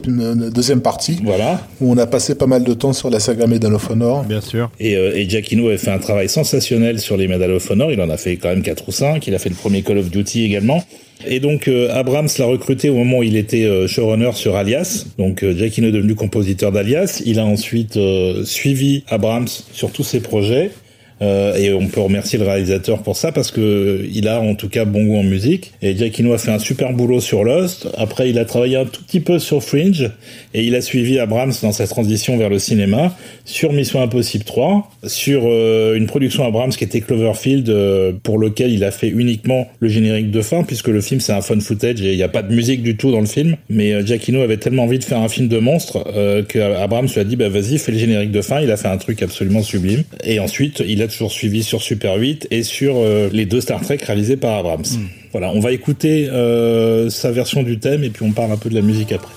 [0.50, 1.18] deuxième partie.
[1.24, 1.60] Voilà.
[1.80, 4.24] Où on a passé pas mal de temps sur la saga Medal of Honor.
[4.24, 4.70] Bien sûr.
[4.80, 7.92] Et, euh, et Giacchino a fait un travail sensationnel sur les Medal of Honor.
[7.92, 9.26] Il en a fait quand même 4 ou 5.
[9.26, 10.82] Il a fait le premier Call of Duty également.
[11.26, 15.06] Et donc euh, Abrams l'a recruté au moment où il était euh, showrunner sur Alias.
[15.18, 17.22] Donc euh, Giacchino est devenu compositeur d'Alias.
[17.24, 17.98] Il a ensuite
[18.44, 20.70] suivi Abrams sur tous ses projets.
[21.22, 24.68] Euh, et on peut remercier le réalisateur pour ça parce que il a en tout
[24.68, 25.72] cas bon goût en musique.
[25.80, 27.88] Et Giacchino a fait un super boulot sur Lost.
[27.96, 30.10] Après, il a travaillé un tout petit peu sur Fringe
[30.54, 34.90] et il a suivi Abrams dans sa transition vers le cinéma sur Mission Impossible 3,
[35.06, 39.68] sur euh, une production Abrams qui était Cloverfield euh, pour lequel il a fait uniquement
[39.80, 42.28] le générique de fin puisque le film c'est un fun footage et il n'y a
[42.28, 43.56] pas de musique du tout dans le film.
[43.68, 46.04] Mais Giacchino avait tellement envie de faire un film de monstre
[46.48, 48.60] que Abrams lui a dit bah vas-y fais le générique de fin.
[48.60, 50.02] Il a fait un truc absolument sublime.
[50.24, 53.80] Et ensuite il a toujours suivi sur Super 8 et sur euh, les deux Star
[53.80, 54.80] Trek réalisés par Abrams.
[54.80, 55.06] Hmm.
[55.32, 58.68] Voilà, on va écouter euh, sa version du thème et puis on parle un peu
[58.68, 59.32] de la musique après.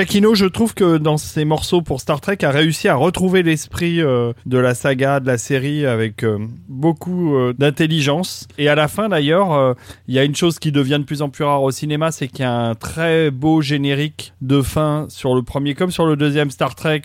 [0.00, 4.00] Giacchino, je trouve que dans ses morceaux pour Star Trek, a réussi à retrouver l'esprit
[4.00, 6.38] euh, de la saga, de la série, avec euh,
[6.70, 8.48] beaucoup euh, d'intelligence.
[8.56, 9.76] Et à la fin, d'ailleurs,
[10.08, 12.28] il y a une chose qui devient de plus en plus rare au cinéma, c'est
[12.28, 16.16] qu'il y a un très beau générique de fin sur le premier comme sur le
[16.16, 17.02] deuxième Star Trek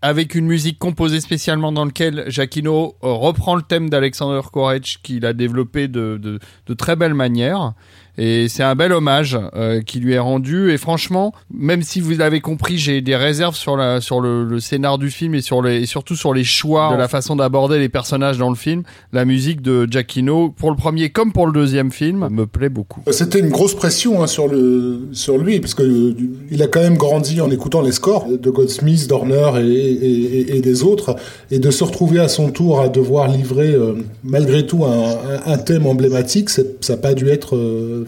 [0.00, 5.32] avec une musique composée spécialement dans lequel Giacchino reprend le thème d'Alexander Courage qu'il a
[5.32, 7.72] développé de, de, de, très belle manière.
[8.20, 10.72] Et c'est un bel hommage euh, qui lui est rendu.
[10.72, 14.58] Et franchement, même si vous l'avez compris, j'ai des réserves sur la sur le, le,
[14.58, 17.78] scénar du film et sur les et surtout sur les choix de la façon d'aborder
[17.78, 18.82] les personnages dans le film.
[19.12, 23.02] La musique de Giacchino pour le premier comme pour le deuxième film me plaît beaucoup.
[23.12, 26.16] C'était une grosse pression hein, sur le sur lui parce que euh,
[26.50, 30.60] il a quand même grandi en écoutant les scores de Goldsmith, Dorner et, et, et,
[30.60, 31.14] des autres
[31.52, 33.94] et de se retrouver à son tour à devoir livrer euh,
[34.24, 35.10] malgré tout un,
[35.46, 37.56] un, un thème emblématique, ça n'a pas dû être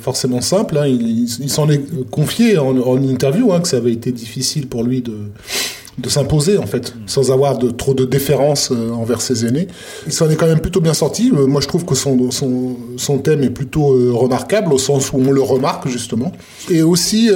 [0.01, 0.79] forcément simple.
[0.79, 0.87] Hein.
[0.87, 5.15] Il, s'en est confié en, interview hein, que ça avait été difficile pour lui de,
[5.99, 9.69] de s'imposer en fait, sans avoir de, trop de déférence euh, envers ses aînés.
[10.07, 11.31] Il s'en est quand même plutôt bien sorti.
[11.35, 15.13] Euh, moi, je trouve que son, son, son thème est plutôt euh, remarquable au sens
[15.13, 16.33] où on le remarque justement.
[16.71, 17.31] Et aussi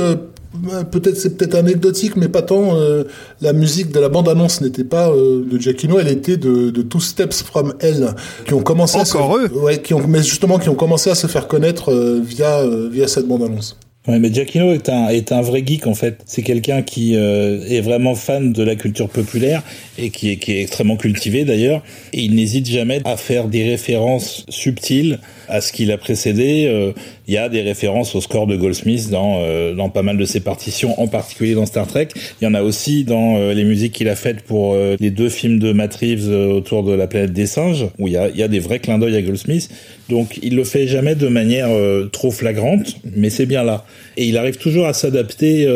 [0.90, 2.76] peut-être c'est peut-être anecdotique, mais pas tant.
[2.76, 3.04] Euh,
[3.40, 7.00] la musique de la bande-annonce n'était pas euh, de Giacchino, elle était de, de Two
[7.00, 8.08] Steps from Hell,
[8.46, 9.58] qui ont commencé Encore à se, eux?
[9.58, 13.08] Ouais, qui ont, mais justement qui ont commencé à se faire connaître euh, via via
[13.08, 13.76] cette bande-annonce.
[14.06, 16.18] Ouais, mais Giacchino est un, est un vrai geek en fait.
[16.26, 19.62] C'est quelqu'un qui est vraiment fan de la culture populaire
[19.96, 21.82] et qui est, qui est extrêmement cultivé d'ailleurs.
[22.12, 26.92] Et il n'hésite jamais à faire des références subtiles à ce qu'il a précédé.
[27.24, 30.16] Euh, il y a des références au score de Goldsmith dans, euh, dans pas mal
[30.16, 32.08] de ses partitions, en particulier dans Star Trek.
[32.40, 35.28] Il y en a aussi dans euh, les musiques qu'il a faites pour les deux
[35.28, 38.36] films de Matt Reeves autour de la planète des singes, où il y a, il
[38.36, 39.70] y a des vrais clins d'œil à Goldsmith.
[40.08, 41.68] Donc il le fait jamais de manière
[42.12, 43.84] trop flagrante, mais c'est bien là.
[44.16, 45.66] Et il arrive toujours à s'adapter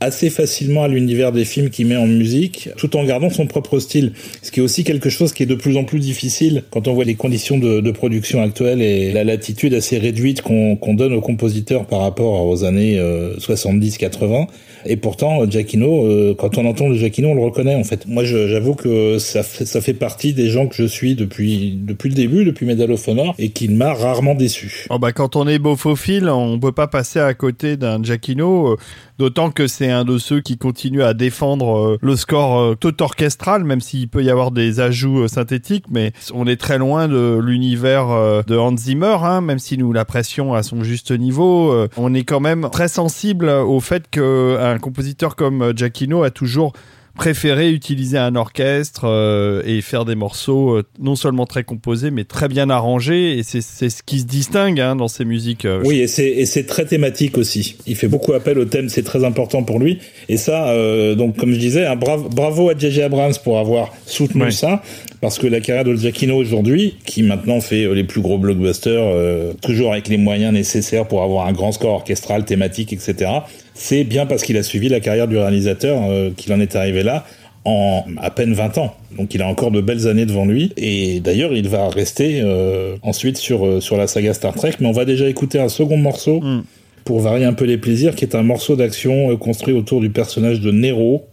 [0.00, 3.78] assez facilement à l'univers des films qu'il met en musique, tout en gardant son propre
[3.78, 4.12] style.
[4.42, 6.94] Ce qui est aussi quelque chose qui est de plus en plus difficile quand on
[6.94, 11.86] voit les conditions de, production actuelles et la latitude assez réduite qu'on donne aux compositeurs
[11.86, 12.98] par rapport aux années
[13.38, 14.42] 70-80.
[14.42, 14.44] Euh,
[14.88, 18.06] et pourtant, Giacchino, euh, quand on entend le Giacchino, on le reconnaît en fait.
[18.06, 22.44] Moi, j'avoue que ça fait, partie des gens que je suis depuis depuis le début,
[22.44, 24.86] depuis Medal of Honor, et qui m'a rarement déçu.
[24.90, 28.76] Oh bah quand on est bofophile, on peut pas passer à côté d'un Giacchino, euh,
[29.18, 33.64] d'autant que c'est un de ceux qui continue à défendre euh, le score tout orchestral,
[33.64, 38.44] même s'il peut y avoir des ajouts synthétiques, mais on est très loin de l'univers
[38.46, 41.74] de Hans Zimmer, hein, même si nous l'apprécions à son juste niveau.
[41.96, 46.30] on est quand même très sensible au fait que un compositeur comme euh, Giacchino a
[46.30, 46.72] toujours
[47.16, 52.24] préféré utiliser un orchestre euh, et faire des morceaux euh, non seulement très composés mais
[52.24, 55.66] très bien arrangés et c'est ce qui se distingue hein, dans ses musiques.
[55.84, 57.76] oui et c'est et c'est très thématique aussi.
[57.86, 59.98] Il fait beaucoup appel au thème, c'est très important pour lui
[60.28, 60.74] et ça
[61.14, 64.82] donc comme je disais un bravo, bravo à JJ Abrams pour avoir soutenu ça
[65.20, 69.92] parce que la carrière de Giacchino aujourd'hui qui maintenant fait les plus gros blockbusters toujours
[69.92, 73.40] avec les moyens nécessaires pour avoir un grand score orchestral thématique etc
[73.76, 77.02] c'est bien parce qu'il a suivi la carrière du réalisateur euh, qu'il en est arrivé
[77.02, 77.26] là
[77.64, 78.96] en à peine 20 ans.
[79.16, 80.72] Donc il a encore de belles années devant lui.
[80.76, 84.72] Et d'ailleurs, il va rester euh, ensuite sur, euh, sur la saga Star Trek.
[84.80, 86.64] Mais on va déjà écouter un second morceau mm.
[87.04, 90.60] pour varier un peu les plaisirs, qui est un morceau d'action construit autour du personnage
[90.60, 91.26] de Nero,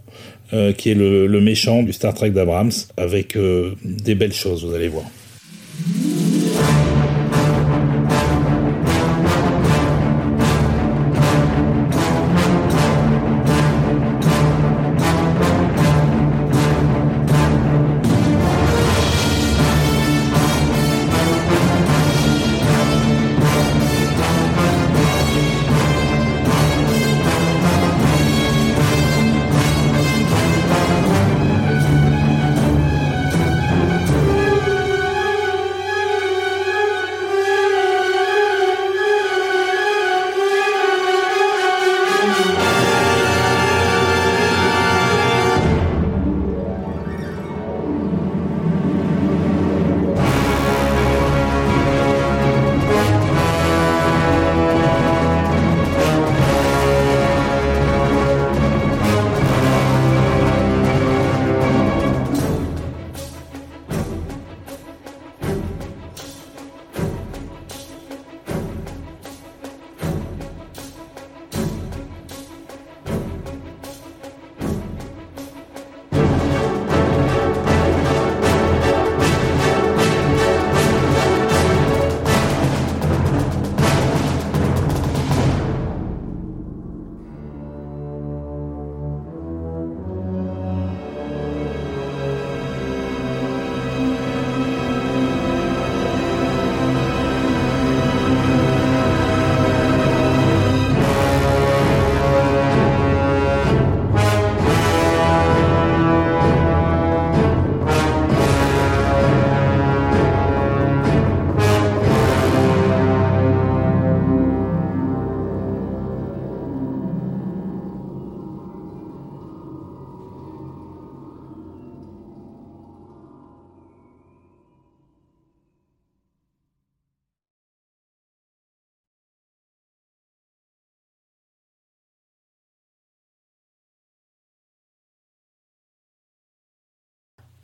[0.78, 3.36] qui est le, le, méchant du Star Trek d'Abrams, avec
[3.84, 5.06] des belles choses, vous allez voir.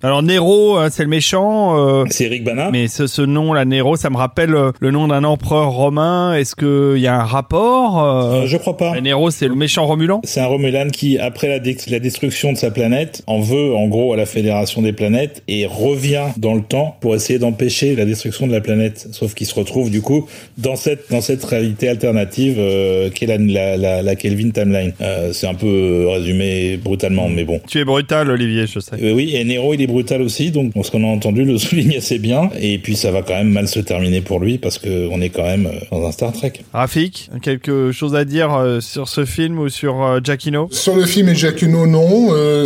[0.02, 1.78] Alors Nero, hein, c'est le méchant.
[1.78, 2.70] euh, C'est Eric Bana.
[2.72, 6.34] mais ce, ce nom, là, Nero, ça me rappelle euh, le nom d'un empereur romain.
[6.36, 9.02] Est-ce qu'il y a un rapport euh, Euh, je crois pas.
[9.02, 12.58] Nero, c'est le méchant Romulan C'est un Romulan qui, après la, dé- la destruction de
[12.58, 16.62] sa planète, en veut en gros à la Fédération des planètes et revient dans le
[16.62, 19.10] temps pour essayer d'empêcher la destruction de la planète.
[19.12, 20.28] Sauf qu'il se retrouve du coup
[20.58, 24.94] dans cette dans cette réalité alternative euh, qu'est la, la, la, la Kelvin timeline.
[25.02, 27.60] Euh, c'est un peu euh, résumé brutalement, mais bon.
[27.68, 28.96] Tu es brutal, Olivier, je sais.
[29.04, 31.98] Euh, oui, et Nero il est brutal aussi, donc ce qu'on a entendu le souligne
[31.98, 32.50] assez bien.
[32.60, 35.30] Et puis ça va quand même mal se terminer pour lui parce que on est
[35.30, 36.54] quand même euh, dans un Star Trek.
[36.74, 41.06] Rafik, quelque chose à dire euh, sur ce film ou sur euh, Giacchino Sur le
[41.06, 42.30] film et Giacchino, non.
[42.32, 42.66] Euh,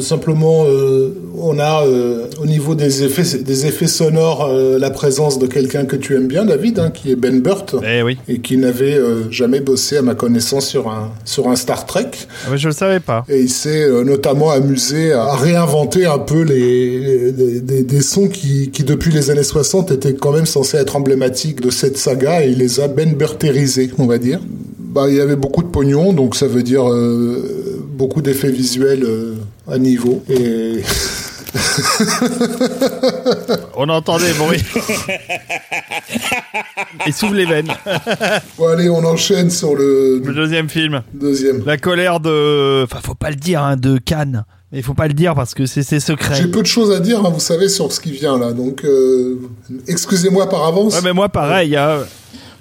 [0.00, 5.38] simplement, euh, on a euh, au niveau des effets, des effets sonores euh, la présence
[5.38, 7.76] de quelqu'un que tu aimes bien, David, hein, qui est Ben Burt.
[7.86, 8.18] Eh oui.
[8.28, 12.10] Et qui n'avait euh, jamais bossé, à ma connaissance, sur un, sur un Star Trek.
[12.44, 13.24] Ah, mais je le savais pas.
[13.28, 18.28] Et il s'est euh, notamment amusé à réinventer un peu les, les- des, des sons
[18.28, 22.44] qui, qui, depuis les années 60, étaient quand même censés être emblématiques de cette saga,
[22.44, 24.40] et il les a Ben Burterisés, on va dire.
[24.78, 29.04] Bah, il y avait beaucoup de pognon, donc ça veut dire euh, beaucoup d'effets visuels
[29.04, 29.34] euh,
[29.66, 30.22] à niveau.
[30.28, 30.82] Et
[33.76, 34.62] On entend des bruits.
[37.06, 37.72] Et s'ouvre les veines.
[38.58, 41.02] bon, allez, on enchaîne sur le Le deuxième film.
[41.14, 41.62] deuxième.
[41.66, 42.84] La colère de...
[42.84, 44.44] Enfin, faut pas le dire, hein, de Cannes.
[44.72, 46.34] Mais il faut pas le dire parce que c'est secret.
[46.34, 48.84] J'ai peu de choses à dire, hein, vous savez, sur ce qui vient là, donc
[48.84, 49.38] euh,
[49.86, 50.94] excusez-moi par avance.
[50.94, 51.76] Ouais, mais moi, pareil.
[51.76, 51.98] hein.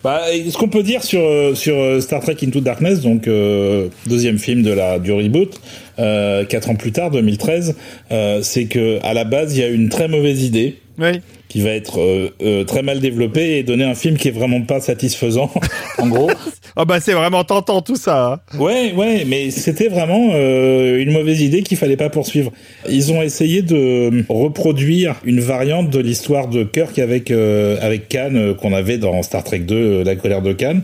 [0.04, 3.88] Bah, ce qu'on peut dire sur euh, sur euh, Star Trek Into Darkness, donc euh,
[4.08, 5.62] deuxième film de la du reboot,
[6.00, 7.76] euh, quatre ans plus tard, 2013,
[8.12, 11.22] euh, c'est que à la base il y a une très mauvaise idée Oui.
[11.52, 14.62] Qui va être euh, euh, très mal développée et donner un film qui est vraiment
[14.62, 15.52] pas satisfaisant.
[15.98, 16.32] en gros.
[16.78, 18.40] Ah bah c'est vraiment tentant tout ça.
[18.54, 18.58] hein.
[18.58, 22.54] Ouais, ouais, mais c'était vraiment euh, une mauvaise idée qu'il fallait pas poursuivre.
[22.90, 28.32] Ils ont essayé de reproduire une variante de l'histoire de Kirk avec euh, avec Khan
[28.36, 30.80] euh, qu'on avait dans Star Trek 2, euh, La colère de Khan,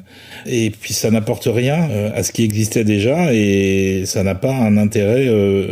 [0.46, 4.76] et puis ça n'apporte rien à ce qui existait déjà et ça n'a pas un
[4.76, 5.28] intérêt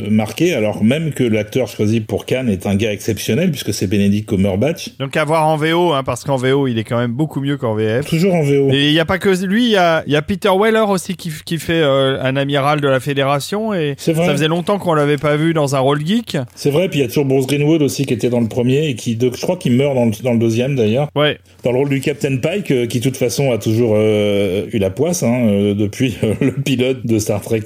[0.09, 0.53] marqué.
[0.53, 4.84] Alors même que l'acteur choisi pour Khan est un gars exceptionnel puisque c'est Benedict Cumberbatch,
[4.99, 7.57] Donc à voir en VO, hein, parce qu'en VO il est quand même beaucoup mieux
[7.57, 8.05] qu'en VF.
[8.05, 8.69] toujours en VO.
[8.71, 10.85] Et il y a pas que lui, il y a, il y a Peter Weller
[10.89, 14.93] aussi qui, qui fait euh, un amiral de la Fédération et ça faisait longtemps qu'on
[14.93, 16.37] l'avait pas vu dans un rôle geek.
[16.55, 18.87] C'est vrai, puis il y a toujours Bruce Greenwood aussi qui était dans le premier
[18.89, 21.07] et qui, de- je crois qu'il meurt dans le, dans le deuxième d'ailleurs.
[21.15, 21.37] Ouais.
[21.63, 24.77] dans le rôle du Captain Pike, euh, qui de toute façon a toujours euh, eu
[24.79, 27.63] la poisse hein, depuis le pilote de Star Trek,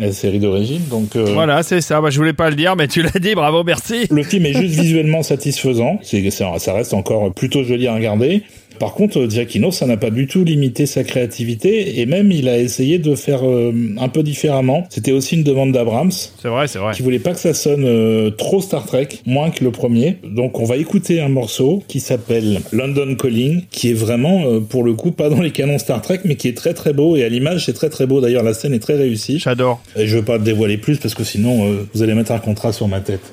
[0.00, 0.82] la série d'origine.
[0.90, 2.00] Donc Voilà, c'est ça.
[2.00, 3.34] Bah, je voulais pas le dire, mais tu l'as dit.
[3.34, 4.06] Bravo, merci.
[4.10, 5.98] le film est juste visuellement satisfaisant.
[6.02, 8.42] C'est, c'est- ça reste encore plutôt joli à regarder.
[8.78, 12.58] Par contre, Giacchino, ça n'a pas du tout limité sa créativité et même il a
[12.58, 14.86] essayé de faire euh, un peu différemment.
[14.90, 16.92] C'était aussi une demande d'Abrams C'est vrai, c'est vrai.
[16.92, 20.16] qui voulait pas que ça sonne euh, trop Star Trek, moins que le premier.
[20.24, 24.82] Donc on va écouter un morceau qui s'appelle London Calling, qui est vraiment euh, pour
[24.82, 27.24] le coup pas dans les canons Star Trek, mais qui est très très beau et
[27.24, 28.20] à l'image c'est très très beau.
[28.20, 29.38] D'ailleurs la scène est très réussie.
[29.38, 29.80] J'adore.
[29.96, 32.88] Et je veux pas dévoiler plus parce que sinon vous allez mettre un contrat sur
[32.88, 33.32] ma tête.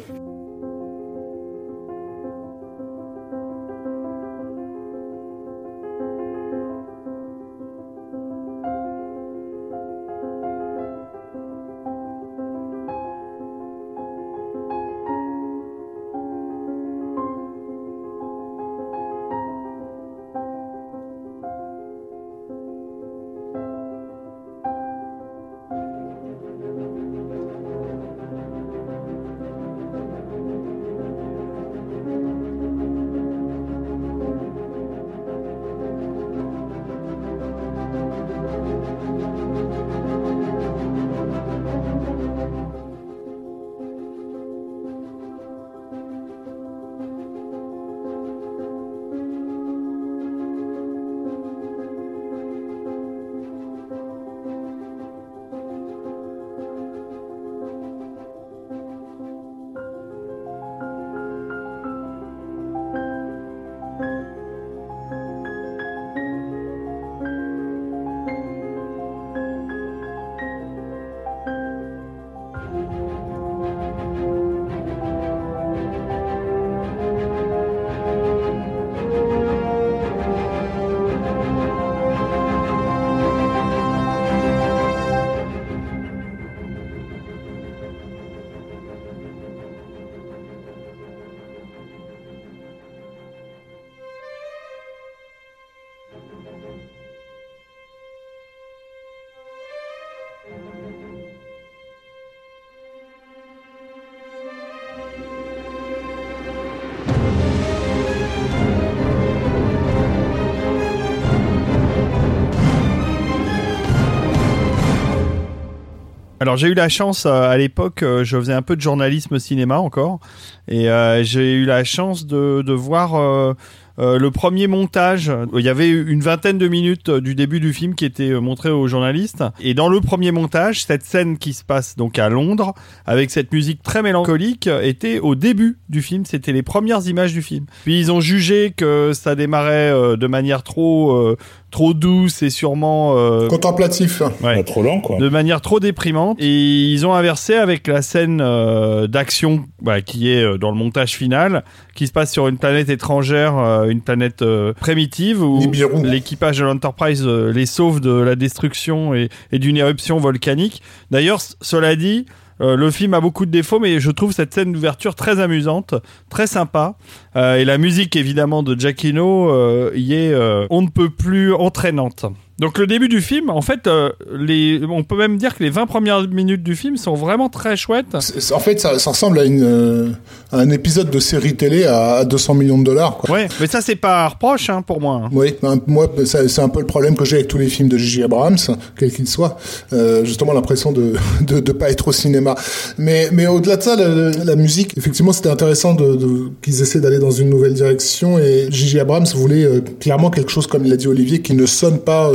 [116.50, 120.20] Alors j'ai eu la chance à l'époque, je faisais un peu de journalisme cinéma encore,
[120.68, 120.88] et
[121.22, 123.56] j'ai eu la chance de, voir
[124.00, 127.74] euh, le premier montage, il y avait une vingtaine de minutes euh, du début du
[127.74, 129.44] film qui était euh, montré aux journalistes.
[129.60, 132.74] Et dans le premier montage, cette scène qui se passe donc à Londres,
[133.06, 136.24] avec cette musique très mélancolique, était au début du film.
[136.26, 137.66] C'était les premières images du film.
[137.84, 141.36] Puis ils ont jugé que ça démarrait de manière trop
[141.72, 146.38] trop douce et sûrement euh, contemplatif, ouais, trop lent quoi, de manière trop déprimante.
[146.40, 150.78] Et ils ont inversé avec la scène euh, d'action bah, qui est euh, dans le
[150.78, 151.64] montage final,
[151.96, 153.56] qui se passe sur une planète étrangère,
[153.88, 154.44] une planète
[154.80, 155.72] primitive où
[156.04, 160.82] l'équipage de l'Enterprise les sauve de la destruction et, et d'une éruption volcanique.
[161.12, 162.26] D'ailleurs, cela dit.
[162.62, 165.96] Euh, le film a beaucoup de défauts, mais je trouve cette scène d'ouverture très amusante,
[166.30, 166.96] très sympa.
[167.36, 170.36] Euh, et la musique, évidemment, de Giacchino euh, y est
[170.70, 172.26] on ne peut plus entraînante.
[172.60, 175.70] Donc le début du film, en fait, euh, les, on peut même dire que les
[175.70, 178.16] 20 premières minutes du film sont vraiment très chouettes.
[178.16, 180.10] En fait, ça, ça ressemble à, une, euh,
[180.52, 183.18] un épisode de série télé à, 200 millions de dollars.
[183.18, 183.36] Quoi.
[183.36, 185.30] Ouais, mais ça c'est pas reproche hein, pour moi.
[185.32, 187.98] Oui, ben, moi c'est un peu le problème que j'ai avec tous les films de
[187.98, 188.24] J.J.
[188.24, 188.58] Abrams,
[188.98, 189.58] quels qu'ils soient.
[189.94, 192.56] Euh, justement l'impression de, de de pas être au cinéma.
[192.98, 197.00] Mais mais au-delà de ça, la, la, musique, effectivement, c'était intéressant de, de qu'ils essaient
[197.00, 199.00] d'aller dans une nouvelle direction et J.J.
[199.00, 202.30] Abrams voulait euh, clairement quelque chose comme il l'a dit Olivier qui ne sonne pas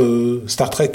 [0.47, 0.91] Star Trek.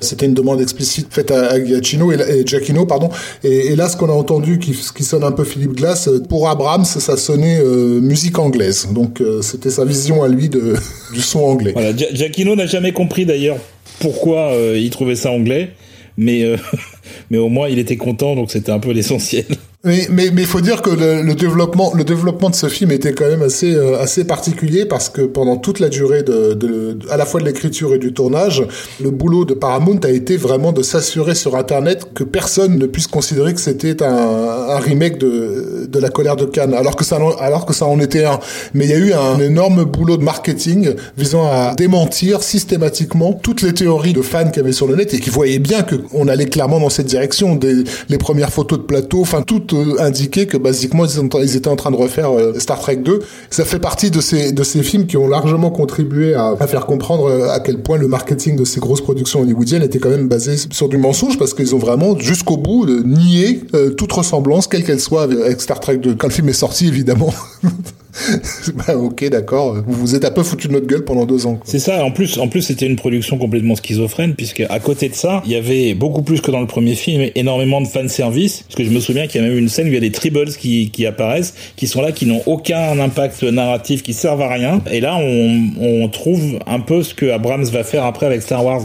[0.00, 3.10] C'était une demande explicite faite à, Giacchino et, Giacchino, pardon.
[3.42, 6.84] Et, là, ce qu'on a entendu, qui, qui, sonne un peu Philippe Glass, pour Abrams,
[6.84, 8.88] ça sonnait euh, musique anglaise.
[8.92, 10.74] Donc, euh, c'était sa vision à lui de,
[11.12, 11.72] du son anglais.
[11.72, 13.58] Voilà, Giacchino n'a jamais compris d'ailleurs
[14.00, 15.70] pourquoi euh, il trouvait ça anglais,
[16.16, 16.44] mais
[17.30, 19.46] mais au moins il était content, donc c'était un peu l'essentiel.
[19.84, 23.12] Mais mais mais faut dire que le, le, développement le développement de ce film était
[23.12, 27.16] quand même assez euh, assez particulier parce que pendant toute la durée de, de à
[27.16, 28.66] la fois de l'écriture et du tournage,
[29.00, 33.06] le boulot de Paramount a été vraiment de s'assurer sur internet que personne ne puisse
[33.06, 37.20] considérer que c'était un, un remake de de la colère de Cannes alors que ça
[37.38, 38.40] alors que ça en était un.
[38.74, 43.62] Mais il y a eu un énorme boulot de marketing visant à démentir systématiquement toutes
[43.62, 45.94] les théories de fans qu'il y avait sur le net et qui voyaient bien que
[46.12, 49.67] on allait clairement dans cette direction des les premières photos de plateau, enfin tout
[49.98, 53.20] indiqué que basiquement ils étaient en train de refaire euh, Star Trek 2.
[53.50, 56.86] Ça fait partie de ces de ces films qui ont largement contribué à, à faire
[56.86, 60.28] comprendre euh, à quel point le marketing de ces grosses productions hollywoodiennes était quand même
[60.28, 64.84] basé sur du mensonge parce qu'ils ont vraiment jusqu'au bout nié euh, toute ressemblance quelle
[64.84, 66.14] qu'elle soit avec Star Trek 2.
[66.14, 67.32] Quand le film est sorti évidemment.
[68.74, 69.76] bah, ok, d'accord.
[69.86, 71.58] Vous vous êtes un peu foutu de notre gueule pendant deux ans.
[71.64, 72.04] C'est ça.
[72.04, 75.52] En plus, en plus, c'était une production complètement schizophrène puisque à côté de ça, il
[75.52, 78.62] y avait beaucoup plus que dans le premier film, énormément de fan service.
[78.62, 80.00] Parce que je me souviens qu'il y a même une scène où il y a
[80.00, 84.42] des tribbles qui, qui apparaissent, qui sont là, qui n'ont aucun impact narratif, qui servent
[84.42, 84.80] à rien.
[84.90, 88.64] Et là, on, on trouve un peu ce que Abrams va faire après avec Star
[88.64, 88.82] Wars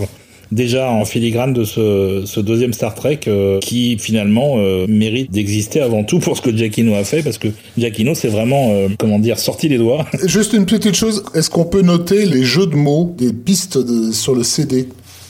[0.53, 6.03] déjà en filigrane de ce, deuxième Star Trek euh, qui finalement euh, mérite d'exister avant
[6.03, 7.47] tout pour ce que Giacchino a fait parce que
[7.77, 10.05] Giacchino c'est vraiment euh, comment dire sorti les doigts.
[10.25, 13.79] Juste une petite chose, est-ce qu'on peut noter les jeux de mots des pistes
[14.11, 14.87] sur le CD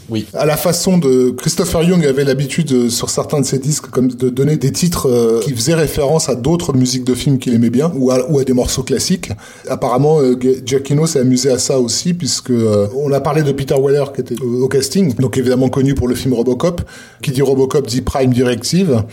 [0.10, 0.26] oui.
[0.34, 4.10] À la façon de Christopher Young avait l'habitude euh, sur certains de ses disques comme
[4.10, 7.70] de donner des titres euh, qui faisaient référence à d'autres musiques de films qu'il aimait
[7.70, 9.32] bien ou à, ou à, des morceaux classiques.
[9.70, 12.52] Apparemment, euh, Giacchino s'est amusé à ça aussi puisque
[12.96, 16.16] on a parlé de Peter Weller qui était au, casting, donc évidemment connu pour le
[16.16, 16.82] film Robocop.
[17.22, 19.04] Qui dit Robocop dit Prime Directive.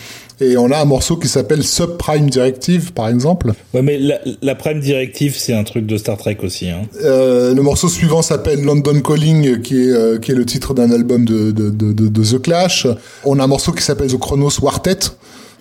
[0.41, 3.53] Et on a un morceau qui s'appelle Subprime Directive, par exemple.
[3.75, 6.69] Ouais, mais la, la Prime Directive, c'est un truc de Star Trek aussi.
[6.71, 6.83] Hein.
[7.05, 10.91] Euh, le morceau suivant s'appelle London Calling, qui est, euh, qui est le titre d'un
[10.91, 12.87] album de, de, de, de, The Clash.
[13.25, 14.99] On a un morceau qui s'appelle The Chronos Quartet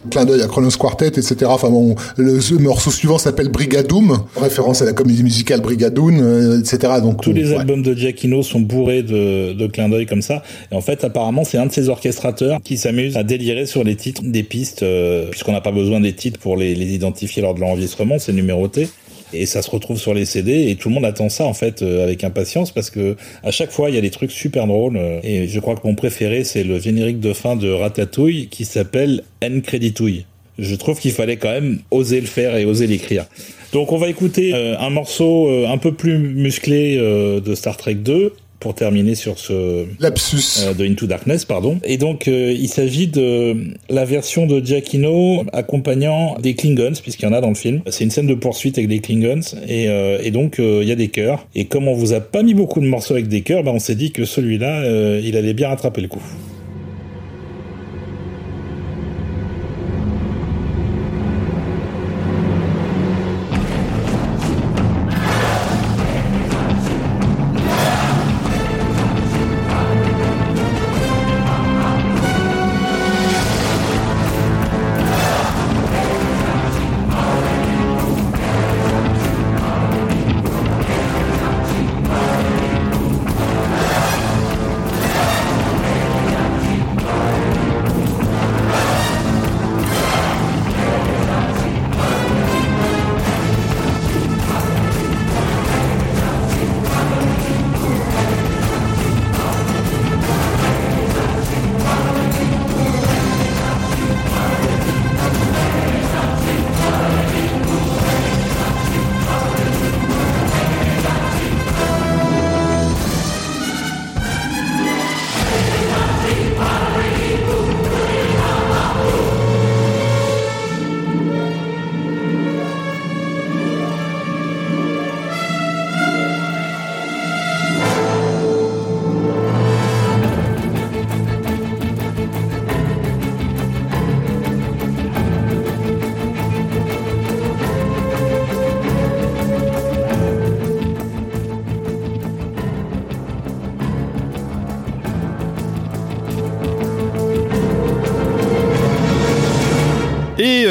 [0.10, 1.36] clin d'œil à Chronos Quartet, etc.
[1.46, 6.94] Enfin bon, le, morceau suivant s'appelle Brigadoon, référence à la comédie musicale Brigadoon, euh, etc.
[7.02, 10.44] Donc tous les albums de Giacchino sont bourrés de, de clins d'œil comme ça.
[10.72, 13.96] Et en fait, apparemment, c'est un de ces orchestrateurs qui s'amuse à délirer sur les
[13.96, 17.54] titres des pistes, euh, puisqu'on n'a pas besoin des titres pour les, les identifier lors
[17.54, 18.90] de l'enregistrement, c'est numéroté
[19.34, 21.82] et ça se retrouve sur les CD et tout le monde attend ça en fait
[21.82, 24.98] euh, avec impatience parce que à chaque fois il y a des trucs super drôles
[24.98, 28.66] euh, et je crois que mon préféré c'est le générique de fin de Ratatouille qui
[28.66, 30.26] s'appelle N Creditouille.
[30.58, 33.26] Je trouve qu'il fallait quand même oser le faire et oser l'écrire.
[33.72, 38.34] Donc on va écouter euh, un morceau un peu plus musclé de Star Trek 2
[38.60, 41.80] pour terminer sur ce lapsus euh, de Into Darkness, pardon.
[41.84, 43.56] Et donc euh, il s'agit de
[43.90, 47.82] la version de Giacchino accompagnant des Klingons, puisqu'il y en a dans le film.
[47.88, 50.96] C'est une scène de poursuite avec des Klingons, et, euh, et donc il y a
[50.96, 51.48] des chœurs.
[51.56, 53.80] Et comme on vous a pas mis beaucoup de morceaux avec des chœurs, ben on
[53.80, 56.22] s'est dit que celui-là, il allait bien rattraper le coup.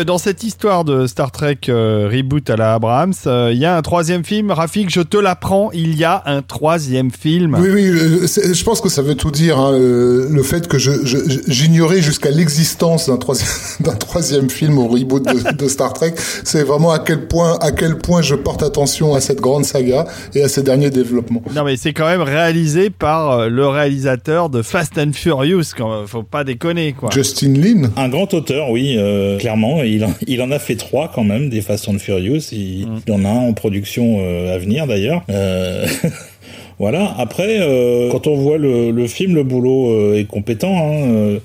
[0.08, 3.76] Dans cette histoire de Star Trek euh, reboot à la Abrams, euh, il y a
[3.76, 4.50] un troisième film.
[4.50, 7.54] Rafik, je te l'apprends, il y a un troisième film.
[7.60, 9.58] Oui, oui, euh, je pense que ça veut tout dire.
[9.58, 13.10] hein, euh, le fait que je- je- j'ignorais jusqu'à l'existence
[13.80, 17.70] d'un troisième, film au reboot de, de Star Trek, c'est vraiment à quel point, à
[17.70, 21.42] quel point je porte attention à cette grande saga et à ses derniers développements.
[21.54, 26.22] Non mais c'est quand même réalisé par le réalisateur de Fast and Furious, quand, faut
[26.22, 27.10] pas déconner quoi.
[27.12, 27.90] Justin Lin.
[27.98, 29.82] Un grand auteur, oui, euh, clairement.
[29.82, 32.52] Il en, il en a fait trois quand même, des Fast and Furious.
[32.52, 35.22] Il, il y en a un en production euh, à venir d'ailleurs.
[35.30, 35.86] Euh,
[36.78, 37.14] voilà.
[37.18, 40.76] Après, euh, quand on voit le, le film, le boulot est compétent.
[40.76, 41.38] Hein,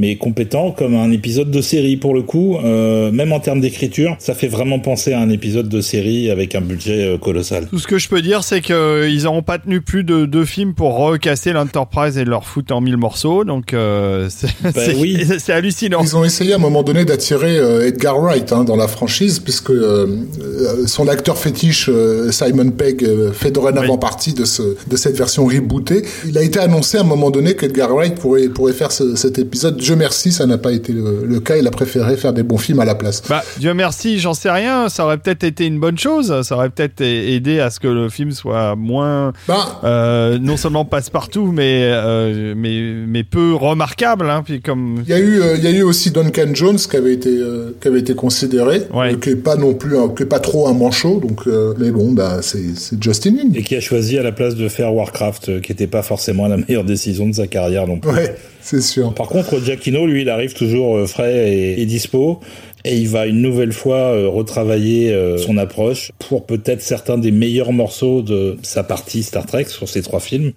[0.00, 4.16] mais compétent comme un épisode de série pour le coup, euh, même en termes d'écriture,
[4.18, 7.66] ça fait vraiment penser à un épisode de série avec un budget euh, colossal.
[7.68, 10.72] Tout ce que je peux dire, c'est qu'ils n'auront pas tenu plus de deux films
[10.74, 13.44] pour recasser l'Enterprise et leur foutre en mille morceaux.
[13.44, 14.28] Donc, euh,
[14.74, 15.18] c'est oui.
[15.48, 16.00] hallucinant.
[16.02, 19.38] Ils ont essayé à un moment donné d'attirer euh, Edgar Wright hein, dans la franchise,
[19.40, 20.06] puisque euh,
[20.40, 24.00] euh, son acteur fétiche euh, Simon Pegg euh, fait dorénavant Oui.
[24.00, 26.02] partie de, ce, de cette version rebootée.
[26.26, 29.38] Il a été annoncé à un moment donné qu'Edgar Wright pourrait, pourrait faire ce- cet
[29.38, 29.80] épisode.
[29.90, 31.56] Dieu merci, ça n'a pas été le, le cas.
[31.56, 33.24] Il a préféré faire des bons films à la place.
[33.28, 34.88] Bah, Dieu merci, j'en sais rien.
[34.88, 36.42] Ça aurait peut-être été une bonne chose.
[36.42, 40.84] Ça aurait peut-être aidé à ce que le film soit moins, Bah, euh, non seulement
[40.84, 44.30] passe-partout, mais, euh, mais, mais peu remarquable.
[44.30, 45.02] Hein, puis comme...
[45.04, 47.30] il y a eu, euh, il y a eu aussi Duncan Jones qui avait été,
[47.36, 49.14] euh, qui avait été considéré, Ouais.
[49.14, 51.18] euh, qui est pas non plus, un- qui est pas trop un manchot.
[51.18, 53.50] Donc, euh, mais bon, bah c'est, c'est Justin Lin.
[53.56, 56.46] Et qui a choisi à la place de faire Warcraft, euh, qui n'était pas forcément
[56.46, 58.10] la meilleure décision de sa carrière non plus.
[58.12, 59.14] Ouais, c'est sûr.
[59.14, 62.40] Par contre, Giacchino, lui, il arrive toujours euh, frais et, et dispo.
[62.84, 67.30] Et il va une nouvelle fois euh, retravailler euh, son approche pour peut-être certains des
[67.30, 70.52] meilleurs morceaux de sa partie Star Trek sur ces trois films.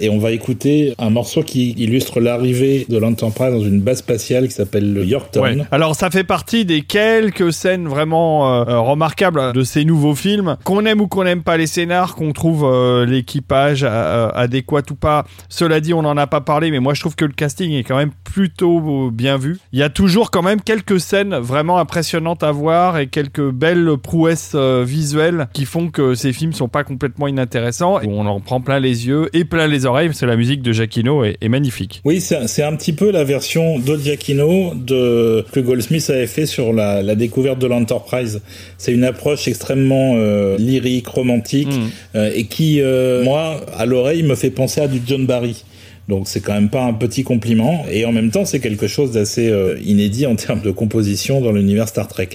[0.00, 4.48] Et on va écouter un morceau qui illustre l'arrivée de l'Enterprise dans une base spatiale
[4.48, 5.66] qui s'appelle le Yorktown.
[5.70, 10.56] Alors ça fait partie des quelques scènes vraiment euh, euh, remarquables de ces nouveaux films.
[10.64, 15.24] Qu'on aime ou qu'on n'aime pas les scénars, qu'on trouve euh, l'équipage adéquat ou pas.
[15.48, 17.84] Cela dit, on n'en a pas parlé, mais moi je trouve que le casting est
[17.84, 19.58] quand même plutôt bien vu.
[19.72, 23.90] Il y a toujours quand même quelques scènes vraiment impressionnantes à voir et quelques belles
[24.02, 28.00] prouesses visuelles qui font que ces films sont pas complètement inintéressants.
[28.00, 30.62] Et on en prend plein les yeux et plein les oreilles parce que la musique
[30.62, 32.00] de Giacchino est, est magnifique.
[32.04, 36.72] Oui, c'est un petit peu la version de Giacchino de que Goldsmith avait fait sur
[36.72, 38.40] la, la découverte de l'Enterprise.
[38.78, 41.88] C'est une approche extrêmement euh, lyrique, romantique, Mm.
[42.16, 45.64] euh, et qui, euh, moi, à l'oreille, me fait penser à du John Barry.
[46.08, 49.12] Donc c'est quand même pas un petit compliment, et en même temps c'est quelque chose
[49.12, 49.50] d'assez
[49.84, 52.28] inédit en termes de composition dans l'univers Star Trek.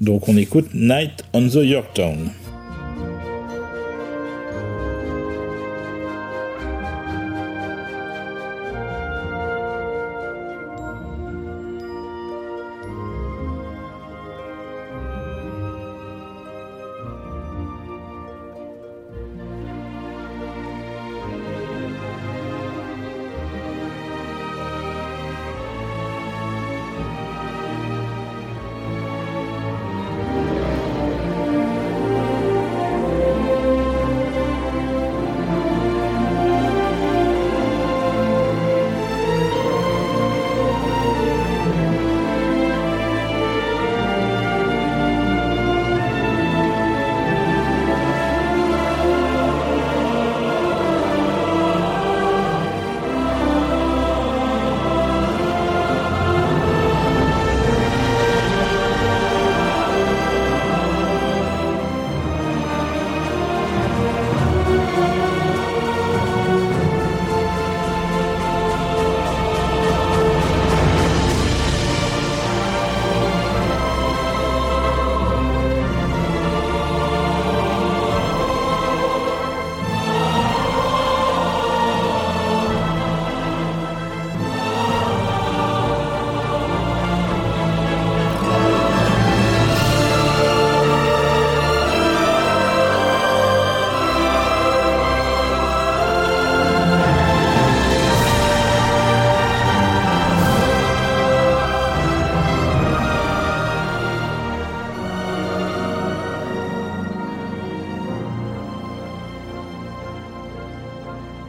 [0.00, 2.30] Donc on écoute Night on the Yorktown.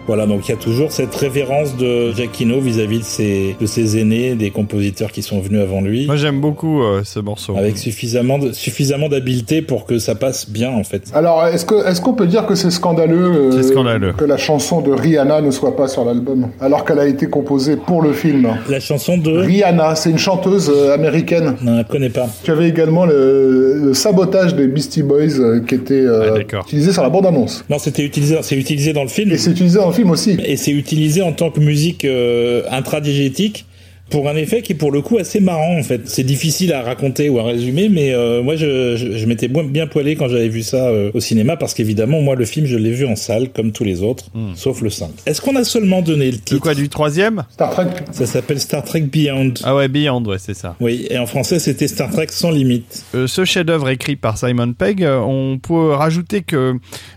[0.07, 3.99] Voilà, donc il y a toujours cette révérence de Giacchino vis-à-vis de ses, de ses
[3.99, 6.05] aînés, des compositeurs qui sont venus avant lui.
[6.05, 7.57] Moi j'aime beaucoup euh, ce morceau.
[7.57, 11.03] Avec suffisamment de, suffisamment d'habileté pour que ça passe bien en fait.
[11.13, 14.13] Alors est-ce que est-ce qu'on peut dire que c'est scandaleux, C'est scandaleux.
[14.13, 17.75] que la chanson de Rihanna ne soit pas sur l'album alors qu'elle a été composée
[17.75, 18.47] pour le film?
[18.69, 21.55] La chanson de Rihanna, c'est une chanteuse euh, américaine.
[21.61, 22.27] Non, je connais pas.
[22.43, 26.91] Tu avais également le, le sabotage des Beastie Boys euh, qui était euh, Ah, utilisé
[26.91, 27.63] sur la bande-annonce.
[27.69, 29.31] Non, c'était utilisé, c'est utilisé dans le film.
[29.31, 30.37] Et c'est utilisé dans le film aussi.
[30.43, 33.66] Et c'est utilisé en tant que musique euh, intradigétique
[34.09, 36.01] pour un effet qui est pour le coup assez marrant en fait.
[36.09, 39.87] C'est difficile à raconter ou à résumer, mais euh, moi je, je, je m'étais bien-
[39.87, 42.91] poilé quand j'avais vu ça euh, au cinéma parce qu'évidemment moi le film je l'ai
[42.91, 44.25] vu en salle comme tous les autres,
[44.55, 45.09] sauf le 5.
[45.25, 47.43] Est-ce qu'on a seulement donné le De titre quoi du troisième?
[47.51, 47.87] Star Trek.
[48.11, 49.53] Ça s'appelle Star Trek Beyond.
[49.63, 50.75] Ah ouais, Beyond, ouais, c'est ça.
[50.79, 53.03] Oui, et en français c'était Star Trek sans limite.
[53.15, 56.73] Euh, ce chef-d'œuvre écrit par Simon Pegg, on peut rajouter que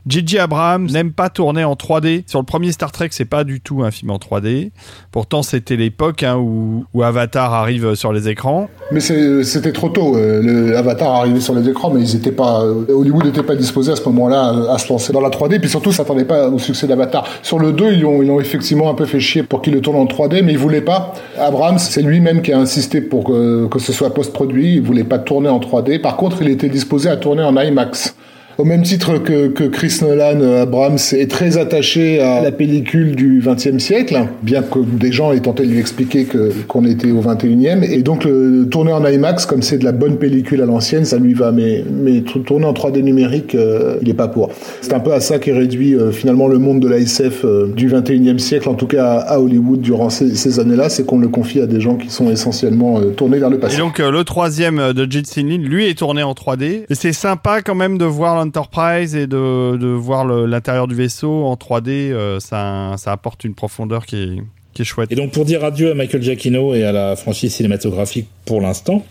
[0.08, 0.38] J.J.
[0.38, 2.22] Abrams n'aime pas tourner en 3D.
[2.26, 4.70] Sur le premier Star Trek, c'est pas du tout un film en 3D.
[5.12, 8.68] Pourtant, c'était l'époque hein, où, où Avatar arrive sur les écrans.
[8.92, 10.16] Mais c'était trop tôt.
[10.16, 12.62] euh, Avatar arrivait sur les écrans, mais ils étaient pas.
[12.62, 15.60] euh, Hollywood n'était pas disposé à ce moment-là à se lancer dans la 3D.
[15.60, 17.24] Puis surtout, s'attendait pas au succès d'Avatar.
[17.42, 19.96] Sur le 2, ils ont, ils effectivement un peu fait chier pour qu'il le tourne
[19.96, 21.12] en 3D, mais il voulait pas.
[21.38, 24.74] Abrams, c'est lui-même qui a insisté pour que, que ce soit post-produit.
[24.76, 26.00] Il voulait pas tourner en 3D.
[26.00, 28.14] Par contre, il était disposé à tourner en IMAX.
[28.58, 33.16] Au même titre que, que Chris Nolan, euh, Abrams est très attaché à la pellicule
[33.16, 37.10] du XXe siècle, bien que des gens aient tenté de lui expliquer que qu'on était
[37.10, 37.84] au XXIe.
[37.90, 38.26] Et donc
[38.70, 41.52] tourner en IMAX, comme c'est de la bonne pellicule à l'ancienne, ça lui va.
[41.52, 44.50] Mais mais tourner en 3D numérique, euh, il est pas pour.
[44.80, 47.68] C'est un peu à ça qu'est réduit euh, finalement le monde de la SF euh,
[47.74, 51.60] du XXIe siècle, en tout cas à, Hollywood durant ces, années-là, c'est qu'on le confie
[51.60, 53.78] à des gens qui sont essentiellement tournés vers le Et passé.
[53.78, 56.84] donc, euh, le troisième de Jetson Lin, lui, est tourné en 3D.
[56.88, 61.44] Et c'est sympa quand même de voir l'Enterprise et de, de voir l'intérieur du vaisseau
[61.44, 61.88] en 3D.
[61.88, 64.42] euh, ça, ça apporte une profondeur qui est,
[64.74, 65.10] qui est chouette.
[65.12, 69.04] Et donc pour dire adieu à Michael Giacchino et à la franchise cinématographique pour l'instant,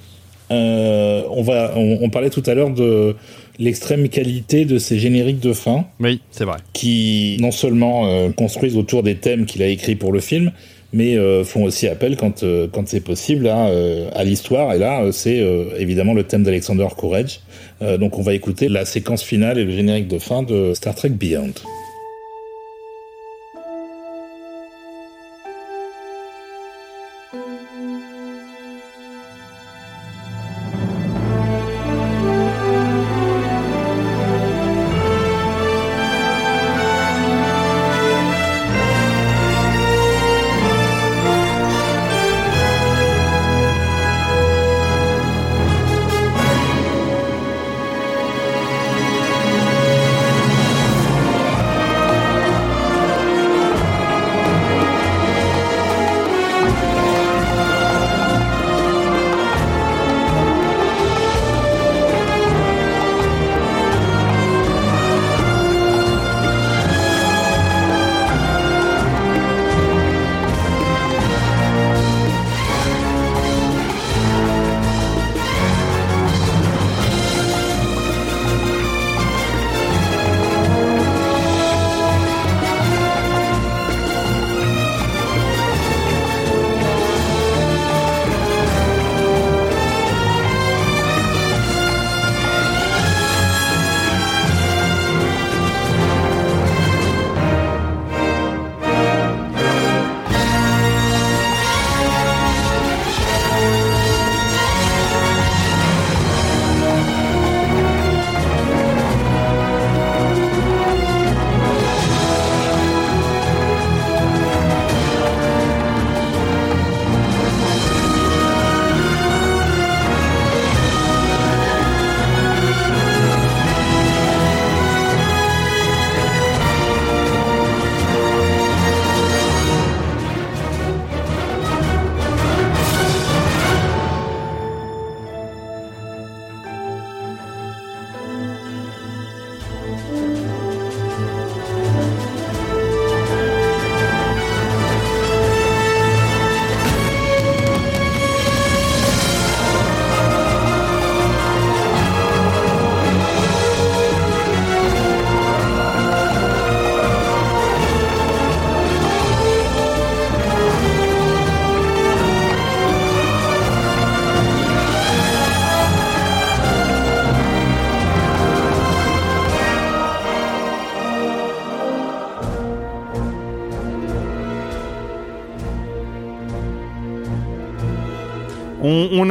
[0.51, 3.15] euh, on va, on, on parlait tout à l'heure de
[3.60, 5.85] l'extrême qualité de ces génériques de fin.
[5.99, 6.57] Oui, c'est vrai.
[6.73, 10.51] qui non seulement euh, construisent autour des thèmes qu'il a écrits pour le film,
[10.93, 14.73] mais euh, font aussi appel quand euh, quand c'est possible à, euh, à l'histoire.
[14.73, 15.45] Et là, c'est
[15.77, 17.41] évidemment le thème d'Alexander Courage.
[17.81, 21.09] Donc on va écouter la séquence finale et le générique de fin de Star Trek
[21.09, 21.53] Beyond.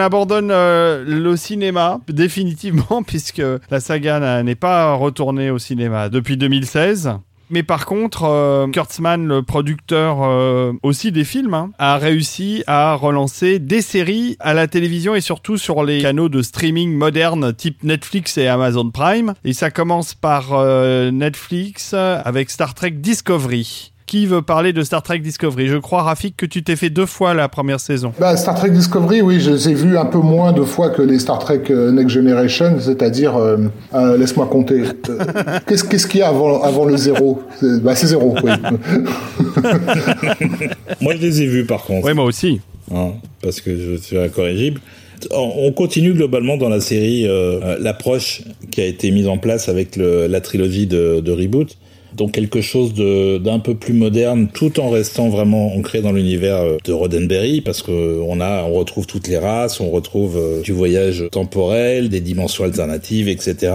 [0.09, 7.12] Abandonne euh, le cinéma définitivement puisque la saga n'est pas retournée au cinéma depuis 2016.
[7.51, 12.94] Mais par contre, euh, Kurtzman, le producteur euh, aussi des films, hein, a réussi à
[12.94, 17.85] relancer des séries à la télévision et surtout sur les canaux de streaming modernes type
[17.85, 19.35] Netflix et Amazon Prime.
[19.44, 20.59] Et ça commence par
[21.12, 23.93] Netflix avec Star Trek Discovery.
[24.09, 25.68] Qui veut parler de Star Trek Discovery?
[25.68, 28.14] Je crois, Rafik, que tu t'es fait deux fois la première saison.
[28.18, 31.02] Bah, Star Trek Discovery, oui, je les ai vus un peu moins de fois que
[31.02, 33.59] les Star Trek euh, Next Generation, c'est-à-dire, euh,
[33.93, 34.85] euh, laisse-moi compter.
[35.66, 37.43] Qu'est-ce qu'il y a avant, avant le zéro?
[37.60, 38.51] Bah, C'est zéro, oui.
[41.02, 42.06] moi, je les ai vus, par contre.
[42.06, 42.62] Oui, moi aussi.
[42.90, 43.10] Hein,
[43.43, 44.80] parce que je suis incorrigible.
[45.32, 47.26] On continue globalement dans la série
[47.78, 48.40] l'approche
[48.70, 51.76] qui a été mise en place avec la trilogie de, de Reboot
[52.14, 56.76] donc quelque chose d'un peu plus moderne, tout en restant vraiment ancré dans l'univers euh,
[56.85, 60.72] de Roddenberry, parce que on a, on retrouve toutes les races, on retrouve euh, du
[60.72, 63.72] voyage temporel, des dimensions alternatives, etc.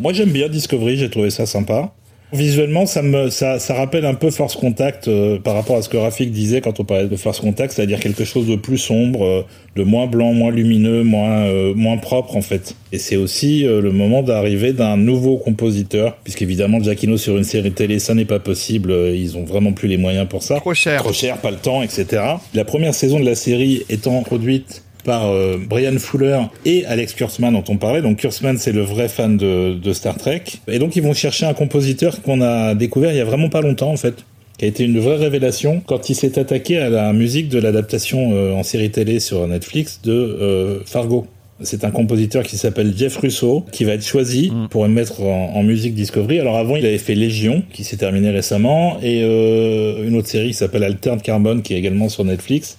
[0.00, 1.92] Moi j'aime bien Discovery, j'ai trouvé ça sympa.
[2.32, 5.88] Visuellement, ça me ça, ça rappelle un peu Force Contact euh, par rapport à ce
[5.88, 9.24] que Rafik disait quand on parlait de Force Contact, c'est-à-dire quelque chose de plus sombre,
[9.24, 9.46] euh,
[9.76, 12.74] de moins blanc, moins lumineux, moins euh, moins propre en fait.
[12.92, 17.98] Et c'est aussi le moment d'arrivée d'un nouveau compositeur, puisqu'évidemment Giacchino sur une série télé,
[17.98, 20.56] ça n'est pas possible, ils ont vraiment plus les moyens pour ça.
[20.56, 21.02] Trop cher.
[21.02, 22.22] Trop cher, pas le temps, etc.
[22.54, 27.54] La première saison de la série étant produite par euh, Brian Fuller et Alex Kurtzman
[27.54, 28.02] dont on parlait.
[28.02, 30.42] Donc Kurtzman c'est le vrai fan de, de, Star Trek.
[30.68, 33.62] Et donc ils vont chercher un compositeur qu'on a découvert il y a vraiment pas
[33.62, 34.16] longtemps en fait
[34.58, 38.32] qui a été une vraie révélation quand il s'est attaqué à la musique de l'adaptation
[38.34, 41.26] euh, en série télé sur Netflix de euh, Fargo.
[41.62, 44.68] C'est un compositeur qui s'appelle Jeff Russo, qui va être choisi mm.
[44.68, 46.38] pour mettre en, en, musique Discovery.
[46.38, 50.48] Alors avant, il avait fait Légion, qui s'est terminé récemment, et euh, une autre série
[50.48, 52.78] qui s'appelle Altered Carbon, qui est également sur Netflix.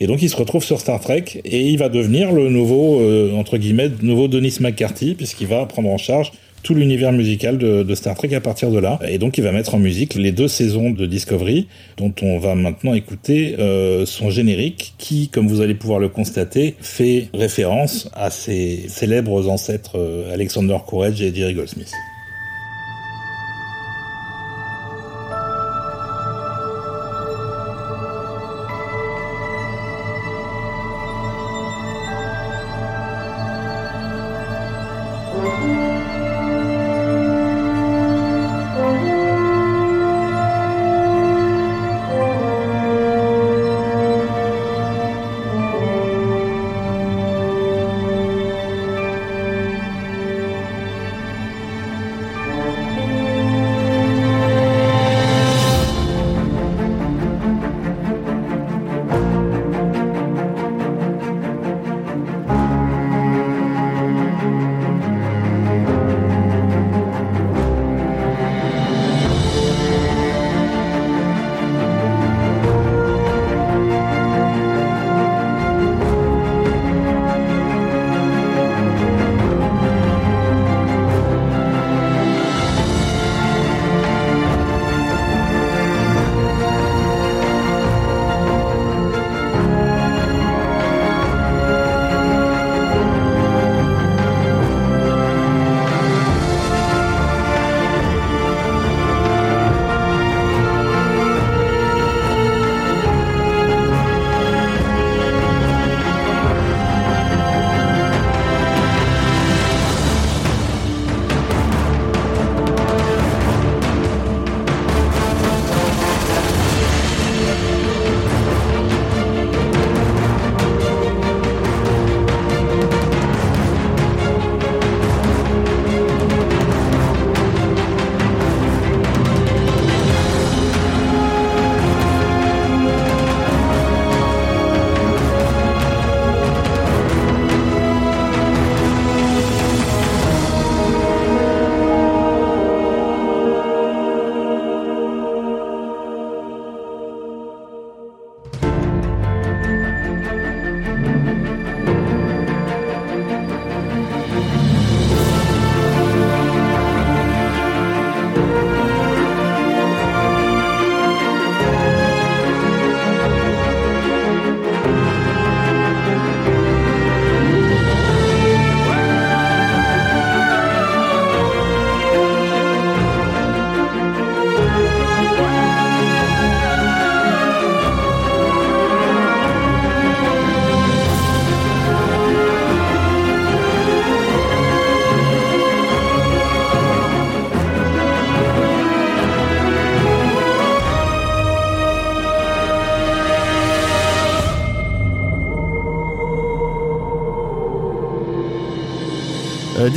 [0.00, 3.32] Et donc il se retrouve sur Star Trek et il va devenir le nouveau, euh,
[3.34, 6.32] entre guillemets, nouveau Denis McCarthy, puisqu'il va prendre en charge
[6.62, 8.98] tout l'univers musical de, de, Star Trek à partir de là.
[9.08, 12.54] Et donc il va mettre en musique les deux saisons de Discovery, dont on va
[12.54, 18.30] maintenant écouter euh, son générique, qui, comme vous allez pouvoir le constater, fait référence à
[18.30, 21.92] ses célèbres ancêtres euh, Alexander Courage et Jerry Goldsmith.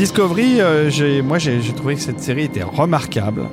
[0.03, 0.59] Discovery,
[0.89, 3.43] j'ai, moi j'ai trouvé que cette série était remarquable.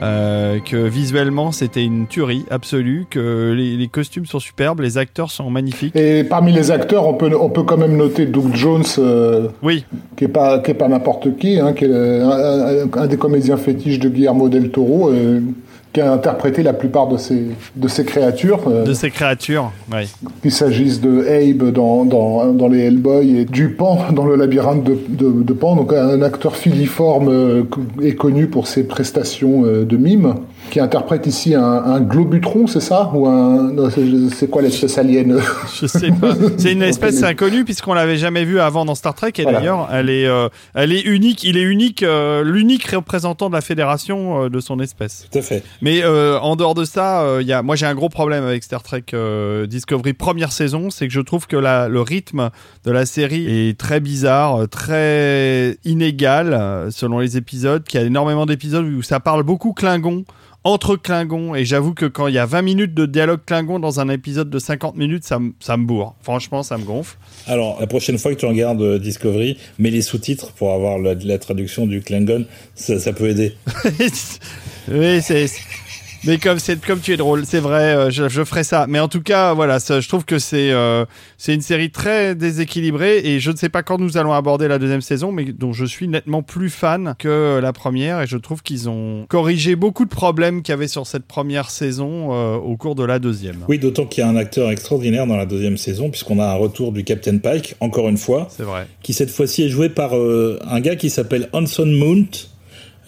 [0.00, 5.50] Euh, que visuellement c'était une tuerie absolue, que les, costumes sont superbes, les acteurs sont
[5.50, 5.94] magnifiques.
[5.94, 9.84] Et parmi les acteurs, on peut, on peut quand même noter Doug Jones, euh, oui.
[10.16, 13.58] qui est pas qui est pas n'importe qui, hein, qui est un, un, des comédiens
[13.58, 15.10] fétiches de Guillermo del Toro.
[15.10, 15.40] Euh,
[15.92, 18.60] qui a interprété la plupart de ces, de ces créatures.
[18.66, 20.10] Euh, de ces créatures, oui.
[20.40, 24.84] Qu'il s'agisse de Abe dans, dans, dans, les Hellboy et du Pan dans le labyrinthe
[24.84, 27.64] de, de, de Pan, donc un acteur filiforme euh,
[28.00, 30.34] et connu pour ses prestations euh, de mime
[30.72, 33.90] qui interprète ici un, un globutron, c'est ça Ou un.
[34.34, 35.38] C'est quoi l'espèce alien
[35.80, 36.34] Je sais pas.
[36.56, 40.08] C'est une espèce inconnue puisqu'on l'avait jamais vue avant dans Star Trek et d'ailleurs, elle,
[40.08, 41.44] est, euh, elle est unique.
[41.44, 45.26] Il est unique, euh, l'unique représentant de la fédération euh, de son espèce.
[45.30, 45.62] Tout à fait.
[45.82, 48.82] Mais en dehors de ça, il y a, moi j'ai un gros problème avec Star
[48.82, 49.04] Trek
[49.68, 52.48] Discovery première saison, c'est que je trouve que la, le rythme
[52.84, 58.46] de la série est très bizarre, très inégal selon les épisodes, qu'il y a énormément
[58.46, 60.24] d'épisodes où ça parle beaucoup Klingon
[60.64, 61.54] entre Klingons.
[61.54, 64.50] Et j'avoue que quand il y a 20 minutes de dialogue Klingon dans un épisode
[64.50, 66.14] de 50 minutes, ça, ça me bourre.
[66.22, 67.16] Franchement, ça me gonfle.
[67.46, 71.38] Alors, la prochaine fois que tu regardes euh, Discovery, mets les sous-titres pour avoir la,
[71.38, 72.44] traduction du Klingon.
[72.74, 73.54] Ça, ça peut aider.
[74.88, 75.46] oui, c'est
[76.24, 78.86] mais comme c'est comme tu es drôle, c'est vrai, euh, je, je, ferai ça.
[78.88, 81.04] Mais en tout cas, voilà, ça, je trouve que c'est euh,
[81.36, 84.78] c'est une série très déséquilibrée et je ne sais pas quand nous allons aborder la
[84.78, 88.62] deuxième saison, mais dont je suis nettement plus fan que la première et je trouve
[88.62, 92.76] qu'ils ont corrigé beaucoup de problèmes qu'il y avait sur cette première saison euh, au
[92.76, 93.64] cours de la deuxième.
[93.68, 96.54] Oui, d'autant qu'il y a un acteur extraordinaire dans la deuxième saison puisqu'on a un
[96.54, 98.46] retour du Captain Pike encore une fois.
[98.50, 98.86] C'est vrai.
[99.02, 102.51] Qui cette fois-ci est joué par un gars qui s'appelle Hanson Mount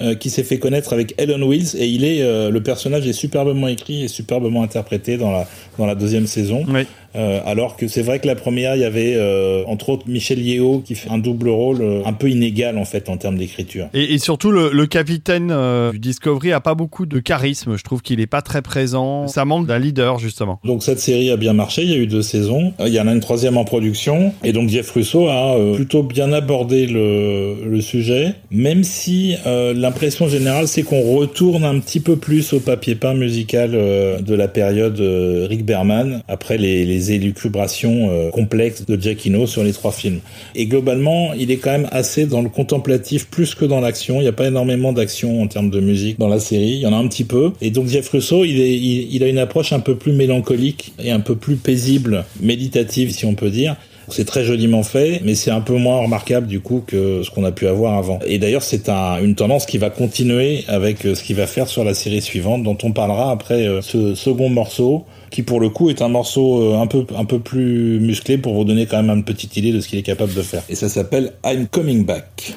[0.00, 3.12] euh, qui s'est fait connaître avec Ellen Wills et il est euh, le personnage est
[3.12, 5.46] superbement écrit et superbement interprété dans la
[5.78, 6.64] dans la deuxième saison.
[6.68, 6.86] Oui.
[7.16, 10.40] Euh, alors que c'est vrai que la première, il y avait euh, entre autres Michel
[10.40, 13.88] Yeo qui fait un double rôle euh, un peu inégal en fait en termes d'écriture.
[13.94, 17.76] Et, et, surtout le, le capitaine euh, du Discovery a pas beaucoup de charisme.
[17.76, 19.28] Je trouve qu'il est pas très présent.
[19.28, 20.60] Ça manque d'un leader justement.
[20.64, 21.82] Donc cette série a bien marché.
[21.82, 22.72] Il y a eu deux saisons.
[22.80, 24.32] Il y en a une troisième en production.
[24.42, 30.68] Et donc Jeff Russo a plutôt bien abordé le, le sujet, même si l'impression générale
[30.68, 35.00] c'est qu'on retourne un petit peu plus au papier peint musical de la période
[35.48, 40.20] Rick Berman après les, les élucubrations euh, complexes de Giacchino sur les trois films.
[40.54, 44.16] Et globalement, il est quand même assez dans le contemplatif plus que dans l'action.
[44.16, 46.72] Il n'y a pas énormément d'action en termes de musique dans la série.
[46.72, 47.52] Il y en a un petit peu.
[47.60, 51.34] Et donc Jeff Russo, il, a une approche un peu plus mélancolique et un peu
[51.36, 53.76] plus paisible, méditative si on peut dire.
[54.08, 57.44] C'est très joliment fait, mais c'est un peu moins remarquable du coup que ce qu'on
[57.44, 58.18] a pu avoir avant.
[58.26, 61.68] Et d'ailleurs, c'est un, une tendance qui va continuer avec euh, ce qu'il va faire
[61.68, 65.68] sur la série suivante, dont on parlera après euh, ce second morceau, qui pour le
[65.68, 69.02] coup est un morceau euh, un peu un peu plus musclé pour vous donner quand
[69.02, 70.62] même une petite idée de ce qu'il est capable de faire.
[70.68, 72.54] Et ça s'appelle I'm Coming Back.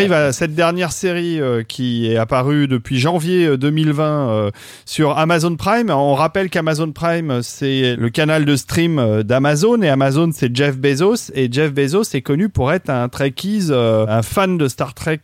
[0.00, 4.50] Arrive à cette dernière série euh, qui est apparue depuis janvier 2020 euh, euh,
[4.86, 5.90] sur Amazon Prime.
[5.90, 11.30] On rappelle qu'Amazon Prime c'est le canal de stream d'Amazon et Amazon c'est Jeff Bezos
[11.34, 15.20] et Jeff Bezos est connu pour être un Trekkies, un fan de Star Trek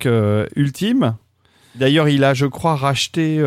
[0.57, 1.15] ultime.
[1.77, 3.43] D'ailleurs, il a, je crois, racheté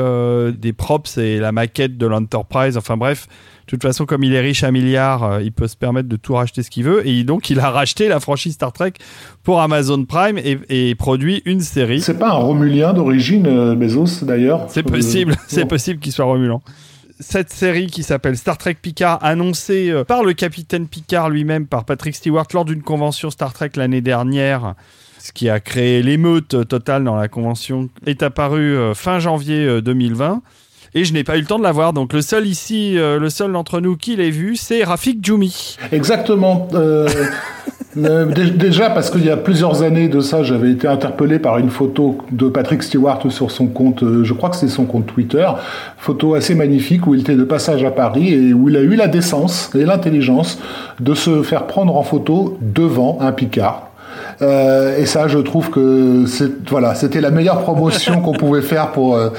[0.57, 2.77] des props et la maquette de l'Enterprise.
[2.77, 3.27] Enfin bref,
[3.70, 6.34] toute façon, comme il est riche à milliards, euh, il peut se permettre de tout
[6.34, 7.08] racheter ce qu'il veut.
[7.08, 8.94] Et donc, il a racheté la franchise Star Trek
[9.44, 12.02] pour Amazon Prime et, produit une série.
[12.02, 16.62] C'est pas un Romulien d'origine, euh, Bezos d'ailleurs C'est possible, c'est possible qu'il soit Romulan
[17.22, 21.84] cette série qui s'appelle Star Trek Picard, annoncée euh, par le capitaine Picard lui-même, par
[21.84, 24.74] Patrick Stewart, lors d'une convention Star Trek l'année dernière,
[25.20, 30.41] ce qui a créé l'émeute totale dans la convention, est apparu fin janvier 2020
[30.95, 31.94] et je n'ai pas eu le temps de la voir.
[31.94, 35.78] Donc le seul ici, euh, le seul d'entre nous qui l'ait vu, c'est Rafik Djoumi.
[35.91, 36.68] Exactement.
[36.74, 37.07] Euh,
[37.98, 41.70] euh, déjà parce qu'il y a plusieurs années de ça, j'avais été interpellé par une
[41.70, 45.48] photo de Patrick Stewart sur son compte, je crois que c'est son compte Twitter,
[45.98, 48.95] photo assez magnifique où il était de passage à Paris et où il a eu
[48.95, 50.60] la décence et l'intelligence
[50.99, 53.90] de se faire prendre en photo devant un Picard.
[54.41, 56.26] et ça, je trouve que
[56.70, 59.30] voilà, c'était la meilleure promotion qu'on pouvait faire pour pour, euh,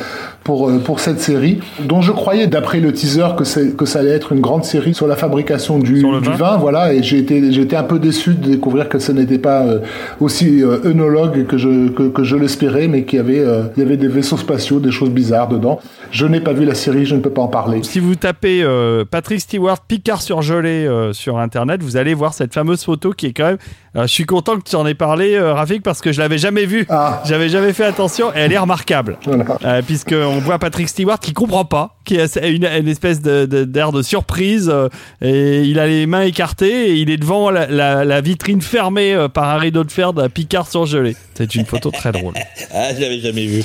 [0.44, 4.40] pour cette série, dont je croyais, d'après le teaser, que, que ça allait être une
[4.40, 6.56] grande série sur la fabrication du, vin.
[6.56, 9.62] Voilà, et j'ai été, j'ai été un peu déçu de découvrir que ce n'était pas
[9.62, 9.80] euh,
[10.20, 13.44] aussi euh, œnologue que je, que, que je l'espérais, mais qu'il y avait,
[13.76, 15.80] il y avait des vaisseaux spatiaux, des choses bizarres dedans.
[16.10, 17.80] Je n'ai pas vu la série, je ne peux pas en parler.
[17.82, 18.64] Si vous tapez
[19.10, 23.44] Patrick Stewart Picard surgelé sur Internet, vous allez voir cette fameuse photo qui est quand
[23.44, 23.58] même...
[23.94, 26.86] je suis content que tu en aies parlé, Rafik, parce que je l'avais jamais vue.
[26.88, 27.22] Ah.
[27.24, 29.18] J'avais jamais fait attention, et elle est remarquable.
[29.24, 29.82] Voilà.
[29.82, 34.70] puisque on voit Patrick Stewart qui comprend pas, qui a une, espèce d'air de, surprise,
[34.73, 34.89] euh,
[35.20, 39.48] et il a les mains écartées et il est devant la, vitrine fermée euh, par
[39.48, 41.16] un rideau de fer d'un Picard surgelé.
[41.35, 42.35] C'est une photo très drôle.
[42.73, 43.65] ah, je l'avais jamais vu.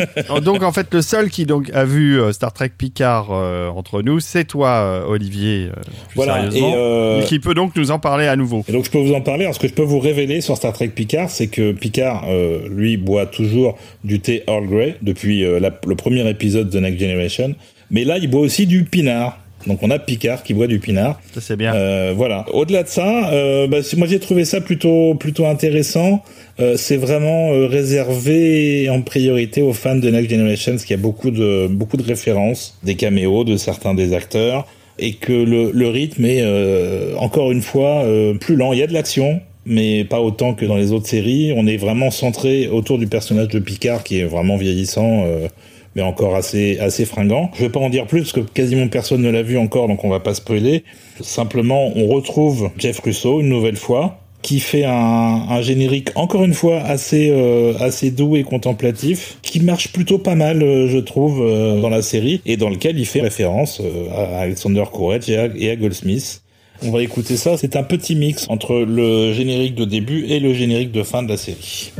[0.42, 4.20] Donc en fait le seul qui donc a vu euh, Star Trek Picard entre nous,
[4.20, 5.70] c'est toi Olivier.
[6.14, 8.64] voilà et, qui peut donc nous en parler à nouveau.
[8.68, 9.44] Et donc je peux vous en parler.
[9.44, 12.26] Alors, ce que je peux vous révéler sur Star Trek Picard, c'est que Picard
[12.68, 17.54] lui boit toujours du thé Earl Grey depuis le premier épisode de Next Generation.
[17.90, 19.38] Mais là, il boit aussi du pinard.
[19.66, 21.20] Donc on a Picard qui boit du pinard.
[21.34, 21.74] Ça c'est bien.
[21.74, 22.46] Euh, voilà.
[22.52, 26.22] Au-delà de ça, euh, bah, moi j'ai trouvé ça plutôt plutôt intéressant.
[26.60, 30.98] Euh, c'est vraiment euh, réservé en priorité aux fans de Next Generation, parce qu'il y
[30.98, 34.66] a beaucoup de beaucoup de références, des caméos de certains des acteurs,
[34.98, 38.04] et que le, le rythme est euh, encore une fois
[38.40, 38.72] plus lent.
[38.72, 41.52] Il y a de l'action, mais pas autant que dans les autres séries.
[41.56, 45.48] On est vraiment centré autour du personnage de Picard qui est vraiment vieillissant, euh,
[45.96, 47.50] mais encore assez assez fringant.
[47.54, 50.04] Je vais pas en dire plus parce que quasiment personne ne l'a vu encore, donc
[50.04, 50.84] on va pas spoiler.
[51.20, 56.54] Simplement, on retrouve Jeff Russo une nouvelle fois qui fait un, un générique encore une
[56.54, 61.40] fois assez euh, assez doux et contemplatif, qui marche plutôt pas mal, euh, je trouve,
[61.80, 63.82] dans la série et dans lequel il fait référence
[64.14, 66.42] à Alexander Courage et à Goldsmith.
[66.82, 67.56] On va écouter ça.
[67.58, 71.28] C'est un petit mix entre le générique de début et le générique de fin de
[71.28, 71.92] la série.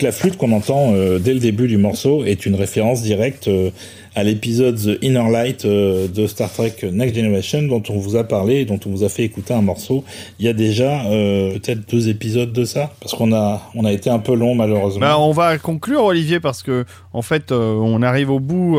[0.00, 3.48] Donc la flûte qu'on entend euh, dès le début du morceau est une référence directe
[3.48, 3.70] euh,
[4.14, 8.24] à l'épisode The Inner Light euh, de Star Trek Next Generation dont on vous a
[8.24, 10.02] parlé, dont on vous a fait écouter un morceau.
[10.38, 14.08] Il y a déjà peut-être deux épisodes de ça parce qu'on a on a été
[14.08, 15.00] un peu long malheureusement.
[15.00, 18.78] Bah, on va conclure Olivier parce que en fait on arrive au bout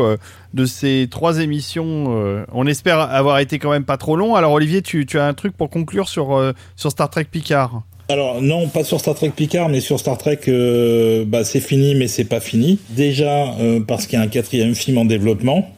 [0.54, 2.46] de ces trois émissions.
[2.52, 4.34] on espère avoir été quand même pas trop long.
[4.34, 7.82] Alors Olivier, tu, tu as un truc pour conclure sur sur Star Trek Picard?
[8.12, 11.94] Alors non, pas sur Star Trek Picard, mais sur Star Trek, euh, bah, c'est fini,
[11.94, 12.78] mais c'est pas fini.
[12.90, 15.70] Déjà euh, parce qu'il y a un quatrième film en développement.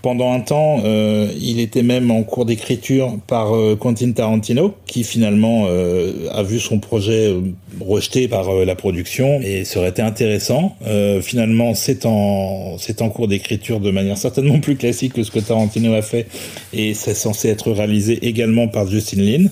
[0.00, 5.66] Pendant un temps, euh, il était même en cours d'écriture par Quentin Tarantino, qui finalement
[5.66, 7.34] a vu son projet
[7.80, 10.76] rejeté par la production et serait été intéressant.
[11.20, 15.40] finalement, c'est en c'est en cours d'écriture de manière certainement plus classique que ce que
[15.40, 16.28] Tarantino a fait,
[16.72, 19.48] et c'est censé être réalisé également par Justin Lin.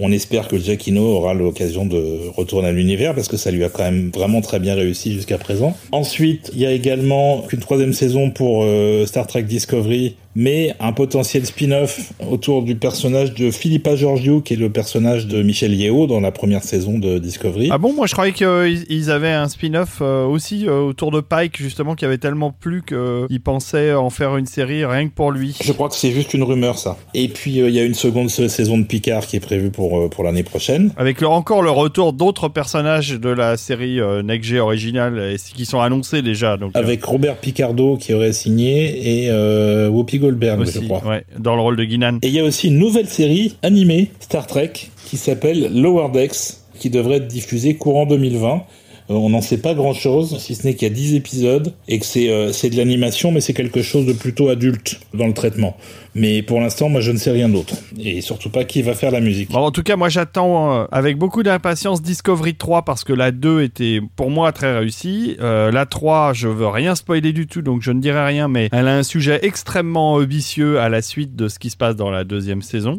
[0.00, 3.68] On espère que Giacchino aura l'occasion de retourner à l'univers parce que ça lui a
[3.68, 5.76] quand même vraiment très bien réussi jusqu'à présent.
[5.90, 10.92] Ensuite, il y a également une troisième saison pour euh, Star Trek Discovery mais un
[10.92, 16.06] potentiel spin-off autour du personnage de Philippa Georgiou, qui est le personnage de Michel Yeo
[16.06, 17.70] dans la première saison de Discovery.
[17.72, 21.60] Ah bon, moi je croyais qu'ils avaient un spin-off euh, aussi euh, autour de Pike,
[21.60, 25.56] justement, qui avait tellement plu qu'ils pensaient en faire une série rien que pour lui.
[25.60, 26.96] Je crois que c'est juste une rumeur, ça.
[27.14, 30.08] Et puis euh, il y a une seconde saison de Picard qui est prévue pour,
[30.08, 30.92] pour l'année prochaine.
[30.96, 35.80] Avec encore le retour d'autres personnages de la série Next G originale, et qui sont
[35.80, 36.56] annoncés déjà.
[36.56, 41.02] Donc, Avec Robert Picardo qui aurait signé et Whoopi Goldberg, je crois.
[41.06, 42.18] Ouais, dans le rôle de Guinan.
[42.22, 44.72] Et il y a aussi une nouvelle série animée Star Trek
[45.06, 48.62] qui s'appelle Lower Decks, qui devrait être diffusée courant 2020.
[49.10, 51.74] Euh, on n'en sait pas grand chose, si ce n'est qu'il y a 10 épisodes
[51.88, 55.26] et que c'est euh, c'est de l'animation, mais c'est quelque chose de plutôt adulte dans
[55.26, 55.76] le traitement.
[56.14, 57.74] Mais pour l'instant, moi, je ne sais rien d'autre.
[57.98, 59.54] Et surtout pas qui va faire la musique.
[59.54, 63.62] en tout cas, moi, j'attends euh, avec beaucoup d'impatience Discovery 3 parce que la 2
[63.62, 65.36] était pour moi très réussie.
[65.38, 68.88] la 3, je veux rien spoiler du tout, donc je ne dirai rien, mais elle
[68.88, 72.24] a un sujet extrêmement vicieux à la suite de ce qui se passe dans la
[72.24, 72.98] deuxième saison.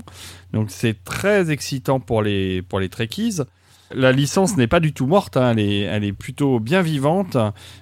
[0.53, 3.41] Donc c'est très excitant pour les, pour les Trekkies.
[3.91, 5.55] La licence n'est pas du tout morte, hein.
[5.57, 7.37] elle, est, plutôt bien vivante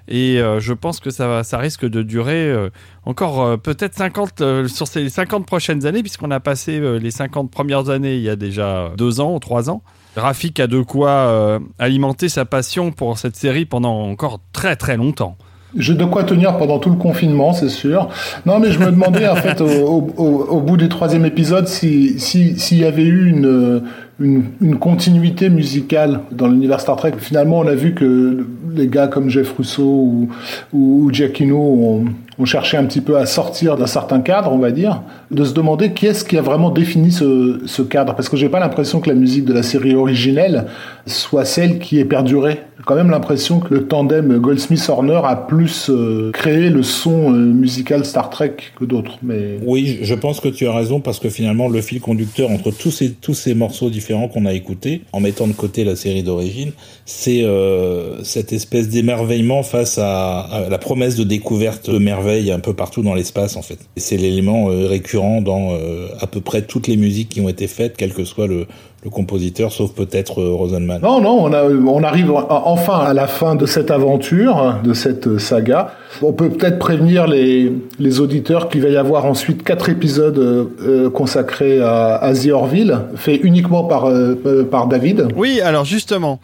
[0.07, 2.69] et euh, je pense que ça, ça risque de durer euh,
[3.05, 7.89] encore euh, peut-être 50 sur ces 50 prochaines années puisqu'on a passé les 50 premières
[7.89, 9.81] années il y a déjà deux ans ou trois ans.
[10.15, 15.37] Rafik a de quoi alimenter sa passion pour cette série pendant encore très très longtemps.
[15.75, 18.07] J'ai de quoi tenir pendant tout le confinement, c'est sûr.
[18.45, 22.79] Non, mais je me demandais en fait au, bout du troisième épisode s'il si, s'il
[22.79, 23.83] y avait eu une,
[24.19, 27.13] une, continuité musicale dans l'univers Star Trek.
[27.19, 28.45] Finalement, on a vu que
[28.75, 30.29] les gars comme Jeff Russo ou,
[30.73, 32.05] ou, Giacchino ont,
[32.45, 35.93] cherché un petit peu à sortir d'un certain cadre, on va dire, de se demander
[35.93, 38.15] qui est-ce qui a vraiment défini ce, cadre.
[38.15, 40.65] Parce que j'ai pas l'impression que la musique de la série originelle
[41.07, 42.59] soit celle qui est perdurée.
[42.85, 48.05] Quand même l'impression que le tandem Goldsmith-Horner a plus euh, créé le son euh, musical
[48.05, 49.17] Star Trek que d'autres.
[49.23, 49.57] Mais...
[49.65, 52.91] Oui, je pense que tu as raison parce que finalement, le fil conducteur entre tous
[52.91, 56.71] ces, tous ces morceaux différents qu'on a écouté, en mettant de côté la série d'origine,
[57.05, 62.73] c'est euh, cette espèce d'émerveillement face à, la promesse de découverte de merveilles un peu
[62.73, 63.79] partout dans l'espace en fait.
[63.97, 67.67] C'est l'élément euh, récurrent dans euh, à peu près toutes les musiques qui ont été
[67.67, 68.67] faites, quel que soit le,
[69.03, 70.99] le compositeur, sauf peut-être euh, Rosenman.
[71.01, 75.37] Non, non, on, a, on arrive enfin à la fin de cette aventure, de cette
[75.37, 75.91] saga.
[76.23, 81.09] On peut peut-être prévenir les, les auditeurs qu'il va y avoir ensuite quatre épisodes euh,
[81.11, 85.27] consacrés à, à The Orville, fait uniquement par, euh, par David.
[85.35, 86.39] Oui, alors justement,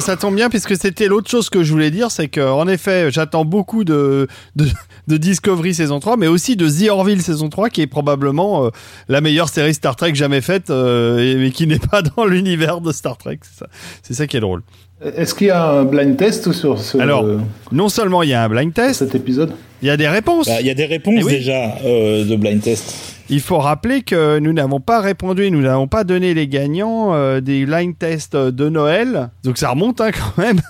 [0.00, 3.44] ça tombe bien puisque c'était l'autre chose que je voulais dire, c'est qu'en effet, j'attends
[3.44, 4.26] beaucoup de,
[4.56, 4.66] de,
[5.06, 8.68] de, Discovery saison 3, mais aussi de The Orville saison 3, qui est probablement
[9.08, 13.16] la meilleure série Star Trek jamais faite, et, qui n'est pas dans l'univers de Star
[13.16, 13.38] Trek.
[13.42, 13.66] C'est ça.
[14.02, 14.62] c'est ça qui est drôle.
[15.00, 17.24] Est-ce qu'il y a un blind test sur ce Alors,
[17.70, 20.46] non seulement il y a un blind test, cet épisode, il y a des réponses.
[20.46, 23.16] Bah, il y a des réponses eh déjà euh, de blind test.
[23.30, 27.40] Il faut rappeler que nous n'avons pas répondu, nous n'avons pas donné les gagnants euh,
[27.40, 29.30] des blind tests de Noël.
[29.44, 30.60] Donc ça remonte hein, quand même.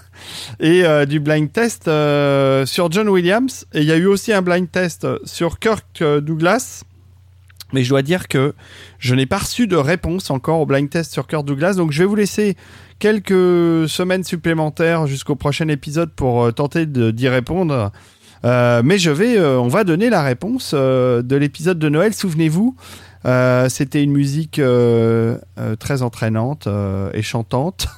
[0.61, 3.65] Et euh, du blind test sur John Williams.
[3.73, 6.83] Et il y a eu aussi un blind test sur Kirk Douglas.
[7.73, 8.55] Mais je dois dire que
[8.99, 12.03] je n'ai pas reçu de réponse encore au blind test sur Kurt Douglas, donc je
[12.03, 12.57] vais vous laisser
[12.99, 17.93] quelques semaines supplémentaires jusqu'au prochain épisode pour euh, tenter d'y répondre.
[18.45, 22.15] Euh, mais je vais, euh, on va donner la réponse de l'épisode de Noël.
[22.15, 22.77] Souvenez-vous,
[23.69, 24.61] c'était une musique
[25.79, 26.69] très entraînante
[27.13, 27.89] et chantante.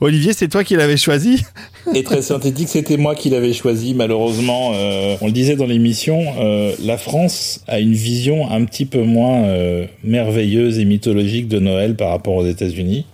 [0.00, 1.42] Olivier, c'est toi qui l'avais choisi
[1.94, 3.94] Et très synthétique, c'était moi qui l'avais choisi.
[3.94, 8.86] Malheureusement, euh, on le disait dans l'émission, euh, la France a une vision un petit
[8.86, 13.06] peu moins euh, merveilleuse et mythologique de Noël par rapport aux États-Unis.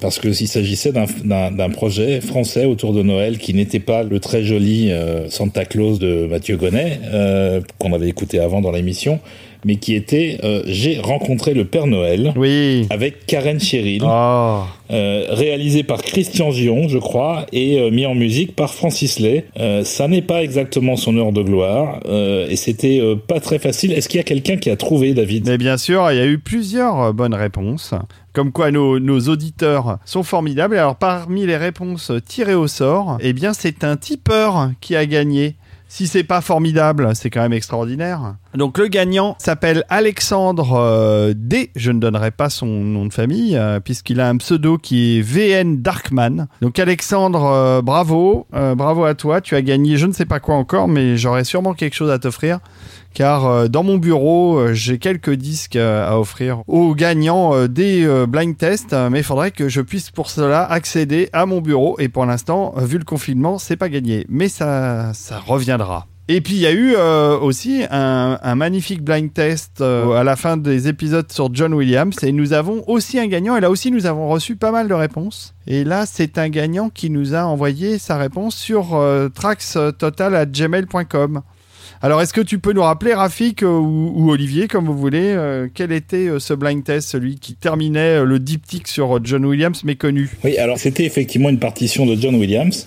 [0.00, 4.42] parce que s'il s'agissait d'un projet français autour de Noël qui n'était pas le très
[4.42, 4.90] joli
[5.28, 6.98] Santa Claus de Mathieu Gonnet,
[7.78, 9.20] qu'on avait écouté avant dans l'émission,
[9.64, 12.86] mais qui était euh, J'ai rencontré le Père Noël Oui.
[12.90, 14.60] avec Karen Cheryl, Oh.
[14.90, 19.46] euh, réalisé par Christian Gion, je crois, et euh, mis en musique par Francis Lay.
[19.84, 22.00] Ça n'est pas exactement son heure de gloire,
[22.48, 23.92] et c'était pas très facile.
[23.92, 25.46] Est-ce qu'il y a quelqu'un qui a trouvé, David?
[25.48, 27.94] Mais bien sûr, il y a eu plusieurs bonnes réponses.
[28.32, 30.76] Comme quoi nos, nos auditeurs sont formidables.
[30.76, 35.56] Alors parmi les réponses tirées au sort, eh bien c'est un tipeur qui a gagné.
[35.90, 38.34] Si c'est pas formidable, c'est quand même extraordinaire.
[38.54, 41.70] Donc le gagnant s'appelle Alexandre euh, D.
[41.76, 45.22] Je ne donnerai pas son nom de famille euh, puisqu'il a un pseudo qui est
[45.22, 46.46] VN Darkman.
[46.60, 49.40] Donc Alexandre, euh, bravo, bravo à toi.
[49.40, 52.18] Tu as gagné je ne sais pas quoi encore, mais j'aurai sûrement quelque chose à
[52.18, 52.60] t'offrir
[53.18, 58.06] car euh, dans mon bureau, euh, j'ai quelques disques euh, à offrir aux gagnants des
[58.28, 62.08] blind tests, mais il faudrait que je puisse pour cela accéder à mon bureau et
[62.08, 66.06] pour l'instant, vu le confinement, c'est pas gagné, mais ça ça reviendra.
[66.28, 66.94] Et puis il y a eu
[67.40, 72.52] aussi un, magnifique blind test à la fin des épisodes sur John Williams et nous
[72.52, 75.56] avons aussi un gagnant et là aussi nous avons reçu pas mal de réponses.
[75.66, 81.42] Et là c'est un gagnant qui nous a envoyé sa réponse sur euh, traxtotal@gmail.com.
[82.00, 85.66] Alors, est-ce que tu peux nous rappeler, Rafik euh, ou, Olivier, comme vous voulez, euh,
[85.72, 90.30] quel était euh, ce blind test, celui qui terminait le diptyque sur John Williams méconnu?
[90.44, 92.86] Oui, alors c'était effectivement une partition de John Williams.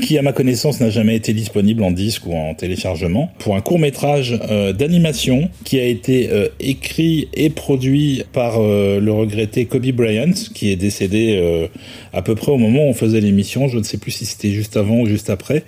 [0.00, 3.60] qui, à ma connaissance, n'a jamais été disponible en disque ou en téléchargement, pour un
[3.60, 4.30] court métrage
[4.78, 11.68] d'animation qui a été écrit et produit par le regretté Kobe Bryant, qui est décédé
[12.14, 13.68] à peu près au moment où on faisait l'émission.
[13.68, 15.64] Je ne sais plus si c'était juste avant ou juste après.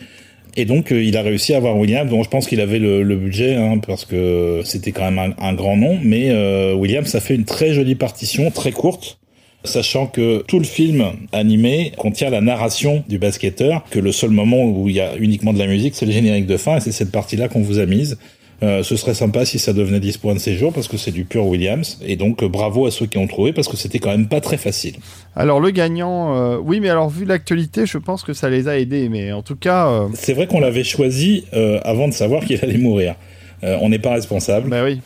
[0.57, 2.11] Et donc, euh, il a réussi à avoir Williams.
[2.11, 5.55] Bon, je pense qu'il avait le, budget, hein, parce que c'était quand même un, un
[5.55, 5.99] grand nom.
[6.03, 9.19] Mais euh, Williams a fait une très jolie partition, très courte,
[9.65, 14.65] sachant que tout le film animé contient la narration du basketteur, que le seul moment
[14.65, 16.93] où il y a uniquement de la musique, c'est le générique de fin, et c'est
[16.93, 18.19] cette partie-là qu'on vous a mise.
[18.63, 21.13] Euh, ce serait sympa si ça devenait dispo un de ces jours parce que c'est
[21.13, 23.99] du pur Williams et donc euh, bravo à ceux qui ont trouvé parce que c'était
[23.99, 24.97] quand même pas très facile.
[25.35, 28.79] Alors, le gagnant, euh, oui, mais alors, vu l'actualité, je pense que ça les a
[28.79, 31.45] aidés, mais en tout cas, euh, C'est vrai qu'on l'avait choisi
[31.85, 33.15] avant de savoir qu'il allait mourir.
[33.63, 35.01] On n'est pas responsable bah oui.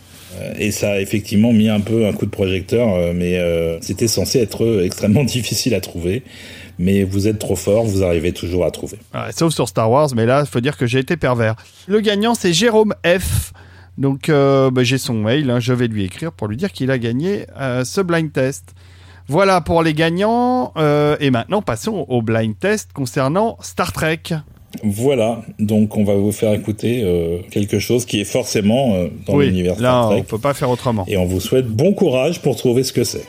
[0.58, 3.38] Et ça a effectivement mis un peu un coup de projecteur, mais
[3.80, 6.22] c'était censé être extrêmement difficile à trouver.
[6.78, 8.98] Mais vous êtes trop fort, vous arrivez toujours à trouver.
[9.14, 11.54] Ouais, sauf sur Star Wars, mais là, il faut dire que j'ai été pervers.
[11.86, 13.52] Le gagnant, c'est Jérôme F.
[13.96, 16.90] Donc, euh, bah, j'ai son mail, hein, je vais lui écrire pour lui dire qu'il
[16.90, 18.74] a gagné euh, ce blind test.
[19.28, 20.72] Voilà pour les gagnants.
[20.76, 24.20] euh, et maintenant, passons au blind test concernant Star Trek.
[24.82, 29.34] Voilà, donc on va vous faire écouter euh, quelque chose qui est forcément euh, dans
[29.36, 30.24] oui, l'univers là, Star on Trek.
[30.28, 31.04] peut pas faire autrement.
[31.06, 33.24] Et on vous souhaite bon courage pour trouver ce que c'est.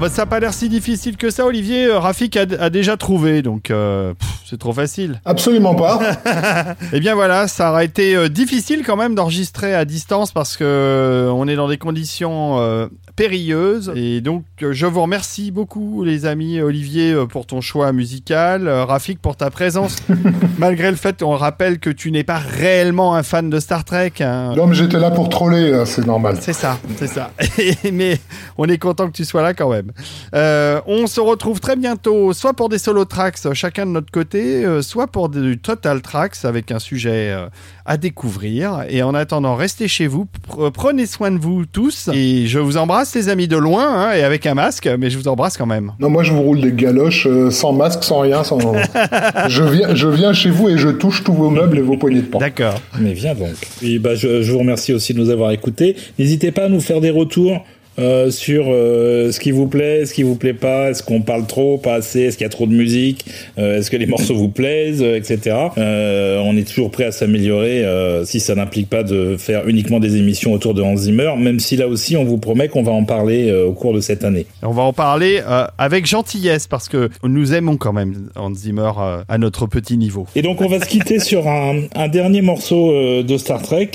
[0.00, 1.84] Bah, ça n'a pas l'air si difficile que ça, Olivier.
[1.86, 5.20] Euh, Rafik a, a déjà trouvé, donc euh, pff, c'est trop facile.
[5.24, 6.00] Absolument pas.
[6.92, 10.64] Eh bien voilà, ça aurait été euh, difficile quand même d'enregistrer à distance parce que
[10.64, 12.88] euh, on est dans des conditions
[13.20, 13.92] périlleuses.
[13.96, 18.66] Et donc euh, je vous remercie beaucoup les amis Olivier euh, pour ton choix musical,
[18.66, 19.96] euh, Rafik pour ta présence,
[20.58, 24.14] malgré le fait qu'on rappelle que tu n'es pas réellement un fan de Star Trek.
[24.20, 24.54] hein.
[24.56, 26.38] Non, mais j'étais là pour troller, là, c'est normal.
[26.40, 27.30] C'est ça, c'est ça.
[27.92, 28.18] Mais
[28.56, 29.92] on est content que tu sois là quand même.
[30.34, 34.64] Euh, on se retrouve très bientôt, soit pour des solo tracks, chacun de notre côté,
[34.80, 37.48] soit pour du total tracks avec un sujet euh,
[37.90, 38.84] à découvrir.
[38.88, 42.08] Et en attendant, restez chez vous, pr- prenez soin de vous tous.
[42.14, 45.18] Et je vous embrasse, les amis, de loin, hein, et avec un masque, mais je
[45.18, 45.92] vous embrasse quand même.
[45.98, 48.58] Non, moi je vous roule des galoches euh, sans masque, sans rien, sans.
[49.48, 52.20] je viens, je viens chez vous et je touche tous vos meubles et vos poignées
[52.22, 52.44] de porte.
[52.44, 52.80] D'accord.
[53.00, 53.56] Mais viens donc.
[53.82, 55.96] Et bah, je, je vous remercie aussi de nous avoir écoutés.
[56.20, 57.64] N'hésitez pas à nous faire des retours
[58.00, 61.46] euh, sur euh, ce qui vous plaît, ce qui vous plaît pas, est-ce qu'on parle
[61.46, 63.26] trop, pas assez, est-ce qu'il y a trop de musique,
[63.58, 65.56] euh, est-ce que les morceaux vous plaisent, etc.
[65.76, 67.84] On est toujours prêt à s'améliorer
[68.24, 71.76] si ça n'implique pas de faire uniquement des émissions autour de Hans Zimmer, même si
[71.76, 74.46] là aussi on vous promet qu'on va en parler au cours de cette année.
[74.62, 75.40] On va en parler
[75.78, 78.92] avec gentillesse parce que nous aimons quand même Hans Zimmer
[79.28, 80.26] à notre petit niveau.
[80.34, 83.90] Et donc on va se quitter sur un, un dernier morceau de Star Trek,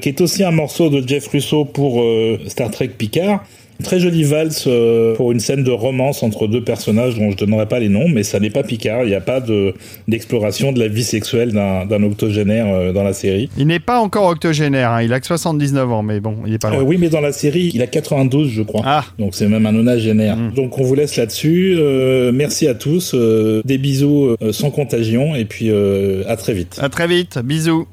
[0.00, 2.02] qui est aussi un morceau de Jeff Russo pour
[2.46, 3.31] Star Trek Picard.
[3.82, 7.66] Très jolie valse euh, pour une scène de romance entre deux personnages dont je donnerai
[7.66, 9.02] pas les noms, mais ça n'est pas Picard.
[9.04, 9.74] Il n'y a pas de
[10.08, 13.50] d'exploration de la vie sexuelle d'un octogénaire euh, dans la série.
[13.56, 16.58] Il n'est pas encore octogénaire, hein, il a que 79 ans, mais bon, il est
[16.62, 16.72] pas.
[16.72, 18.82] Euh, oui, mais dans la série, il a 92, je crois.
[18.84, 19.04] Ah.
[19.18, 20.36] Donc c'est même un nonagénaire.
[20.36, 20.52] Mm.
[20.54, 21.74] Donc on vous laisse là-dessus.
[21.78, 23.14] Euh, merci à tous.
[23.14, 26.78] euh, des bisous sans contagion et puis à très vite.
[26.80, 27.86] À très vite, bisous.